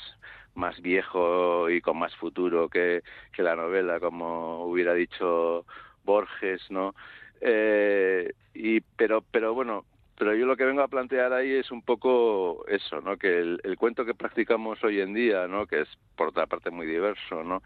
más 0.56 0.82
viejo 0.82 1.70
y 1.70 1.82
con 1.82 1.98
más 1.98 2.16
futuro 2.16 2.70
que, 2.70 3.04
que 3.34 3.44
la 3.44 3.56
novela, 3.56 4.00
como 4.00 4.66
hubiera 4.66 4.94
dicho 4.94 5.66
Borges, 6.04 6.70
¿no? 6.70 6.96
Eh, 7.42 8.32
y, 8.54 8.80
pero, 8.80 9.22
pero 9.30 9.54
bueno, 9.54 9.86
pero 10.18 10.36
yo 10.36 10.46
lo 10.46 10.56
que 10.56 10.66
vengo 10.66 10.82
a 10.82 10.88
plantear 10.88 11.34
ahí 11.34 11.52
es 11.52 11.72
un 11.72 11.82
poco 11.82 12.66
eso, 12.68 13.02
¿no? 13.02 13.18
Que 13.18 13.40
el, 13.40 13.60
el, 13.64 13.78
cuento 13.78 14.06
que 14.06 14.14
practicamos 14.14 14.82
hoy 14.84 15.02
en 15.02 15.14
día, 15.14 15.48
¿no? 15.48 15.66
Que 15.66 15.82
es 15.82 15.90
por 16.16 16.30
otra 16.30 16.46
parte 16.46 16.70
muy 16.70 16.86
diverso, 16.86 17.44
¿no? 17.44 17.62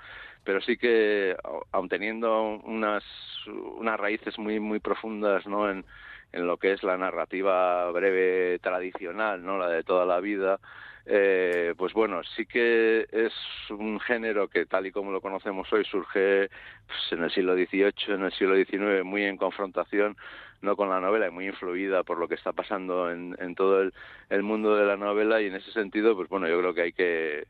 Pero 0.48 0.62
sí 0.62 0.78
que, 0.78 1.36
aun 1.74 1.90
teniendo 1.90 2.62
unas, 2.64 3.04
unas 3.48 4.00
raíces 4.00 4.40
muy, 4.40 4.62
muy 4.62 4.80
profundas, 4.80 5.46
¿no? 5.46 5.70
En, 5.70 5.84
en 6.32 6.48
lo 6.48 6.56
que 6.56 6.72
es 6.72 6.84
la 6.84 6.96
narrativa 6.96 7.92
breve 7.92 8.58
tradicional, 8.60 9.44
¿no? 9.44 9.58
La 9.58 9.68
de 9.68 9.84
toda 9.84 10.06
la 10.06 10.22
vida, 10.22 10.62
eh, 11.06 11.74
pues 11.78 11.92
bueno, 11.92 12.22
sí 12.24 12.46
que 12.46 13.08
es 13.12 13.34
un 13.72 14.00
género 14.00 14.48
que 14.48 14.66
tal 14.66 14.86
y 14.86 14.94
como 14.94 15.12
lo 15.12 15.20
conocemos 15.20 15.68
hoy 15.74 15.84
surge 15.84 16.50
pues, 16.88 17.00
en 17.12 17.24
el 17.26 17.32
siglo 17.32 17.54
XVIII, 17.54 18.16
en 18.16 18.24
el 18.24 18.32
siglo 18.32 18.56
XIX, 18.56 19.04
muy 19.04 19.24
en 19.26 19.36
confrontación 19.36 20.16
no 20.62 20.76
con 20.76 20.90
la 20.90 21.00
novela 21.00 21.28
y 21.28 21.32
muy 21.32 21.48
influida 21.48 22.04
por 22.04 22.18
lo 22.18 22.28
que 22.28 22.36
está 22.36 22.52
pasando 22.52 23.12
en, 23.12 23.36
en 23.40 23.56
todo 23.56 23.82
el, 23.82 23.94
el, 24.30 24.44
mundo 24.44 24.76
de 24.76 24.86
la 24.86 24.98
novela 24.98 25.42
y 25.42 25.48
en 25.48 25.56
ese 25.56 25.72
sentido, 25.72 26.16
pues 26.16 26.30
bueno, 26.30 26.48
yo 26.48 26.60
creo 26.60 26.74
que 26.74 26.82
hay 26.82 26.94
que 26.94 27.48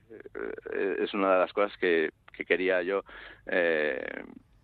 es 0.99 1.13
una 1.13 1.33
de 1.33 1.39
las 1.39 1.53
cosas 1.53 1.77
que, 1.77 2.11
que 2.33 2.45
quería 2.45 2.81
yo 2.81 3.03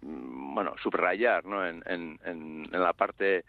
bueno 0.02 0.76
subrayar 0.82 1.46
¿no? 1.46 1.66
en, 1.66 1.82
en, 1.86 2.20
en, 2.26 2.68
la 2.72 2.94
parte 2.94 3.46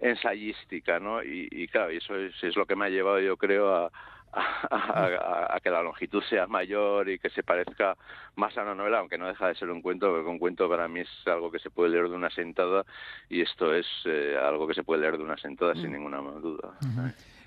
ensayística 0.00 0.98
no 0.98 1.22
y, 1.22 1.48
y 1.50 1.68
claro 1.68 1.90
eso 1.90 2.16
es, 2.16 2.34
es, 2.42 2.56
lo 2.56 2.66
que 2.66 2.74
me 2.74 2.86
ha 2.86 2.88
llevado 2.88 3.20
yo 3.20 3.36
creo 3.36 3.72
a, 3.72 3.92
a, 4.70 5.58
que 5.62 5.70
la 5.70 5.82
longitud 5.82 6.22
sea 6.28 6.46
mayor 6.46 7.08
y 7.08 7.18
que 7.18 7.30
se 7.30 7.42
parezca 7.42 7.96
más 8.36 8.56
a 8.56 8.62
una 8.62 8.74
novela, 8.74 8.98
aunque 8.98 9.18
no 9.18 9.26
deja 9.26 9.48
de 9.48 9.54
ser 9.54 9.70
un 9.70 9.82
cuento, 9.82 10.10
porque 10.10 10.28
un 10.28 10.38
cuento 10.38 10.68
para 10.68 10.88
mí 10.88 11.00
es 11.00 11.08
algo 11.26 11.50
que 11.50 11.58
se 11.58 11.70
puede 11.70 11.90
leer 11.90 12.08
de 12.08 12.16
una 12.16 12.30
sentada 12.30 12.84
y 13.28 13.42
esto 13.42 13.74
es 13.74 13.86
eh, 14.06 14.36
algo 14.42 14.66
que 14.66 14.74
se 14.74 14.84
puede 14.84 15.02
leer 15.02 15.18
de 15.18 15.24
una 15.24 15.36
sentada 15.36 15.74
sin 15.74 15.90
mm. 15.90 15.92
ninguna 15.92 16.18
duda. 16.40 16.74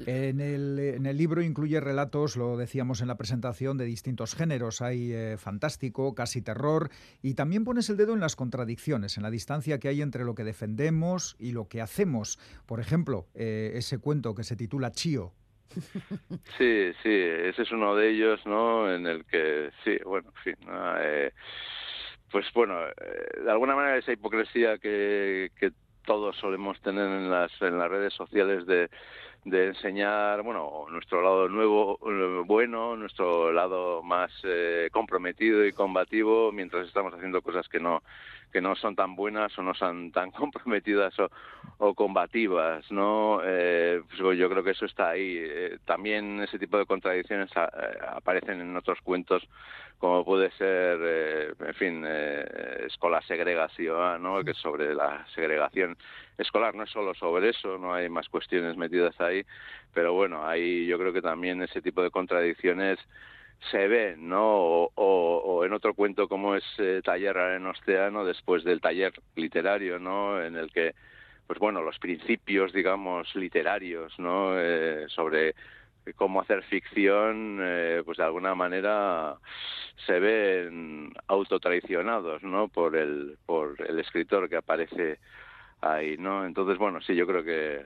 En 0.06 0.42
el, 0.42 0.78
en 0.80 1.06
el, 1.06 1.18
libro 1.18 1.42
incluye 1.42 1.80
relatos, 1.80 2.36
lo 2.36 2.58
decíamos 2.58 3.02
en 3.02 3.08
la 3.08 3.16
presentación, 3.16 3.78
de 3.78 3.86
distintos 3.86 4.36
géneros. 4.36 4.82
Hay 4.82 5.14
eh, 5.14 5.38
fantástico, 5.38 6.14
casi 6.14 6.42
terror, 6.42 6.90
y 7.22 7.34
también 7.34 7.64
pones 7.64 7.90
el 7.90 7.98
dedo 7.98 8.14
en 8.14 8.20
las 8.20 8.36
contradicciones, 8.36 9.18
en 9.18 9.24
la 9.24 9.32
distancia 9.32 9.80
que 9.80 9.88
hay 9.88 10.02
entre 10.02 10.26
lo 10.26 10.36
que 10.36 10.44
defendemos 10.44 11.36
y 11.40 11.54
lo 11.54 11.68
que 11.68 11.82
hacemos. 11.82 12.38
Por 12.66 12.80
ejemplo, 12.80 13.28
eh, 13.34 13.72
ese 13.76 13.98
cuento 13.98 14.36
que 14.36 14.44
se 14.44 14.56
titula 14.56 14.92
Chío, 14.92 15.34
Sí, 16.58 16.94
sí, 17.04 17.10
ese 17.10 17.62
es 17.64 17.72
uno 17.72 17.96
de 17.96 18.10
ellos, 18.12 18.40
¿no? 18.46 18.92
En 18.94 19.06
el 19.08 19.26
que, 19.26 19.72
sí, 19.84 19.98
bueno, 20.06 20.30
en 20.36 20.42
fin, 20.44 20.70
eh, 21.00 21.32
pues 22.32 22.46
bueno, 22.54 22.88
eh, 22.88 23.42
de 23.44 23.52
alguna 23.52 23.76
manera 23.76 23.98
esa 23.98 24.14
hipocresía 24.14 24.78
que, 24.78 25.52
que 25.60 25.72
todos 26.06 26.38
solemos 26.38 26.80
tener 26.82 27.08
en 27.08 27.30
las, 27.30 27.52
en 27.62 27.78
las 27.78 27.90
redes 27.90 28.14
sociales 28.14 28.66
de, 28.66 28.90
de 29.46 29.68
enseñar, 29.68 30.42
bueno, 30.42 30.88
nuestro 30.90 31.22
lado 31.22 31.48
nuevo, 31.48 32.00
bueno, 32.46 32.96
nuestro 32.96 33.54
lado 33.54 34.02
más 34.02 34.32
eh, 34.44 34.90
comprometido 34.92 35.64
y 35.66 35.72
combativo, 35.72 36.52
mientras 36.52 36.88
estamos 36.88 37.14
haciendo 37.14 37.42
cosas 37.42 37.70
que 37.70 37.80
no 37.80 38.02
que 38.56 38.62
no 38.62 38.74
son 38.78 38.96
tan 38.96 39.18
buenas 39.18 39.52
o 39.60 39.62
no 39.62 39.74
son 39.74 40.14
tan 40.14 40.32
comprometidas 40.42 41.14
o, 41.78 41.94
combativas, 41.94 42.90
¿no? 42.90 43.42
Eh, 43.44 44.02
pues 44.08 44.38
yo 44.38 44.50
creo 44.50 44.64
que 44.64 44.72
eso 44.72 44.86
está 44.86 45.10
ahí. 45.10 45.36
Eh, 45.38 45.78
también 45.84 46.40
ese 46.40 46.58
tipo 46.58 46.78
de 46.78 46.86
contradicciones 46.86 47.50
eh, 47.54 47.68
aparecen 48.14 48.62
en 48.62 48.78
otros 48.78 49.00
cuentos, 49.02 49.44
como 50.00 50.24
puede 50.24 50.52
ser, 50.52 51.56
en 51.60 51.74
fin, 51.74 52.06
escola 52.86 53.22
segregación, 53.24 54.24
¿no? 54.24 54.42
Que 54.42 54.52
es 54.52 54.58
sobre 54.58 54.96
la 54.96 55.26
segregación 55.36 55.98
escolar 56.38 56.76
no 56.76 56.84
es 56.84 56.90
solo 56.90 57.14
sobre 57.14 57.50
eso, 57.50 57.78
no 57.78 57.94
hay 57.94 58.10
más 58.10 58.30
cuestiones 58.30 58.78
metidas 58.78 59.20
ahí, 59.20 59.46
pero 59.94 60.14
bueno, 60.14 60.46
ahí 60.46 60.86
yo 60.88 60.98
creo 60.98 61.14
que 61.14 61.22
también 61.22 61.62
ese 61.62 61.82
tipo 61.82 62.02
de 62.02 62.12
contradicciones 62.12 63.00
se 63.72 63.88
ven, 63.88 64.28
¿no? 64.30 64.90
O, 64.96 65.64
en 65.66 65.74
otro 65.74 65.94
cuento 65.94 66.28
como 66.28 66.56
es 66.56 66.64
eh, 66.78 67.02
Taller 67.04 67.38
en 67.38 67.66
Océano, 67.66 68.26
después 68.26 68.64
del 68.64 68.82
taller 68.82 69.14
literario, 69.36 69.98
¿no? 70.00 70.42
En 70.42 70.56
el 70.56 70.72
que, 70.72 70.94
pues 71.48 71.58
bueno, 71.60 71.82
los 71.82 71.98
principios, 71.98 72.74
digamos, 72.74 73.34
literarios, 73.36 74.18
¿no? 74.20 74.60
Eh, 74.60 75.06
sobre 75.10 75.56
cómo 76.16 76.42
hacer 76.42 76.62
ficción, 76.64 77.60
eh, 77.62 78.04
pues 78.06 78.18
de 78.18 78.24
alguna 78.24 78.54
manera 78.54 79.38
se 80.06 80.20
ven 80.20 81.14
autotraicionados, 81.28 82.44
¿no? 82.44 82.68
Por 82.68 82.96
el, 82.96 83.38
por 83.46 83.76
el 83.88 84.00
escritor 84.00 84.48
que 84.48 84.58
aparece 84.58 85.18
ahí, 85.86 86.18
¿no? 86.18 86.46
Entonces, 86.46 86.78
bueno, 86.78 87.02
sí, 87.02 87.16
yo 87.16 87.28
creo 87.28 87.44
que 87.44 87.86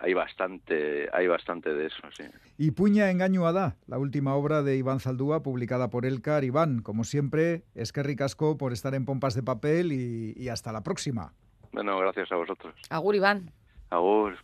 hay 0.00 0.12
bastante 0.12 1.08
hay 1.12 1.28
bastante 1.28 1.72
de 1.72 1.86
eso, 1.86 2.02
sí. 2.16 2.24
Y 2.58 2.72
Puña 2.72 3.10
Engaño 3.10 3.46
Ada, 3.46 3.76
la 3.86 3.98
última 3.98 4.34
obra 4.34 4.62
de 4.62 4.76
Iván 4.76 5.00
Zaldúa 5.00 5.42
publicada 5.42 5.88
por 5.88 6.04
Elcar. 6.04 6.44
Iván, 6.44 6.82
como 6.82 7.04
siempre, 7.04 7.62
es 7.74 7.92
que 7.92 8.02
ricasco 8.02 8.58
por 8.58 8.72
estar 8.72 8.94
en 8.94 9.04
Pompas 9.04 9.34
de 9.34 9.42
Papel 9.42 9.92
y, 9.92 10.34
y 10.36 10.48
hasta 10.48 10.72
la 10.72 10.82
próxima. 10.82 11.32
Bueno, 11.72 11.98
gracias 11.98 12.32
a 12.32 12.36
vosotros. 12.36 12.74
Agur, 12.90 13.14
Iván. 13.14 13.50
Agur. 13.90 14.36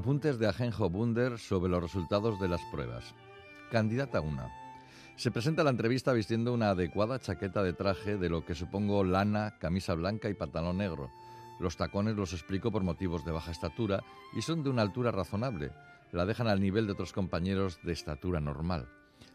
Apuntes 0.00 0.38
de 0.38 0.48
Ajenjo 0.48 0.88
Bunder 0.88 1.38
sobre 1.38 1.70
los 1.70 1.82
resultados 1.82 2.40
de 2.40 2.48
las 2.48 2.62
pruebas. 2.72 3.14
Candidata 3.70 4.22
1. 4.22 4.50
Se 5.16 5.30
presenta 5.30 5.62
la 5.62 5.68
entrevista 5.68 6.14
vistiendo 6.14 6.54
una 6.54 6.70
adecuada 6.70 7.18
chaqueta 7.18 7.62
de 7.62 7.74
traje 7.74 8.16
de 8.16 8.30
lo 8.30 8.42
que 8.42 8.54
supongo 8.54 9.04
lana, 9.04 9.58
camisa 9.58 9.92
blanca 9.92 10.30
y 10.30 10.34
pantalón 10.34 10.78
negro. 10.78 11.10
Los 11.60 11.76
tacones 11.76 12.16
los 12.16 12.32
explico 12.32 12.72
por 12.72 12.82
motivos 12.82 13.26
de 13.26 13.32
baja 13.32 13.50
estatura 13.50 14.02
y 14.34 14.40
son 14.40 14.62
de 14.62 14.70
una 14.70 14.80
altura 14.80 15.10
razonable. 15.10 15.70
La 16.12 16.24
dejan 16.24 16.48
al 16.48 16.62
nivel 16.62 16.86
de 16.86 16.92
otros 16.92 17.12
compañeros 17.12 17.78
de 17.82 17.92
estatura 17.92 18.40
normal. 18.40 18.88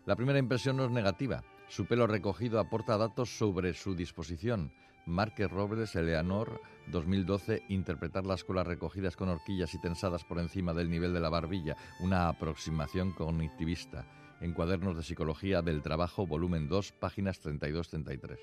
La 0.07 0.16
primera 0.16 0.39
impresión 0.39 0.78
no 0.78 0.86
es 0.86 0.89
negativa. 0.89 1.43
Su 1.68 1.86
pelo 1.86 2.07
recogido 2.07 2.59
aporta 2.59 2.97
datos 2.97 3.38
sobre 3.38 3.76
su 3.76 3.93
disposición. 3.93 4.72
Márquez 5.05 5.51
Robles, 5.51 5.95
Eleanor, 5.95 6.61
2012, 6.87 7.63
interpretar 7.69 8.25
las 8.25 8.43
colas 8.43 8.65
recogidas 8.65 9.15
con 9.15 9.29
horquillas 9.29 9.73
y 9.75 9.79
tensadas 9.79 10.23
por 10.23 10.39
encima 10.39 10.73
del 10.73 10.89
nivel 10.89 11.13
de 11.13 11.19
la 11.19 11.29
barbilla, 11.29 11.77
una 11.99 12.27
aproximación 12.27 13.11
cognitivista, 13.11 14.05
en 14.41 14.53
Cuadernos 14.53 14.97
de 14.97 15.03
Psicología 15.03 15.61
del 15.61 15.83
Trabajo, 15.83 16.25
volumen 16.25 16.67
2, 16.67 16.91
páginas 16.93 17.41
32-33. 17.43 18.37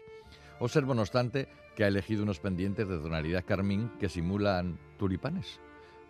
Observo, 0.60 0.94
no 0.94 1.02
obstante, 1.02 1.48
que 1.74 1.84
ha 1.84 1.88
elegido 1.88 2.22
unos 2.22 2.38
pendientes 2.38 2.88
de 2.88 2.98
tonalidad 2.98 3.44
carmín 3.44 3.90
que 3.98 4.08
simulan 4.08 4.78
tulipanes. 4.98 5.60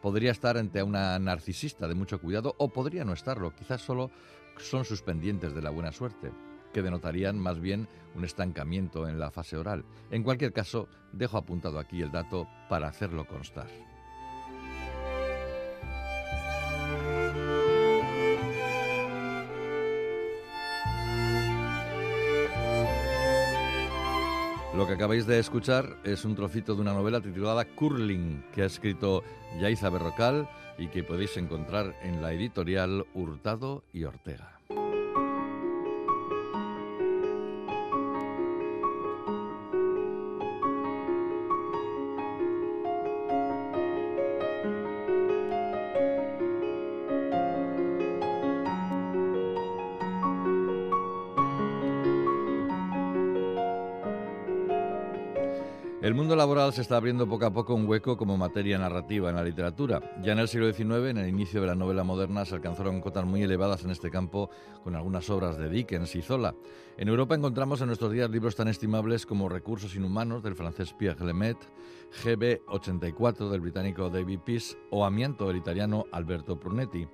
Podría 0.02 0.32
estar 0.32 0.58
ante 0.58 0.82
una 0.82 1.18
narcisista 1.18 1.88
de 1.88 1.94
mucho 1.94 2.20
cuidado 2.20 2.54
o 2.58 2.68
podría 2.68 3.04
no 3.04 3.14
estarlo, 3.14 3.54
quizás 3.54 3.80
solo 3.80 4.10
son 4.58 4.84
sus 4.84 5.00
pendientes 5.00 5.54
de 5.54 5.62
la 5.62 5.70
buena 5.70 5.92
suerte 5.92 6.30
que 6.72 6.82
denotarían 6.82 7.38
más 7.38 7.60
bien 7.60 7.88
un 8.14 8.24
estancamiento 8.24 9.08
en 9.08 9.18
la 9.18 9.30
fase 9.30 9.56
oral. 9.56 9.84
En 10.10 10.22
cualquier 10.22 10.52
caso, 10.52 10.88
dejo 11.12 11.38
apuntado 11.38 11.78
aquí 11.78 12.02
el 12.02 12.12
dato 12.12 12.48
para 12.68 12.88
hacerlo 12.88 13.26
constar. 13.26 13.68
Lo 24.74 24.86
que 24.86 24.94
acabáis 24.94 25.26
de 25.26 25.38
escuchar 25.38 25.98
es 26.02 26.24
un 26.24 26.34
trocito 26.34 26.74
de 26.74 26.80
una 26.80 26.94
novela 26.94 27.20
titulada 27.20 27.66
Curling, 27.66 28.42
que 28.54 28.62
ha 28.62 28.66
escrito 28.66 29.22
Yaiza 29.60 29.90
Berrocal 29.90 30.48
y 30.78 30.88
que 30.88 31.04
podéis 31.04 31.36
encontrar 31.36 31.94
en 32.02 32.22
la 32.22 32.32
editorial 32.32 33.04
Hurtado 33.12 33.84
y 33.92 34.04
Ortega. 34.04 34.61
Se 56.72 56.80
está 56.80 56.96
abriendo 56.96 57.28
poco 57.28 57.44
a 57.44 57.52
poco 57.52 57.74
un 57.74 57.86
hueco 57.86 58.16
como 58.16 58.38
materia 58.38 58.78
narrativa 58.78 59.28
en 59.28 59.36
la 59.36 59.44
literatura. 59.44 60.00
Ya 60.22 60.32
en 60.32 60.38
el 60.38 60.48
siglo 60.48 60.72
XIX, 60.72 61.10
en 61.10 61.18
el 61.18 61.28
inicio 61.28 61.60
de 61.60 61.66
la 61.66 61.74
novela 61.74 62.02
moderna, 62.02 62.46
se 62.46 62.54
alcanzaron 62.54 63.02
cotas 63.02 63.26
muy 63.26 63.42
elevadas 63.42 63.84
en 63.84 63.90
este 63.90 64.10
campo 64.10 64.48
con 64.82 64.96
algunas 64.96 65.28
obras 65.28 65.58
de 65.58 65.68
Dickens 65.68 66.16
y 66.16 66.22
Zola. 66.22 66.54
En 66.96 67.08
Europa 67.08 67.34
encontramos 67.34 67.80
en 67.80 67.88
nuestros 67.88 68.12
días 68.12 68.30
libros 68.30 68.56
tan 68.56 68.68
estimables 68.68 69.26
como 69.26 69.48
Recursos 69.48 69.94
Inhumanos 69.96 70.42
del 70.42 70.54
francés 70.54 70.94
Pierre 70.94 71.24
Lemet, 71.24 71.58
GB 72.24 72.62
84 72.66 73.50
del 73.50 73.60
británico 73.60 74.10
David 74.10 74.40
Peace 74.40 74.76
o 74.90 75.04
Amianto 75.04 75.48
del 75.48 75.56
italiano 75.56 76.04
Alberto 76.12 76.58
Prunetti. 76.58 77.06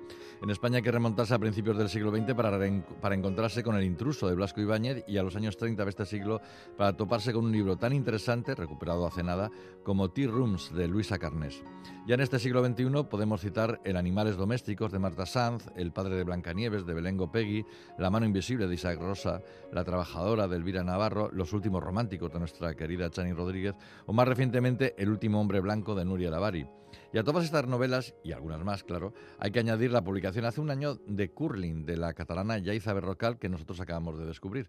En 0.43 0.51
España 0.51 0.77
hay 0.77 0.83
que 0.83 0.93
remontarse 0.93 1.35
a 1.35 1.39
principios 1.39 1.79
del 1.79 1.89
siglo 1.89 2.11
XX 2.11 2.35
para, 2.35 2.59
para 3.01 3.15
encontrarse 3.15 3.63
con 3.63 3.77
El 3.77 3.85
intruso 3.85 4.29
de 4.29 4.35
Blasco 4.35 4.61
Ibáñez 4.61 5.05
y 5.07 5.17
a 5.17 5.23
los 5.23 5.37
años 5.37 5.57
30 5.57 5.85
de 5.85 5.91
este 5.91 6.07
siglo 6.07 6.41
para 6.77 6.97
toparse 6.97 7.33
con 7.33 7.45
un 7.45 7.53
libro 7.53 7.77
tan 7.77 7.93
interesante, 7.93 8.55
recuperado 8.55 9.07
hace 9.07 9.23
nada, 9.23 9.48
como 9.83 10.11
Tea 10.11 10.29
Rooms 10.29 10.75
de 10.75 10.89
Luisa 10.89 11.19
Carnés. 11.19 11.63
Ya 12.07 12.15
en 12.15 12.21
este 12.21 12.39
siglo 12.39 12.65
XXI 12.65 13.05
podemos 13.11 13.41
citar 13.41 13.81
El 13.85 13.97
animales 13.97 14.37
domésticos 14.37 14.93
de 14.93 14.99
Marta 14.99 15.27
Sanz, 15.27 15.67
El 15.77 15.93
padre 15.93 16.17
de 16.17 16.25
Blancanieves 16.25 16.87
de 16.87 16.95
Belengo 16.95 17.31
Peggy, 17.31 17.65
La 17.99 18.11
mano 18.11 18.27
invisible 18.27 18.67
de 18.67 18.75
Isaac 18.75 18.99
Rosa, 18.99 19.43
La 19.73 19.85
trabajadora 19.85 20.49
de 20.49 20.57
Elvira 20.57 20.85
Navarro, 20.85 21.31
Los 21.33 21.53
últimos 21.53 21.83
románticos 21.83 22.33
de 22.33 22.39
nuestra 22.39 22.75
querida 22.75 23.11
Chani 23.11 23.33
Rodríguez 23.33 23.75
o 24.07 24.13
más 24.13 24.27
recientemente 24.27 24.95
El 24.97 25.11
último 25.11 25.41
hombre 25.41 25.61
blanco 25.61 25.95
de 25.95 26.05
Nuria 26.05 26.31
Lavari. 26.31 26.67
Y 27.13 27.19
a 27.19 27.25
todas 27.25 27.45
estas 27.45 27.67
novelas, 27.67 28.15
y 28.23 28.33
algunas 28.33 28.63
más, 28.65 28.85
claro, 28.85 29.15
hay 29.39 29.51
que 29.51 29.61
añadir 29.61 29.93
la 29.93 30.03
publicación 30.03 30.45
hace 30.45 30.61
un 30.61 30.71
año 30.71 30.97
de 31.07 31.31
Curling, 31.31 31.85
de 31.85 31.97
la 31.97 32.15
catalana 32.15 32.59
Yaiza 32.59 32.93
Berrocal, 32.93 33.39
que 33.39 33.49
nosotros 33.49 33.81
acabamos 33.81 34.19
de 34.19 34.27
descubrir. 34.27 34.69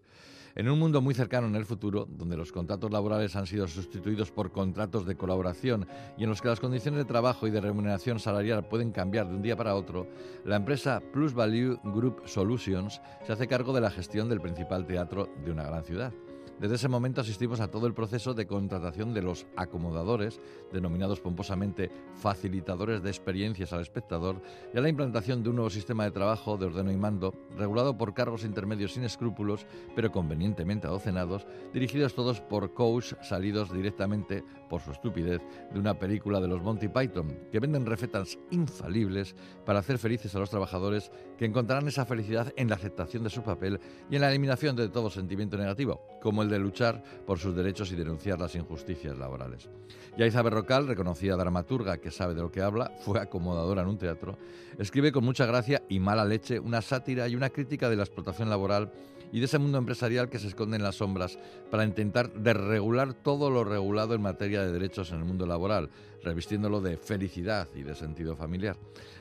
En 0.56 0.68
un 0.68 0.78
mundo 0.78 1.00
muy 1.00 1.14
cercano 1.14 1.46
en 1.46 1.54
el 1.54 1.64
futuro, 1.64 2.06
donde 2.10 2.36
los 2.36 2.50
contratos 2.50 2.90
laborales 2.90 3.36
han 3.36 3.46
sido 3.46 3.68
sustituidos 3.68 4.32
por 4.32 4.50
contratos 4.50 5.06
de 5.06 5.16
colaboración 5.16 5.86
y 6.18 6.24
en 6.24 6.30
los 6.30 6.42
que 6.42 6.48
las 6.48 6.58
condiciones 6.58 6.98
de 6.98 7.04
trabajo 7.04 7.46
y 7.46 7.50
de 7.50 7.60
remuneración 7.60 8.18
salarial 8.18 8.66
pueden 8.66 8.90
cambiar 8.90 9.28
de 9.28 9.36
un 9.36 9.42
día 9.42 9.56
para 9.56 9.76
otro, 9.76 10.08
la 10.44 10.56
empresa 10.56 11.00
Plus 11.12 11.34
Value 11.34 11.78
Group 11.84 12.22
Solutions 12.26 13.00
se 13.24 13.32
hace 13.32 13.46
cargo 13.46 13.72
de 13.72 13.80
la 13.80 13.90
gestión 13.90 14.28
del 14.28 14.40
principal 14.40 14.86
teatro 14.86 15.28
de 15.44 15.52
una 15.52 15.64
gran 15.64 15.84
ciudad. 15.84 16.12
Desde 16.60 16.74
ese 16.74 16.88
momento 16.88 17.22
asistimos 17.22 17.58
a 17.60 17.70
todo 17.70 17.86
el 17.86 17.94
proceso 17.94 18.34
de 18.34 18.46
contratación 18.46 19.14
de 19.14 19.22
los 19.22 19.46
acomodadores, 19.56 20.42
denominados 20.70 21.18
pomposamente 21.18 21.90
facilitadores 22.16 23.02
de 23.02 23.08
experiencias 23.08 23.72
al 23.72 23.80
espectador, 23.80 24.42
y 24.74 24.76
a 24.76 24.82
la 24.82 24.90
implantación 24.90 25.42
de 25.42 25.48
un 25.48 25.56
nuevo 25.56 25.70
sistema 25.70 26.04
de 26.04 26.10
trabajo 26.10 26.58
de 26.58 26.66
ordeno 26.66 26.92
y 26.92 26.98
mando, 26.98 27.32
regulado 27.56 27.96
por 27.96 28.12
cargos 28.12 28.44
intermedios 28.44 28.92
sin 28.92 29.04
escrúpulos, 29.04 29.64
pero 29.96 30.12
convenientemente 30.12 30.86
adocenados, 30.86 31.46
dirigidos 31.72 32.14
todos 32.14 32.42
por 32.42 32.74
coach 32.74 33.14
salidos 33.22 33.72
directamente, 33.72 34.44
por 34.70 34.80
su 34.80 34.92
estupidez, 34.92 35.42
de 35.70 35.78
una 35.78 35.98
película 35.98 36.40
de 36.40 36.48
los 36.48 36.62
Monty 36.62 36.88
Python, 36.88 37.36
que 37.52 37.60
venden 37.60 37.84
recetas 37.84 38.38
infalibles 38.50 39.34
para 39.66 39.80
hacer 39.80 39.98
felices 39.98 40.34
a 40.34 40.38
los 40.38 40.48
trabajadores 40.48 41.10
que 41.36 41.44
encontrarán 41.44 41.88
esa 41.88 42.06
felicidad 42.06 42.52
en 42.56 42.68
la 42.68 42.76
aceptación 42.76 43.24
de 43.24 43.30
su 43.30 43.42
papel 43.42 43.80
y 44.08 44.14
en 44.14 44.22
la 44.22 44.30
eliminación 44.30 44.76
de 44.76 44.88
todo 44.88 45.10
sentimiento 45.10 45.58
negativo, 45.58 46.00
como 46.22 46.42
el 46.42 46.48
de 46.48 46.58
luchar 46.58 47.02
por 47.26 47.38
sus 47.38 47.54
derechos 47.54 47.90
y 47.92 47.96
denunciar 47.96 48.38
las 48.38 48.54
injusticias 48.54 49.18
laborales. 49.18 49.68
Yaiza 50.16 50.42
Berrocal, 50.42 50.86
reconocida 50.86 51.36
dramaturga 51.36 51.98
que 51.98 52.10
sabe 52.10 52.34
de 52.34 52.42
lo 52.42 52.52
que 52.52 52.62
habla, 52.62 52.92
fue 53.00 53.20
acomodadora 53.20 53.82
en 53.82 53.88
un 53.88 53.98
teatro, 53.98 54.38
escribe 54.78 55.10
con 55.10 55.24
mucha 55.24 55.46
gracia 55.46 55.82
y 55.88 55.98
mala 55.98 56.24
leche 56.24 56.60
una 56.60 56.80
sátira 56.80 57.26
y 57.26 57.34
una 57.34 57.50
crítica 57.50 57.90
de 57.90 57.96
la 57.96 58.04
explotación 58.04 58.48
laboral 58.48 58.92
y 59.32 59.40
de 59.40 59.46
ese 59.46 59.58
mundo 59.58 59.78
empresarial 59.78 60.28
que 60.28 60.38
se 60.38 60.48
esconde 60.48 60.76
en 60.76 60.82
las 60.82 60.96
sombras 60.96 61.38
para 61.70 61.84
intentar 61.84 62.32
desregular 62.32 63.14
todo 63.14 63.50
lo 63.50 63.64
regulado 63.64 64.14
en 64.14 64.22
materia 64.22 64.62
de 64.62 64.72
derechos 64.72 65.12
en 65.12 65.18
el 65.18 65.24
mundo 65.24 65.46
laboral, 65.46 65.90
revistiéndolo 66.22 66.80
de 66.80 66.96
felicidad 66.96 67.68
y 67.74 67.82
de 67.82 67.94
sentido 67.94 68.36
familiar. 68.36 68.76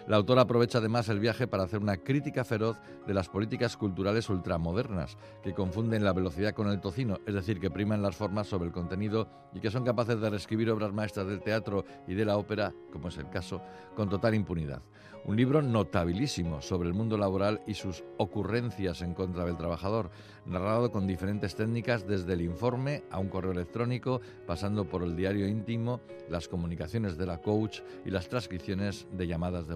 La 0.09 0.17
autora 0.17 0.41
aprovecha 0.41 0.79
además 0.79 1.07
el 1.09 1.19
viaje 1.19 1.45
para 1.45 1.61
hacer 1.61 1.79
una 1.79 1.97
crítica 1.97 2.43
feroz 2.43 2.77
de 3.05 3.13
las 3.13 3.29
políticas 3.29 3.77
culturales 3.77 4.27
ultramodernas, 4.27 5.19
que 5.43 5.53
confunden 5.53 6.03
la 6.03 6.13
velocidad 6.13 6.55
con 6.55 6.67
el 6.67 6.81
tocino, 6.81 7.19
es 7.27 7.35
decir, 7.35 7.59
que 7.59 7.69
priman 7.69 8.01
las 8.01 8.15
formas 8.15 8.47
sobre 8.47 8.65
el 8.65 8.71
contenido 8.71 9.29
y 9.53 9.59
que 9.59 9.69
son 9.69 9.85
capaces 9.85 10.19
de 10.19 10.31
reescribir 10.31 10.71
obras 10.71 10.91
maestras 10.91 11.27
del 11.27 11.43
teatro 11.43 11.85
y 12.07 12.15
de 12.15 12.25
la 12.25 12.37
ópera, 12.37 12.73
como 12.91 13.09
es 13.09 13.17
el 13.19 13.29
caso, 13.29 13.61
con 13.95 14.09
total 14.09 14.33
impunidad. 14.33 14.81
Un 15.25 15.35
libro 15.35 15.61
notabilísimo 15.61 16.61
sobre 16.61 16.87
el 16.87 16.95
mundo 16.95 17.15
laboral 17.15 17.61
y 17.67 17.75
sus 17.75 18.03
ocurrencias 18.17 19.03
en 19.03 19.13
contra 19.13 19.45
del 19.45 19.57
trabajador, 19.57 20.09
narrado 20.45 20.91
con 20.91 21.05
diferentes 21.05 21.55
técnicas 21.55 22.07
desde 22.07 22.33
el 22.33 22.41
informe 22.41 23.03
a 23.11 23.19
un 23.19 23.29
correo 23.29 23.51
electrónico, 23.51 24.21
pasando 24.47 24.85
por 24.85 25.03
el 25.03 25.15
diario 25.15 25.47
íntimo, 25.47 26.01
las 26.29 26.47
comunicaciones 26.47 27.17
de 27.17 27.27
la 27.27 27.41
coach 27.41 27.81
y 28.05 28.09
las 28.09 28.27
transcripciones 28.27 29.07
de 29.11 29.27
llamadas 29.27 29.67
de 29.67 29.75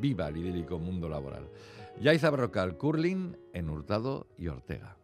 Viva 0.00 0.28
el 0.28 0.36
idílico 0.36 0.78
mundo 0.78 1.08
laboral. 1.08 1.48
Yaiza 2.00 2.30
Berrocal, 2.30 2.76
Curling 2.76 3.36
en 3.52 3.70
Hurtado 3.70 4.26
y 4.36 4.48
Ortega. 4.48 4.97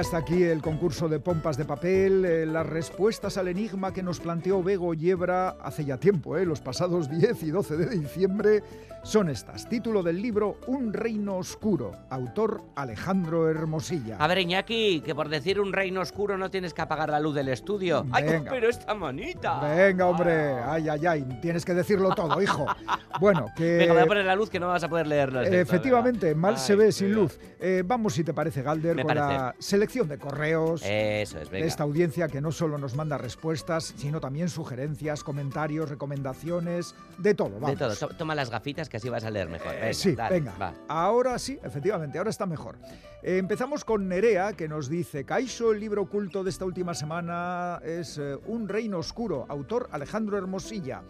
Ya 0.00 0.02
está 0.02 0.16
aquí 0.16 0.42
el 0.44 0.62
concurso 0.62 1.10
de 1.10 1.20
pompas 1.20 1.58
de 1.58 1.66
papel, 1.66 2.24
eh, 2.24 2.46
las 2.46 2.66
respuestas 2.66 3.36
al 3.36 3.48
enigma 3.48 3.92
que 3.92 4.02
nos 4.02 4.18
planteó 4.18 4.62
Bego 4.62 4.94
Yebra 4.94 5.50
hace 5.62 5.84
ya 5.84 5.98
tiempo, 5.98 6.38
eh, 6.38 6.46
los 6.46 6.62
pasados 6.62 7.10
10 7.20 7.42
y 7.42 7.50
12 7.50 7.76
de 7.76 7.86
diciembre, 7.98 8.62
son 9.02 9.28
estas. 9.28 9.68
Título 9.68 10.02
del 10.02 10.20
libro 10.20 10.58
Un 10.66 10.94
reino 10.94 11.36
oscuro, 11.36 11.92
autor 12.08 12.62
Alejandro 12.76 13.50
Hermosilla. 13.50 14.16
A 14.18 14.26
ver, 14.26 14.38
Iñaki, 14.38 15.00
que 15.00 15.14
por 15.14 15.28
decir 15.28 15.60
un 15.60 15.72
reino 15.72 16.00
oscuro 16.00 16.38
no 16.38 16.50
tienes 16.50 16.72
que 16.72 16.80
apagar 16.80 17.10
la 17.10 17.20
luz 17.20 17.34
del 17.34 17.48
estudio. 17.48 18.06
¡Ay, 18.10 18.24
Venga. 18.24 18.50
pero 18.52 18.70
esta 18.70 18.94
manita! 18.94 19.60
Venga, 19.60 20.06
hombre, 20.06 20.54
ay, 20.64 20.88
ay, 20.88 21.06
ay, 21.06 21.38
tienes 21.42 21.64
que 21.64 21.74
decirlo 21.74 22.14
todo, 22.14 22.40
hijo. 22.40 22.66
Bueno, 23.20 23.48
que... 23.54 23.76
Venga, 23.76 23.92
voy 23.92 24.02
a 24.02 24.06
poner 24.06 24.24
la 24.24 24.34
luz 24.34 24.48
que 24.48 24.58
no 24.58 24.68
vas 24.68 24.82
a 24.82 24.88
poder 24.88 25.06
leerlo. 25.06 25.42
Efectivamente, 25.42 26.34
mal 26.34 26.56
se 26.56 26.72
Ay, 26.72 26.78
ve 26.78 26.92
sin 26.92 27.12
luz. 27.12 27.38
Eh, 27.58 27.82
vamos, 27.84 28.14
si 28.14 28.24
te 28.24 28.32
parece, 28.32 28.62
Galder, 28.62 28.96
Me 28.96 29.02
con 29.04 29.14
la 29.14 29.26
parece. 29.26 29.62
De 29.90 30.18
correos 30.18 30.82
Eso 30.84 31.40
es, 31.40 31.50
de 31.50 31.66
esta 31.66 31.82
audiencia 31.82 32.28
que 32.28 32.40
no 32.40 32.52
solo 32.52 32.78
nos 32.78 32.94
manda 32.94 33.18
respuestas, 33.18 33.92
sino 33.96 34.20
también 34.20 34.48
sugerencias, 34.48 35.24
comentarios, 35.24 35.88
recomendaciones, 35.90 36.94
de 37.18 37.34
todo. 37.34 37.50
Vamos. 37.58 37.70
De 37.70 37.76
todo. 37.76 37.96
To- 37.96 38.14
Toma 38.16 38.34
las 38.36 38.50
gafitas 38.50 38.88
que 38.88 38.98
así 38.98 39.08
vas 39.08 39.24
a 39.24 39.30
leer 39.30 39.48
mejor. 39.48 39.74
Eh, 39.74 39.80
Venga, 39.80 39.94
sí, 39.94 40.12
dale, 40.14 40.36
venga. 40.40 40.54
va. 40.58 40.74
Ahora 40.88 41.38
sí, 41.38 41.58
efectivamente, 41.62 42.18
ahora 42.18 42.30
está 42.30 42.46
mejor. 42.46 42.76
Eh, 43.22 43.38
empezamos 43.38 43.84
con 43.84 44.08
Nerea, 44.08 44.52
que 44.52 44.68
nos 44.68 44.88
dice, 44.88 45.24
Caixo, 45.24 45.72
el 45.72 45.80
libro 45.80 46.02
oculto 46.02 46.44
de 46.44 46.50
esta 46.50 46.64
última 46.64 46.94
semana 46.94 47.80
es 47.84 48.16
eh, 48.18 48.38
Un 48.46 48.68
reino 48.68 48.98
oscuro, 48.98 49.44
autor 49.48 49.88
Alejandro 49.92 50.38
Hermosilla. 50.38 51.02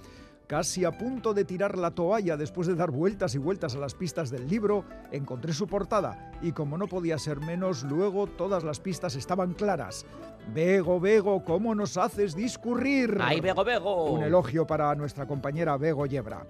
Casi 0.51 0.85
a 0.85 0.91
punto 0.91 1.33
de 1.33 1.45
tirar 1.45 1.79
la 1.79 1.93
toalla 1.93 2.37
después 2.37 2.67
de 2.67 2.75
dar 2.75 2.91
vueltas 2.91 3.37
y 3.37 3.39
vueltas 3.39 3.77
a 3.77 3.79
las 3.79 3.95
pistas 3.95 4.31
del 4.31 4.49
libro, 4.49 4.85
encontré 5.13 5.53
su 5.53 5.69
portada 5.69 6.33
y 6.43 6.51
como 6.51 6.77
no 6.77 6.89
podía 6.89 7.19
ser 7.19 7.39
menos, 7.39 7.85
luego 7.85 8.27
todas 8.27 8.65
las 8.65 8.81
pistas 8.81 9.15
estaban 9.15 9.55
claras. 9.55 10.05
Bego, 10.53 10.99
Bego, 10.99 11.45
¿cómo 11.45 11.73
nos 11.77 11.97
haces 11.97 12.35
discurrir? 12.35 13.17
¡Ay, 13.21 13.41
Bego, 13.41 13.63
Bego! 13.63 14.11
Un 14.11 14.25
elogio 14.25 14.67
para 14.67 14.93
nuestra 14.97 15.25
compañera 15.25 15.77
Bego 15.77 16.05
Yebra. 16.07 16.45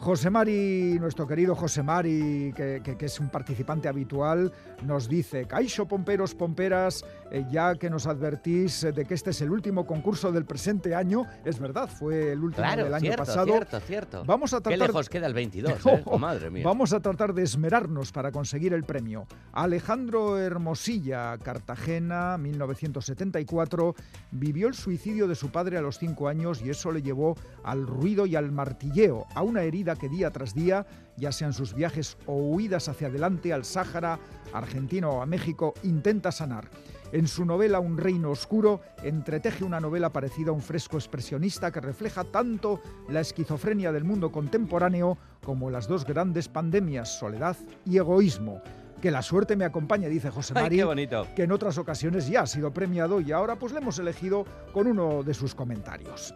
José 0.00 0.30
Mari, 0.30 0.96
nuestro 1.00 1.26
querido 1.26 1.56
José 1.56 1.82
Mari, 1.82 2.52
que, 2.56 2.80
que- 2.84 2.96
que 2.96 3.06
es 3.06 3.18
un 3.18 3.28
participante 3.30 3.88
habitual, 3.88 4.52
nos 4.84 5.08
dice, 5.08 5.44
Caixo 5.46 5.86
Pomperos 5.88 6.36
Pomperas, 6.36 7.04
eh, 7.32 7.44
ya 7.50 7.74
que 7.74 7.90
nos 7.90 8.06
advertís 8.06 8.82
de 8.94 9.04
que 9.04 9.14
este 9.14 9.30
es 9.30 9.40
el 9.42 9.50
último 9.50 9.86
concurso 9.86 10.30
del 10.30 10.44
presente 10.44 10.94
año, 10.94 11.24
es 11.44 11.58
verdad, 11.58 11.88
fue 11.88 12.30
el 12.32 12.44
último 12.44 12.64
Claro, 12.64 12.84
del 12.84 12.94
año 12.94 13.02
cierto, 13.02 13.24
pasado. 13.24 13.46
cierto, 13.46 13.80
cierto. 13.80 14.24
Vamos 14.24 14.54
a 14.54 14.58
Qué 14.58 14.62
tratar 14.70 14.86
lejos 14.88 15.08
queda 15.08 15.26
el 15.26 15.34
22, 15.34 15.72
¿eh? 15.86 16.02
Oh, 16.04 16.16
madre 16.18 16.48
mía. 16.48 16.62
Vamos 16.64 16.92
a 16.92 17.00
tratar 17.00 17.34
de 17.34 17.42
esmerarnos 17.42 18.12
para 18.12 18.30
conseguir 18.30 18.72
el 18.74 18.84
premio. 18.84 19.26
Alejandro 19.52 20.38
Hermosilla, 20.38 21.36
Cartagena, 21.38 22.38
1974, 22.38 23.96
vivió 24.30 24.68
el 24.68 24.74
suicidio 24.74 25.26
de 25.26 25.34
su 25.34 25.50
padre 25.50 25.76
a 25.76 25.82
los 25.82 25.98
cinco 25.98 26.28
años 26.28 26.62
y 26.64 26.70
eso 26.70 26.92
le 26.92 27.02
llevó 27.02 27.36
al 27.64 27.84
ruido 27.84 28.26
y 28.26 28.36
al 28.36 28.52
martilleo, 28.52 29.26
a 29.34 29.42
una 29.42 29.62
herida 29.62 29.87
que 29.96 30.08
día 30.08 30.30
tras 30.30 30.54
día, 30.54 30.86
ya 31.16 31.32
sean 31.32 31.52
sus 31.52 31.74
viajes 31.74 32.16
o 32.26 32.34
huidas 32.34 32.88
hacia 32.88 33.08
adelante 33.08 33.52
al 33.52 33.64
Sáhara, 33.64 34.18
Argentina 34.52 35.08
o 35.08 35.22
a 35.22 35.26
México, 35.26 35.74
intenta 35.82 36.32
sanar. 36.32 36.68
En 37.10 37.26
su 37.26 37.46
novela 37.46 37.80
Un 37.80 37.96
reino 37.96 38.30
oscuro, 38.30 38.82
entreteje 39.02 39.64
una 39.64 39.80
novela 39.80 40.10
parecida 40.10 40.50
a 40.50 40.52
un 40.52 40.60
fresco 40.60 40.98
expresionista 40.98 41.70
que 41.70 41.80
refleja 41.80 42.24
tanto 42.24 42.80
la 43.08 43.20
esquizofrenia 43.20 43.92
del 43.92 44.04
mundo 44.04 44.30
contemporáneo 44.30 45.16
como 45.42 45.70
las 45.70 45.88
dos 45.88 46.04
grandes 46.04 46.48
pandemias, 46.48 47.18
soledad 47.18 47.56
y 47.86 47.96
egoísmo. 47.96 48.60
Que 49.00 49.10
la 49.10 49.22
suerte 49.22 49.56
me 49.56 49.64
acompañe, 49.64 50.08
dice 50.08 50.30
José 50.30 50.52
¡Ay, 50.56 50.62
Mari, 50.64 50.76
qué 50.76 50.84
bonito! 50.84 51.26
que 51.34 51.44
en 51.44 51.52
otras 51.52 51.78
ocasiones 51.78 52.28
ya 52.28 52.42
ha 52.42 52.46
sido 52.46 52.72
premiado 52.72 53.20
y 53.20 53.32
ahora 53.32 53.56
pues 53.56 53.72
le 53.72 53.78
hemos 53.78 53.98
elegido 53.98 54.44
con 54.72 54.86
uno 54.86 55.22
de 55.22 55.34
sus 55.34 55.54
comentarios. 55.54 56.34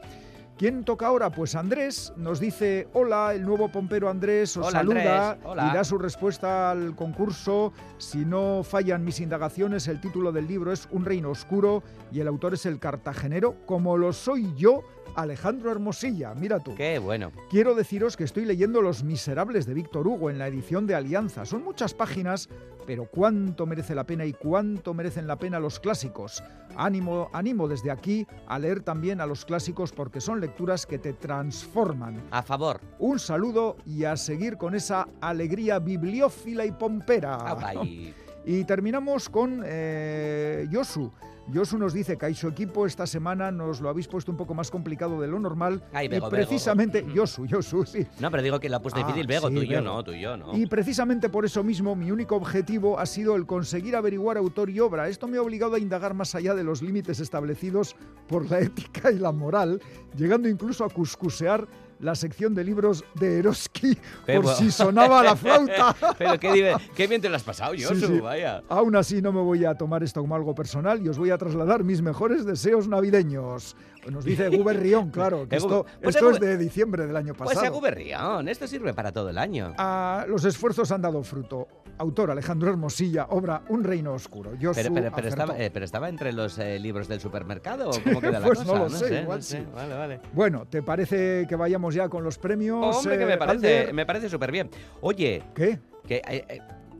¿Quién 0.62 0.84
toca 0.84 1.08
ahora? 1.08 1.28
Pues 1.28 1.56
Andrés 1.56 2.12
nos 2.16 2.38
dice, 2.38 2.86
hola, 2.92 3.34
el 3.34 3.44
nuevo 3.44 3.68
pompero 3.68 4.08
Andrés 4.08 4.56
os 4.56 4.68
Hola, 4.68 4.78
saluda 4.78 5.30
Andrés, 5.32 5.44
hola. 5.50 5.68
y 5.68 5.74
da 5.74 5.82
su 5.82 5.98
respuesta 5.98 6.70
al 6.70 6.94
concurso. 6.94 7.72
Si 7.98 8.18
no 8.24 8.62
fallan 8.62 9.04
mis 9.04 9.18
indagaciones, 9.18 9.88
el 9.88 10.00
título 10.00 10.30
del 10.30 10.46
libro 10.46 10.70
es 10.70 10.86
Un 10.92 11.04
reino 11.04 11.30
oscuro 11.30 11.82
y 12.12 12.20
el 12.20 12.28
autor 12.28 12.54
es 12.54 12.64
el 12.64 12.78
cartagenero, 12.78 13.56
como 13.66 13.96
lo 13.96 14.12
soy 14.12 14.54
yo, 14.54 14.84
Alejandro 15.14 15.70
Hermosilla. 15.70 16.34
Mira 16.34 16.60
tú. 16.60 16.74
¡Qué 16.74 16.98
bueno! 16.98 17.32
Quiero 17.50 17.74
deciros 17.74 18.16
que 18.16 18.24
estoy 18.24 18.44
leyendo 18.44 18.82
Los 18.82 19.02
Miserables 19.02 19.66
de 19.66 19.74
Víctor 19.74 20.06
Hugo 20.06 20.30
en 20.30 20.38
la 20.38 20.46
edición 20.46 20.86
de 20.86 20.94
Alianza. 20.94 21.44
Son 21.44 21.62
muchas 21.62 21.94
páginas, 21.94 22.48
pero 22.86 23.06
cuánto 23.06 23.66
merece 23.66 23.94
la 23.94 24.04
pena 24.04 24.24
y 24.24 24.32
cuánto 24.32 24.94
merecen 24.94 25.26
la 25.26 25.36
pena 25.36 25.60
los 25.60 25.80
clásicos. 25.80 26.42
Ánimo, 26.76 27.28
animo 27.32 27.68
desde 27.68 27.90
aquí 27.90 28.26
a 28.46 28.58
leer 28.58 28.80
también 28.80 29.20
a 29.20 29.26
los 29.26 29.44
clásicos 29.44 29.92
porque 29.92 30.20
son 30.20 30.40
lecturas 30.40 30.86
que 30.86 30.98
te 30.98 31.12
transforman. 31.12 32.22
A 32.30 32.42
favor. 32.42 32.80
Un 32.98 33.18
saludo 33.18 33.76
y 33.86 34.04
a 34.04 34.16
seguir 34.16 34.56
con 34.56 34.74
esa 34.74 35.08
alegría 35.20 35.78
bibliófila 35.78 36.64
y 36.64 36.72
pompera. 36.72 37.56
Y 38.44 38.64
terminamos 38.64 39.28
con 39.28 39.62
eh, 39.64 40.66
Yosu. 40.68 41.12
Yosu 41.48 41.76
nos 41.76 41.92
dice 41.92 42.16
que 42.16 42.26
hay 42.26 42.34
su 42.34 42.48
equipo 42.48 42.86
esta 42.86 43.06
semana 43.06 43.50
nos 43.50 43.80
lo 43.80 43.88
habéis 43.88 44.06
puesto 44.08 44.30
un 44.30 44.36
poco 44.36 44.54
más 44.54 44.70
complicado 44.70 45.20
de 45.20 45.26
lo 45.28 45.38
normal. 45.40 45.82
Ay, 45.92 46.06
y 46.06 46.08
Bego, 46.08 46.28
precisamente, 46.30 47.02
Bego. 47.02 47.14
Yosu, 47.14 47.46
Yosu, 47.46 47.84
sí. 47.84 48.06
No, 48.20 48.30
pero 48.30 48.42
digo 48.42 48.60
que 48.60 48.68
lo 48.68 48.76
ha 48.76 48.80
puesto 48.82 49.00
Ah, 49.00 49.04
difícil, 49.06 49.26
Bego, 49.26 49.48
sí, 49.48 49.54
tú 49.56 49.62
y 49.62 49.66
yo 49.66 49.80
Bego. 49.80 49.84
no, 49.84 50.04
tú 50.04 50.12
y 50.12 50.20
yo 50.20 50.36
no. 50.36 50.56
Y 50.56 50.66
precisamente 50.66 51.28
por 51.28 51.44
eso 51.44 51.62
mismo 51.64 51.96
mi 51.96 52.10
único 52.10 52.36
objetivo 52.36 52.98
ha 52.98 53.06
sido 53.06 53.34
el 53.36 53.44
conseguir 53.46 53.96
averiguar 53.96 54.36
autor 54.36 54.70
y 54.70 54.78
obra. 54.80 55.08
Esto 55.08 55.26
me 55.26 55.36
ha 55.38 55.42
obligado 55.42 55.74
a 55.74 55.78
indagar 55.78 56.14
más 56.14 56.34
allá 56.34 56.54
de 56.54 56.64
los 56.64 56.80
límites 56.80 57.18
establecidos 57.20 57.96
por 58.28 58.48
la 58.50 58.60
ética 58.60 59.10
y 59.10 59.18
la 59.18 59.32
moral, 59.32 59.80
llegando 60.16 60.48
incluso 60.48 60.84
a 60.84 60.88
cuscusear 60.90 61.66
la 62.02 62.14
sección 62.14 62.54
de 62.54 62.64
libros 62.64 63.04
de 63.14 63.38
Eroski 63.38 63.96
por 64.26 64.46
si 64.48 64.70
sonaba 64.70 65.22
la 65.22 65.34
flauta. 65.36 65.96
Pero 66.18 66.38
qué, 66.38 66.76
qué 66.94 67.06
bien 67.06 67.20
te 67.22 67.28
lo 67.28 67.36
has 67.36 67.42
pasado, 67.42 67.74
Sí, 67.74 67.84
Josu, 67.84 68.06
sí. 68.08 68.20
vaya. 68.20 68.62
Aún 68.68 68.94
así 68.96 69.22
no 69.22 69.32
me 69.32 69.40
voy 69.40 69.64
a 69.64 69.74
tomar 69.74 70.02
esto 70.02 70.20
como 70.20 70.34
algo 70.34 70.54
personal 70.54 71.00
y 71.02 71.08
os 71.08 71.16
voy 71.16 71.30
a 71.30 71.38
trasladar 71.38 71.84
mis 71.84 72.02
mejores 72.02 72.44
deseos 72.44 72.88
navideños. 72.88 73.76
Nos 74.10 74.24
dice 74.24 74.48
Guber 74.48 74.80
Rión, 74.80 75.10
claro, 75.10 75.48
que 75.48 75.54
Eh, 75.54 75.58
esto, 75.58 75.86
pues 76.02 76.16
esto 76.16 76.30
Gu- 76.30 76.34
es 76.34 76.40
de 76.40 76.58
diciembre 76.58 77.06
del 77.06 77.16
año 77.16 77.34
Pues 77.34 77.50
pasado. 77.50 77.66
a 77.66 77.70
Guberrión, 77.70 78.48
esto 78.48 78.66
sirve 78.66 78.92
para 78.94 79.12
todo 79.12 79.28
el 79.30 79.38
año. 79.38 79.74
Ah, 79.78 80.24
los 80.28 80.44
esfuerzos 80.44 80.90
han 80.90 81.02
dado 81.02 81.22
fruto. 81.22 81.68
Autor 81.98 82.30
Alejandro 82.32 82.70
Hermosilla, 82.70 83.26
obra 83.30 83.62
Un 83.68 83.84
reino 83.84 84.12
oscuro. 84.14 84.54
Yo 84.56 84.72
Pero, 84.72 84.92
pero, 84.92 85.12
pero 85.14 85.28
estaba, 85.28 85.56
eh, 85.58 85.70
pero 85.70 85.84
estaba 85.84 86.08
entre 86.08 86.32
los 86.32 86.58
eh, 86.58 86.78
libros 86.80 87.06
del 87.06 87.20
supermercado, 87.20 87.90
¿o 87.90 88.02
cómo 88.02 88.20
queda 88.20 88.40
la 88.40 88.46
pues 88.46 88.58
cosa? 88.60 88.72
no 88.72 88.84
lo 88.84 88.90
sé, 88.90 89.20
igual 89.22 89.38
no 89.38 89.42
sé. 89.42 89.58
sí. 89.58 89.66
Vale, 89.72 89.94
vale. 89.94 90.20
Bueno, 90.32 90.64
¿te 90.66 90.82
parece 90.82 91.46
que 91.48 91.54
vayamos 91.54 91.94
ya 91.94 92.08
con 92.08 92.24
los 92.24 92.38
premios? 92.38 92.96
Hombre, 92.96 93.18
que 93.18 93.24
eh, 93.24 93.26
me 93.26 93.36
parece, 93.38 93.78
Alder? 93.80 93.94
me 93.94 94.06
parece 94.06 94.28
súper 94.28 94.50
bien. 94.50 94.68
Oye, 95.00 95.44
¿Qué? 95.54 95.78
que 96.08 96.16
eh, 96.28 96.44
eh, 96.48 96.58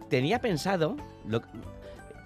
tenía 0.09 0.41
pensado 0.41 0.95
lo- 1.27 1.41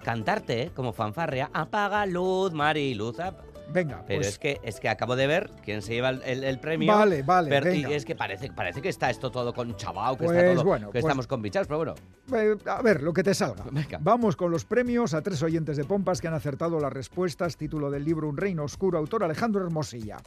cantarte 0.03 0.63
eh, 0.63 0.71
como 0.75 0.93
fanfarria, 0.93 1.49
apaga 1.53 2.05
luz, 2.05 2.53
Mari, 2.53 2.93
luz, 2.93 3.19
ap-". 3.19 3.39
Venga, 3.69 4.03
Pero 4.07 4.19
pues 4.19 4.27
es 4.29 4.39
que 4.39 4.59
es 4.63 4.79
que 4.79 4.87
acabo 4.89 5.15
de 5.15 5.27
ver 5.27 5.51
quién 5.63 5.81
se 5.81 5.93
lleva 5.93 6.09
el, 6.09 6.21
el- 6.23 6.43
el 6.43 6.59
premio. 6.59 6.91
Vale, 6.93 7.21
vale, 7.23 7.49
pero- 7.49 7.73
y 7.73 7.83
es 7.85 8.05
que 8.05 8.15
parece, 8.15 8.49
parece 8.51 8.81
que 8.81 8.89
está 8.89 9.09
esto 9.09 9.29
todo 9.29 9.53
con 9.53 9.75
chavao, 9.75 10.17
que 10.17 10.25
Pues 10.25 10.37
está 10.37 10.53
todo, 10.53 10.63
bueno, 10.63 10.87
que 10.87 10.93
pues- 10.93 11.03
estamos 11.03 11.27
con 11.27 11.41
bichados, 11.41 11.67
pero 11.67 11.77
bueno. 11.79 11.95
Eh, 12.33 12.55
a 12.65 12.81
ver, 12.81 13.03
lo 13.03 13.11
que 13.13 13.23
te 13.23 13.33
salga. 13.33 13.65
Venga. 13.71 13.99
Vamos 14.01 14.35
con 14.35 14.51
los 14.51 14.63
premios 14.65 15.13
a 15.13 15.21
tres 15.21 15.43
oyentes 15.43 15.75
de 15.77 15.83
Pompas 15.83 16.21
que 16.21 16.27
han 16.27 16.33
acertado 16.33 16.79
las 16.79 16.93
respuestas. 16.93 17.57
Título 17.57 17.91
del 17.91 18.05
libro 18.05 18.29
Un 18.29 18.37
reino 18.37 18.63
oscuro, 18.63 18.97
autor 18.97 19.23
Alejandro 19.23 19.63
Hermosilla. 19.65 20.17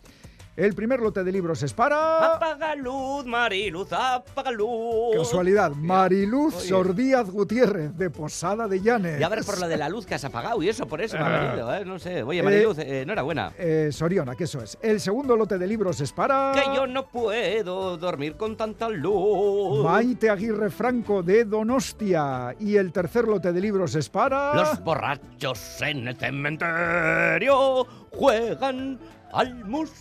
El 0.60 0.74
primer 0.74 1.00
lote 1.00 1.24
de 1.24 1.32
libros 1.32 1.62
es 1.62 1.72
para... 1.72 2.34
Apaga 2.34 2.74
luz, 2.74 3.24
Mari, 3.24 3.70
luz, 3.70 3.90
apaga 3.94 4.50
luz. 4.50 5.16
Casualidad, 5.16 5.70
Mariluz 5.70 6.54
Oye. 6.54 6.68
Sor 6.68 6.94
Díaz 6.94 7.30
Gutiérrez, 7.30 7.96
de 7.96 8.10
Posada 8.10 8.68
de 8.68 8.78
Llanes. 8.82 9.18
Ya 9.18 9.30
ver 9.30 9.42
por 9.42 9.58
lo 9.58 9.66
de 9.66 9.78
la 9.78 9.88
luz 9.88 10.04
que 10.04 10.16
has 10.16 10.24
apagado 10.26 10.62
y 10.62 10.68
eso, 10.68 10.86
por 10.86 11.00
eso 11.00 11.16
me 11.16 11.24
ha 11.24 11.48
venido, 11.48 11.74
¿eh? 11.74 11.82
No 11.86 11.98
sé. 11.98 12.22
Oye, 12.22 12.40
Eh, 12.40 12.42
Mariluz, 12.42 12.78
eh, 12.78 13.00
enhorabuena. 13.00 13.54
Eh, 13.56 13.88
Soriona, 13.90 14.36
que 14.36 14.44
eso 14.44 14.60
es. 14.62 14.76
El 14.82 15.00
segundo 15.00 15.34
lote 15.34 15.56
de 15.56 15.66
libros 15.66 15.98
es 16.02 16.12
para... 16.12 16.52
Que 16.54 16.76
yo 16.76 16.86
no 16.86 17.08
puedo 17.08 17.96
dormir 17.96 18.36
con 18.36 18.54
tanta 18.54 18.90
luz. 18.90 19.82
Maite 19.82 20.28
Aguirre 20.28 20.68
Franco 20.68 21.22
de 21.22 21.46
Donostia. 21.46 22.54
Y 22.60 22.76
el 22.76 22.92
tercer 22.92 23.26
lote 23.26 23.50
de 23.54 23.60
libros 23.62 23.94
es 23.94 24.10
para... 24.10 24.54
Los 24.56 24.84
borrachos 24.84 25.80
en 25.80 26.06
el 26.08 26.16
cementerio 26.18 27.86
juegan 28.10 28.98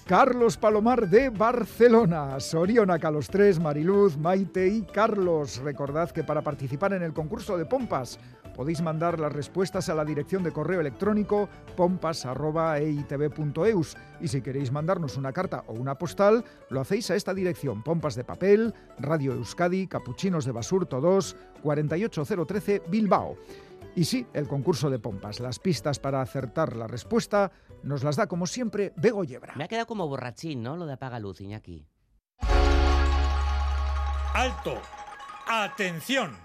Carlos 0.05 0.57
Palomar 0.57 1.07
de 1.07 1.29
Barcelona. 1.29 2.39
Sorionaca 2.39 3.11
los 3.11 3.27
tres, 3.27 3.59
Mariluz, 3.59 4.17
Maite 4.17 4.67
y 4.67 4.81
Carlos. 4.81 5.61
Recordad 5.63 6.09
que 6.09 6.23
para 6.23 6.41
participar 6.41 6.93
en 6.93 7.03
el 7.03 7.13
concurso 7.13 7.55
de 7.55 7.65
pompas 7.65 8.17
podéis 8.55 8.81
mandar 8.81 9.19
las 9.19 9.31
respuestas 9.31 9.87
a 9.89 9.93
la 9.93 10.03
dirección 10.03 10.41
de 10.43 10.51
correo 10.51 10.81
electrónico 10.81 11.47
pompas.eitv.eus 11.77 13.97
y 14.19 14.27
si 14.27 14.41
queréis 14.41 14.71
mandarnos 14.71 15.15
una 15.15 15.31
carta 15.31 15.63
o 15.67 15.73
una 15.73 15.93
postal, 15.95 16.43
lo 16.69 16.81
hacéis 16.81 17.11
a 17.11 17.15
esta 17.15 17.35
dirección, 17.35 17.83
Pompas 17.83 18.15
de 18.15 18.23
Papel, 18.23 18.73
Radio 18.97 19.33
Euskadi, 19.33 19.85
Capuchinos 19.85 20.45
de 20.45 20.53
Basurto 20.53 20.99
2, 20.99 21.35
48013 21.61 22.81
Bilbao. 22.89 23.37
Y 23.95 24.05
sí, 24.05 24.25
el 24.33 24.47
concurso 24.47 24.89
de 24.89 24.99
pompas. 24.99 25.39
Las 25.39 25.59
pistas 25.59 25.99
para 25.99 26.21
acertar 26.21 26.75
la 26.75 26.87
respuesta 26.87 27.51
nos 27.83 28.03
las 28.03 28.15
da, 28.15 28.27
como 28.27 28.47
siempre, 28.47 28.93
Bego 28.95 29.23
Yebra. 29.23 29.53
Me 29.55 29.63
ha 29.63 29.67
quedado 29.67 29.87
como 29.87 30.07
borrachín, 30.07 30.63
¿no? 30.63 30.77
Lo 30.77 30.85
de 30.85 30.93
apaga 30.93 31.19
luz, 31.19 31.41
Iñaki. 31.41 31.85
Alto. 34.33 34.81
Atención. 35.47 36.37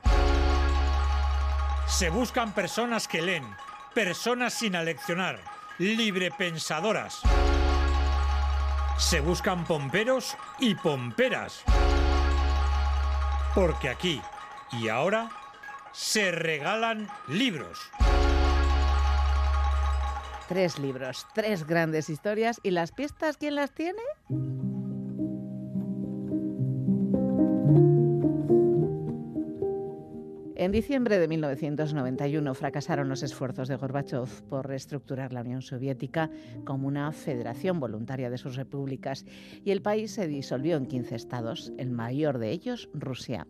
Se 1.87 2.09
buscan 2.11 2.55
personas 2.55 3.07
que 3.07 3.20
leen, 3.20 3.45
personas 3.95 4.55
sin 4.55 4.74
aleccionar, 4.74 5.39
librepensadoras. 5.78 7.20
Se 8.97 9.20
buscan 9.20 9.64
pomperos 9.64 10.37
y 10.59 10.74
pomperas. 10.74 11.62
Porque 13.55 13.89
aquí 13.89 14.22
y 14.72 14.89
ahora 14.89 15.30
se 15.93 16.32
regalan 16.32 17.09
libros. 17.28 17.91
Tres 20.55 20.78
libros, 20.78 21.26
tres 21.34 21.66
grandes 21.66 22.09
historias. 22.09 22.61
¿Y 22.62 22.70
las 22.70 22.92
pistas 22.92 23.36
quién 23.36 23.57
las 23.57 23.74
tiene? 23.74 23.98
En 30.55 30.70
diciembre 30.70 31.18
de 31.18 31.26
1991 31.26 32.55
fracasaron 32.55 33.09
los 33.09 33.24
esfuerzos 33.24 33.66
de 33.66 33.74
Gorbachev 33.74 34.28
por 34.48 34.68
reestructurar 34.68 35.32
la 35.32 35.40
Unión 35.40 35.61
Soviética 35.61 36.30
como 36.64 36.86
una 36.86 37.11
federación 37.11 37.80
voluntaria 37.80 38.30
de 38.30 38.38
sus 38.38 38.55
repúblicas 38.55 39.26
y 39.64 39.72
el 39.72 39.82
país 39.82 40.12
se 40.12 40.28
disolvió 40.28 40.76
en 40.76 40.86
15 40.86 41.16
estados, 41.16 41.72
el 41.78 41.90
mayor 41.90 42.38
de 42.38 42.52
ellos 42.52 42.88
Rusia. 42.94 43.48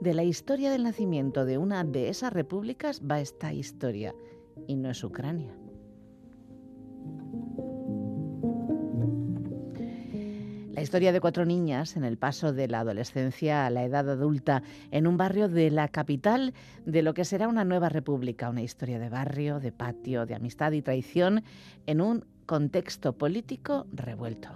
De 0.00 0.14
la 0.14 0.24
historia 0.24 0.70
del 0.70 0.84
nacimiento 0.84 1.44
de 1.44 1.58
una 1.58 1.84
de 1.84 2.08
esas 2.08 2.32
repúblicas 2.32 3.02
va 3.02 3.20
esta 3.20 3.52
historia 3.52 4.14
y 4.66 4.76
no 4.76 4.88
es 4.88 5.04
Ucrania. 5.04 5.54
La 10.76 10.82
historia 10.82 11.10
de 11.10 11.20
cuatro 11.20 11.46
niñas 11.46 11.96
en 11.96 12.04
el 12.04 12.18
paso 12.18 12.52
de 12.52 12.68
la 12.68 12.80
adolescencia 12.80 13.64
a 13.64 13.70
la 13.70 13.84
edad 13.84 14.10
adulta 14.10 14.62
en 14.90 15.06
un 15.06 15.16
barrio 15.16 15.48
de 15.48 15.70
la 15.70 15.88
capital 15.88 16.52
de 16.84 17.00
lo 17.00 17.14
que 17.14 17.24
será 17.24 17.48
una 17.48 17.64
nueva 17.64 17.88
república, 17.88 18.50
una 18.50 18.60
historia 18.60 18.98
de 18.98 19.08
barrio, 19.08 19.58
de 19.58 19.72
patio, 19.72 20.26
de 20.26 20.34
amistad 20.34 20.72
y 20.72 20.82
traición 20.82 21.44
en 21.86 22.02
un 22.02 22.26
contexto 22.44 23.14
político 23.16 23.86
revuelto. 23.90 24.50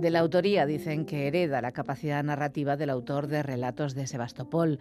De 0.00 0.08
la 0.08 0.20
autoría 0.20 0.64
dicen 0.64 1.04
que 1.04 1.26
hereda 1.26 1.60
la 1.60 1.72
capacidad 1.72 2.24
narrativa 2.24 2.78
del 2.78 2.88
autor 2.88 3.26
de 3.26 3.42
Relatos 3.42 3.94
de 3.94 4.06
Sebastopol. 4.06 4.78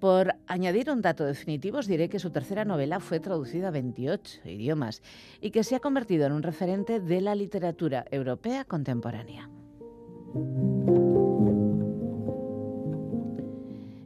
Por 0.00 0.36
añadir 0.46 0.90
un 0.90 1.02
dato 1.02 1.24
definitivo, 1.24 1.78
os 1.78 1.88
diré 1.88 2.08
que 2.08 2.22
su 2.22 2.30
tercera 2.30 2.64
novela 2.64 3.00
fue 3.00 3.18
traducida 3.18 3.68
a 3.68 3.74
28 3.74 4.48
idiomas 4.48 5.02
y 5.40 5.50
que 5.50 5.64
se 5.64 5.74
ha 5.74 5.80
convertido 5.80 6.26
en 6.26 6.32
un 6.32 6.42
referente 6.42 7.00
de 7.00 7.20
la 7.20 7.34
literatura 7.34 8.06
europea 8.10 8.64
contemporánea. 8.64 9.50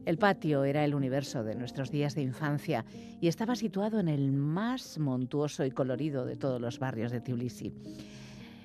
El 0.04 0.18
patio 0.18 0.64
era 0.64 0.84
el 0.84 0.94
universo 0.94 1.44
de 1.44 1.54
nuestros 1.54 1.90
días 1.90 2.14
de 2.14 2.22
infancia 2.22 2.84
y 3.20 3.28
estaba 3.28 3.54
situado 3.54 4.00
en 4.00 4.08
el 4.08 4.32
más 4.32 4.98
montuoso 4.98 5.64
y 5.64 5.70
colorido 5.70 6.24
de 6.24 6.36
todos 6.36 6.60
los 6.60 6.78
barrios 6.78 7.12
de 7.12 7.20
Tbilisi. 7.20 7.72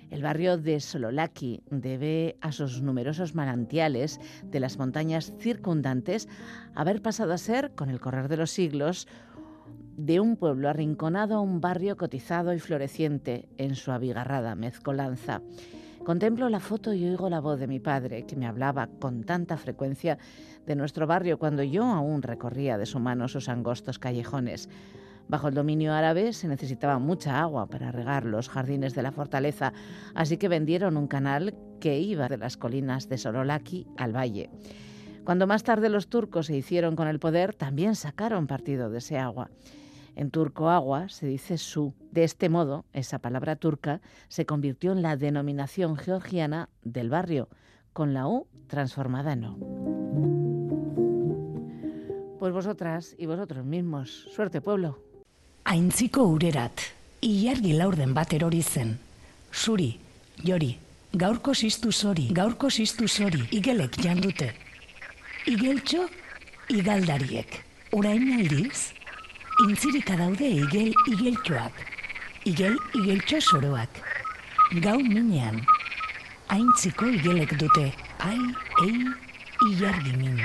El 0.09 0.23
barrio 0.23 0.57
de 0.57 0.79
Sololaki 0.79 1.61
debe 1.69 2.37
a 2.41 2.51
sus 2.51 2.81
numerosos 2.81 3.35
manantiales 3.35 4.19
de 4.43 4.59
las 4.59 4.77
montañas 4.77 5.33
circundantes 5.39 6.29
haber 6.75 7.01
pasado 7.01 7.33
a 7.33 7.37
ser, 7.37 7.71
con 7.75 7.89
el 7.89 7.99
correr 7.99 8.29
de 8.29 8.37
los 8.37 8.51
siglos, 8.51 9.07
de 9.97 10.19
un 10.19 10.37
pueblo 10.37 10.69
arrinconado 10.69 11.35
a 11.35 11.41
un 11.41 11.59
barrio 11.59 11.97
cotizado 11.97 12.53
y 12.53 12.59
floreciente 12.59 13.49
en 13.57 13.75
su 13.75 13.91
abigarrada 13.91 14.55
mezcolanza. 14.55 15.41
Contemplo 16.05 16.47
la 16.47 16.61
foto 16.61 16.93
y 16.93 17.03
oigo 17.03 17.29
la 17.29 17.41
voz 17.41 17.59
de 17.59 17.67
mi 17.67 17.81
padre, 17.81 18.25
que 18.25 18.37
me 18.37 18.47
hablaba 18.47 18.87
con 18.99 19.23
tanta 19.25 19.57
frecuencia 19.57 20.17
de 20.65 20.75
nuestro 20.75 21.05
barrio 21.05 21.37
cuando 21.37 21.63
yo 21.63 21.83
aún 21.83 22.21
recorría 22.21 22.77
de 22.77 22.85
su 22.85 22.99
mano 22.99 23.27
sus 23.27 23.49
angostos 23.49 23.99
callejones. 23.99 24.69
Bajo 25.27 25.49
el 25.49 25.53
dominio 25.53 25.93
árabe 25.93 26.31
se 26.33 26.47
necesitaba 26.47 26.99
mucha 26.99 27.41
agua 27.41 27.67
para 27.67 27.91
regar 27.91 28.25
los 28.25 28.49
jardines 28.49 28.95
de 28.95 29.03
la 29.03 29.11
fortaleza, 29.11 29.73
así 30.15 30.37
que 30.37 30.47
vendieron 30.47 30.95
un 30.95 31.07
canal 31.07 31.53
que 31.79 31.99
iba 31.99 32.29
de 32.29 32.37
las 32.37 32.57
colinas 32.57 33.09
de 33.09 33.17
Sorolaki 33.17 33.87
al 33.97 34.15
valle. 34.15 34.49
Cuando 35.25 35.45
más 35.45 35.63
tarde 35.63 35.89
los 35.89 36.07
turcos 36.07 36.45
se 36.45 36.55
hicieron 36.55 36.95
con 36.95 37.09
el 37.09 37.19
poder, 37.19 37.53
también 37.53 37.95
sacaron 37.95 38.47
partido 38.47 38.89
de 38.89 38.99
ese 38.99 39.17
agua. 39.17 39.49
En 40.15 40.31
turco 40.31 40.69
agua 40.69 41.09
se 41.09 41.27
dice 41.27 41.57
su. 41.57 41.93
De 42.11 42.23
este 42.23 42.47
modo, 42.49 42.85
esa 42.93 43.19
palabra 43.19 43.57
turca 43.57 44.01
se 44.29 44.45
convirtió 44.45 44.93
en 44.93 45.01
la 45.01 45.17
denominación 45.17 45.97
georgiana 45.97 46.69
del 46.81 47.09
barrio, 47.09 47.49
con 47.91 48.13
la 48.13 48.27
U 48.27 48.47
transformada 48.67 49.33
en 49.33 49.43
O. 49.43 49.57
Pues 52.39 52.53
vosotras 52.53 53.13
y 53.17 53.25
vosotros 53.25 53.65
mismos. 53.65 54.27
Suerte, 54.31 54.61
pueblo. 54.61 55.06
Aintziko 55.67 56.23
urerat, 56.31 56.79
ilargi 57.27 57.73
laurden 57.75 58.13
bat 58.15 58.31
erori 58.31 58.61
zen. 58.63 58.93
Zuri, 59.51 59.89
jori, 60.47 60.69
gaurko 61.11 61.51
ziztu 61.51 61.89
zori, 61.91 62.29
gaurko 62.37 62.69
ziztu 62.71 63.07
zori, 63.07 63.41
igelek 63.51 63.97
jandute. 63.99 64.47
Igeltxo, 65.51 66.05
igaldariek. 66.71 67.57
Orain 67.91 68.23
aldiz, 68.37 68.93
intzirika 69.65 70.15
daude 70.21 70.47
igel 70.47 70.93
igeltxoak. 71.11 71.81
Igel 72.47 72.79
igeltxo 73.01 73.41
soroak. 73.49 73.99
Gau 74.85 75.01
minean, 75.03 75.59
aintziko 76.47 77.11
igelek 77.19 77.57
dute, 77.59 77.89
ai, 78.23 78.39
ei, 78.85 78.95
ilargi 79.67 80.15
min. 80.15 80.39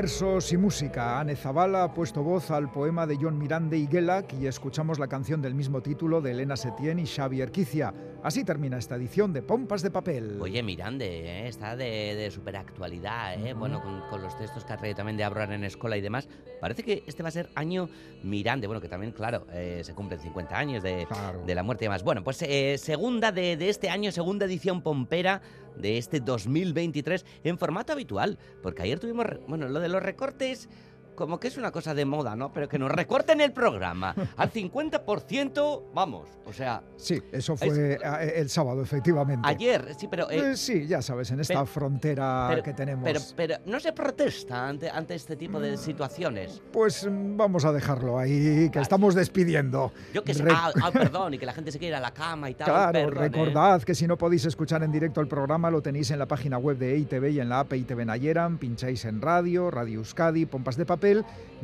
Versos 0.00 0.50
y 0.54 0.56
música, 0.56 1.20
Anne 1.20 1.36
Zabala 1.36 1.84
ha 1.84 1.92
puesto 1.92 2.22
voz 2.22 2.50
al 2.50 2.72
poema 2.72 3.06
de 3.06 3.18
John 3.20 3.36
Miranda 3.36 3.76
y 3.76 3.86
Gelak 3.86 4.32
y 4.32 4.46
escuchamos 4.46 4.98
la 4.98 5.08
canción 5.08 5.42
del 5.42 5.54
mismo 5.54 5.82
título 5.82 6.22
de 6.22 6.30
Elena 6.30 6.56
Setién 6.56 6.98
y 6.98 7.04
Xavi 7.04 7.42
Erquicia. 7.42 7.92
Así 8.22 8.44
termina 8.44 8.76
esta 8.76 8.96
edición 8.96 9.32
de 9.32 9.40
Pompas 9.40 9.80
de 9.80 9.90
Papel. 9.90 10.38
Oye, 10.42 10.62
Mirande, 10.62 11.06
eh, 11.06 11.48
está 11.48 11.74
de, 11.74 12.14
de 12.14 12.30
superactualidad, 12.30 13.42
eh? 13.42 13.54
bueno, 13.54 13.82
con, 13.82 14.02
con, 14.10 14.20
los 14.20 14.36
textos 14.36 14.62
que 14.62 14.74
ha 14.74 14.76
traído 14.76 14.96
también 14.96 15.16
de 15.16 15.24
Abrar 15.24 15.50
en 15.52 15.64
Escola 15.64 15.96
y 15.96 16.02
demás. 16.02 16.28
Parece 16.60 16.82
que 16.82 17.02
este 17.06 17.22
va 17.22 17.30
a 17.30 17.32
ser 17.32 17.48
año 17.54 17.88
Mirande, 18.22 18.66
bueno, 18.66 18.82
que 18.82 18.88
también, 18.88 19.12
claro, 19.12 19.46
eh, 19.52 19.80
se 19.82 19.94
cumplen 19.94 20.20
50 20.20 20.58
años 20.58 20.82
de, 20.82 21.06
claro. 21.06 21.42
de, 21.46 21.54
la 21.54 21.62
muerte 21.62 21.84
y 21.84 21.86
demás. 21.86 22.02
Bueno, 22.02 22.22
pues 22.22 22.42
eh, 22.42 22.76
segunda 22.76 23.32
de, 23.32 23.56
de 23.56 23.70
este 23.70 23.88
año, 23.88 24.12
segunda 24.12 24.44
edición 24.44 24.82
pompera 24.82 25.40
de 25.76 25.96
este 25.96 26.20
2023 26.20 27.24
en 27.44 27.56
formato 27.56 27.94
habitual, 27.94 28.38
porque 28.62 28.82
ayer 28.82 29.00
tuvimos, 29.00 29.26
bueno, 29.48 29.66
lo 29.66 29.80
de 29.80 29.88
los 29.88 30.02
recortes 30.02 30.68
como 31.14 31.38
que 31.38 31.48
es 31.48 31.56
una 31.56 31.70
cosa 31.70 31.94
de 31.94 32.04
moda, 32.04 32.36
¿no? 32.36 32.52
Pero 32.52 32.68
que 32.68 32.78
nos 32.78 32.90
recorten 32.90 33.40
el 33.40 33.52
programa 33.52 34.14
al 34.36 34.52
50%, 34.52 35.82
vamos, 35.94 36.28
o 36.46 36.52
sea... 36.52 36.82
Sí, 36.96 37.20
eso 37.32 37.56
fue 37.56 37.94
es, 37.94 38.00
el 38.34 38.48
sábado, 38.48 38.82
efectivamente. 38.82 39.48
Ayer, 39.48 39.94
sí, 39.98 40.08
pero... 40.10 40.30
Eh, 40.30 40.56
sí, 40.56 40.86
ya 40.86 41.02
sabes, 41.02 41.30
en 41.30 41.40
esta 41.40 41.54
pero, 41.54 41.66
frontera 41.66 42.46
pero, 42.50 42.62
que 42.62 42.72
tenemos. 42.72 43.04
Pero, 43.04 43.20
pero 43.36 43.56
no 43.66 43.80
se 43.80 43.92
protesta 43.92 44.68
ante, 44.68 44.88
ante 44.88 45.14
este 45.14 45.36
tipo 45.36 45.60
de 45.60 45.76
situaciones. 45.76 46.62
Pues 46.72 47.06
vamos 47.10 47.64
a 47.64 47.72
dejarlo 47.72 48.18
ahí, 48.18 48.68
que 48.70 48.78
vale. 48.78 48.82
estamos 48.82 49.14
despidiendo. 49.14 49.92
Yo 50.14 50.24
que 50.24 50.34
sé, 50.34 50.42
Re 50.42 50.52
ah, 50.54 50.70
ah, 50.82 50.90
perdón, 50.92 51.34
y 51.34 51.38
que 51.38 51.46
la 51.46 51.52
gente 51.52 51.72
se 51.72 51.78
quiera 51.78 51.98
a 51.98 52.00
la 52.00 52.12
cama 52.12 52.50
y 52.50 52.54
tal. 52.54 52.66
Claro, 52.66 52.92
perdón, 52.92 53.14
recordad 53.14 53.80
eh. 53.80 53.84
que 53.84 53.94
si 53.94 54.06
no 54.06 54.16
podéis 54.16 54.44
escuchar 54.44 54.82
en 54.82 54.92
directo 54.92 55.20
el 55.20 55.28
programa, 55.28 55.70
lo 55.70 55.82
tenéis 55.82 56.10
en 56.10 56.18
la 56.18 56.26
página 56.26 56.58
web 56.58 56.78
de 56.78 56.94
EITV 56.96 57.30
y 57.30 57.40
en 57.40 57.48
la 57.48 57.60
app 57.60 57.72
EITV 57.72 58.06
Nayeran, 58.06 58.58
pincháis 58.58 59.04
en 59.04 59.20
radio, 59.20 59.70
Radio 59.70 59.98
Euskadi, 59.98 60.46
Pompas 60.46 60.76
de 60.76 60.86
Papel, 60.86 60.99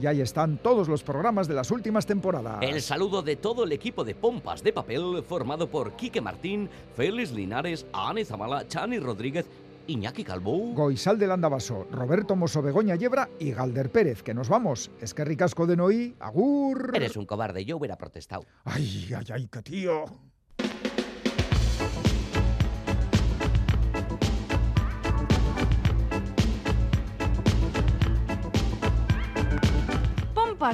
y 0.01 0.07
ahí 0.07 0.21
están 0.21 0.59
todos 0.59 0.89
los 0.89 1.03
programas 1.03 1.49
de 1.49 1.55
las 1.55 1.71
últimas 1.71 2.07
temporadas. 2.07 2.59
El 2.63 2.81
saludo 2.83 3.23
de 3.23 3.37
todo 3.37 3.65
el 3.65 3.73
equipo 3.73 4.05
de 4.05 4.15
Pompas 4.15 4.63
de 4.63 4.73
Papel, 4.73 5.23
formado 5.27 5.69
por 5.69 5.93
Quique 5.93 6.21
Martín, 6.21 6.69
Félix 6.95 7.33
Linares, 7.33 7.87
Ane 7.93 8.25
Zamala, 8.25 8.67
Chani 8.69 8.99
Rodríguez, 8.99 9.47
Iñaki 9.87 10.25
Calvo, 10.25 10.73
Goizal 10.75 11.19
del 11.19 11.31
Andabaso, 11.31 11.87
Roberto 11.91 12.35
Mosso 12.35 12.61
Begoña 12.61 12.97
Yebra 12.97 13.29
y 13.39 13.53
Galder 13.53 13.91
Pérez. 13.91 14.23
Que 14.23 14.35
nos 14.35 14.49
vamos. 14.49 14.91
Es 15.01 15.15
que 15.15 15.25
ricasco 15.25 15.67
de 15.67 15.77
Noí, 15.77 16.15
Agur. 16.19 16.93
Eres 16.95 17.17
un 17.17 17.27
cobarde, 17.27 17.65
yo 17.65 17.77
hubiera 17.77 17.97
protestado. 17.97 18.45
Ay, 18.65 19.11
ay, 19.17 19.27
ay, 19.33 19.49
qué 19.51 19.63
tío. 19.63 20.05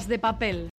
de 0.01 0.19
papel. 0.19 0.71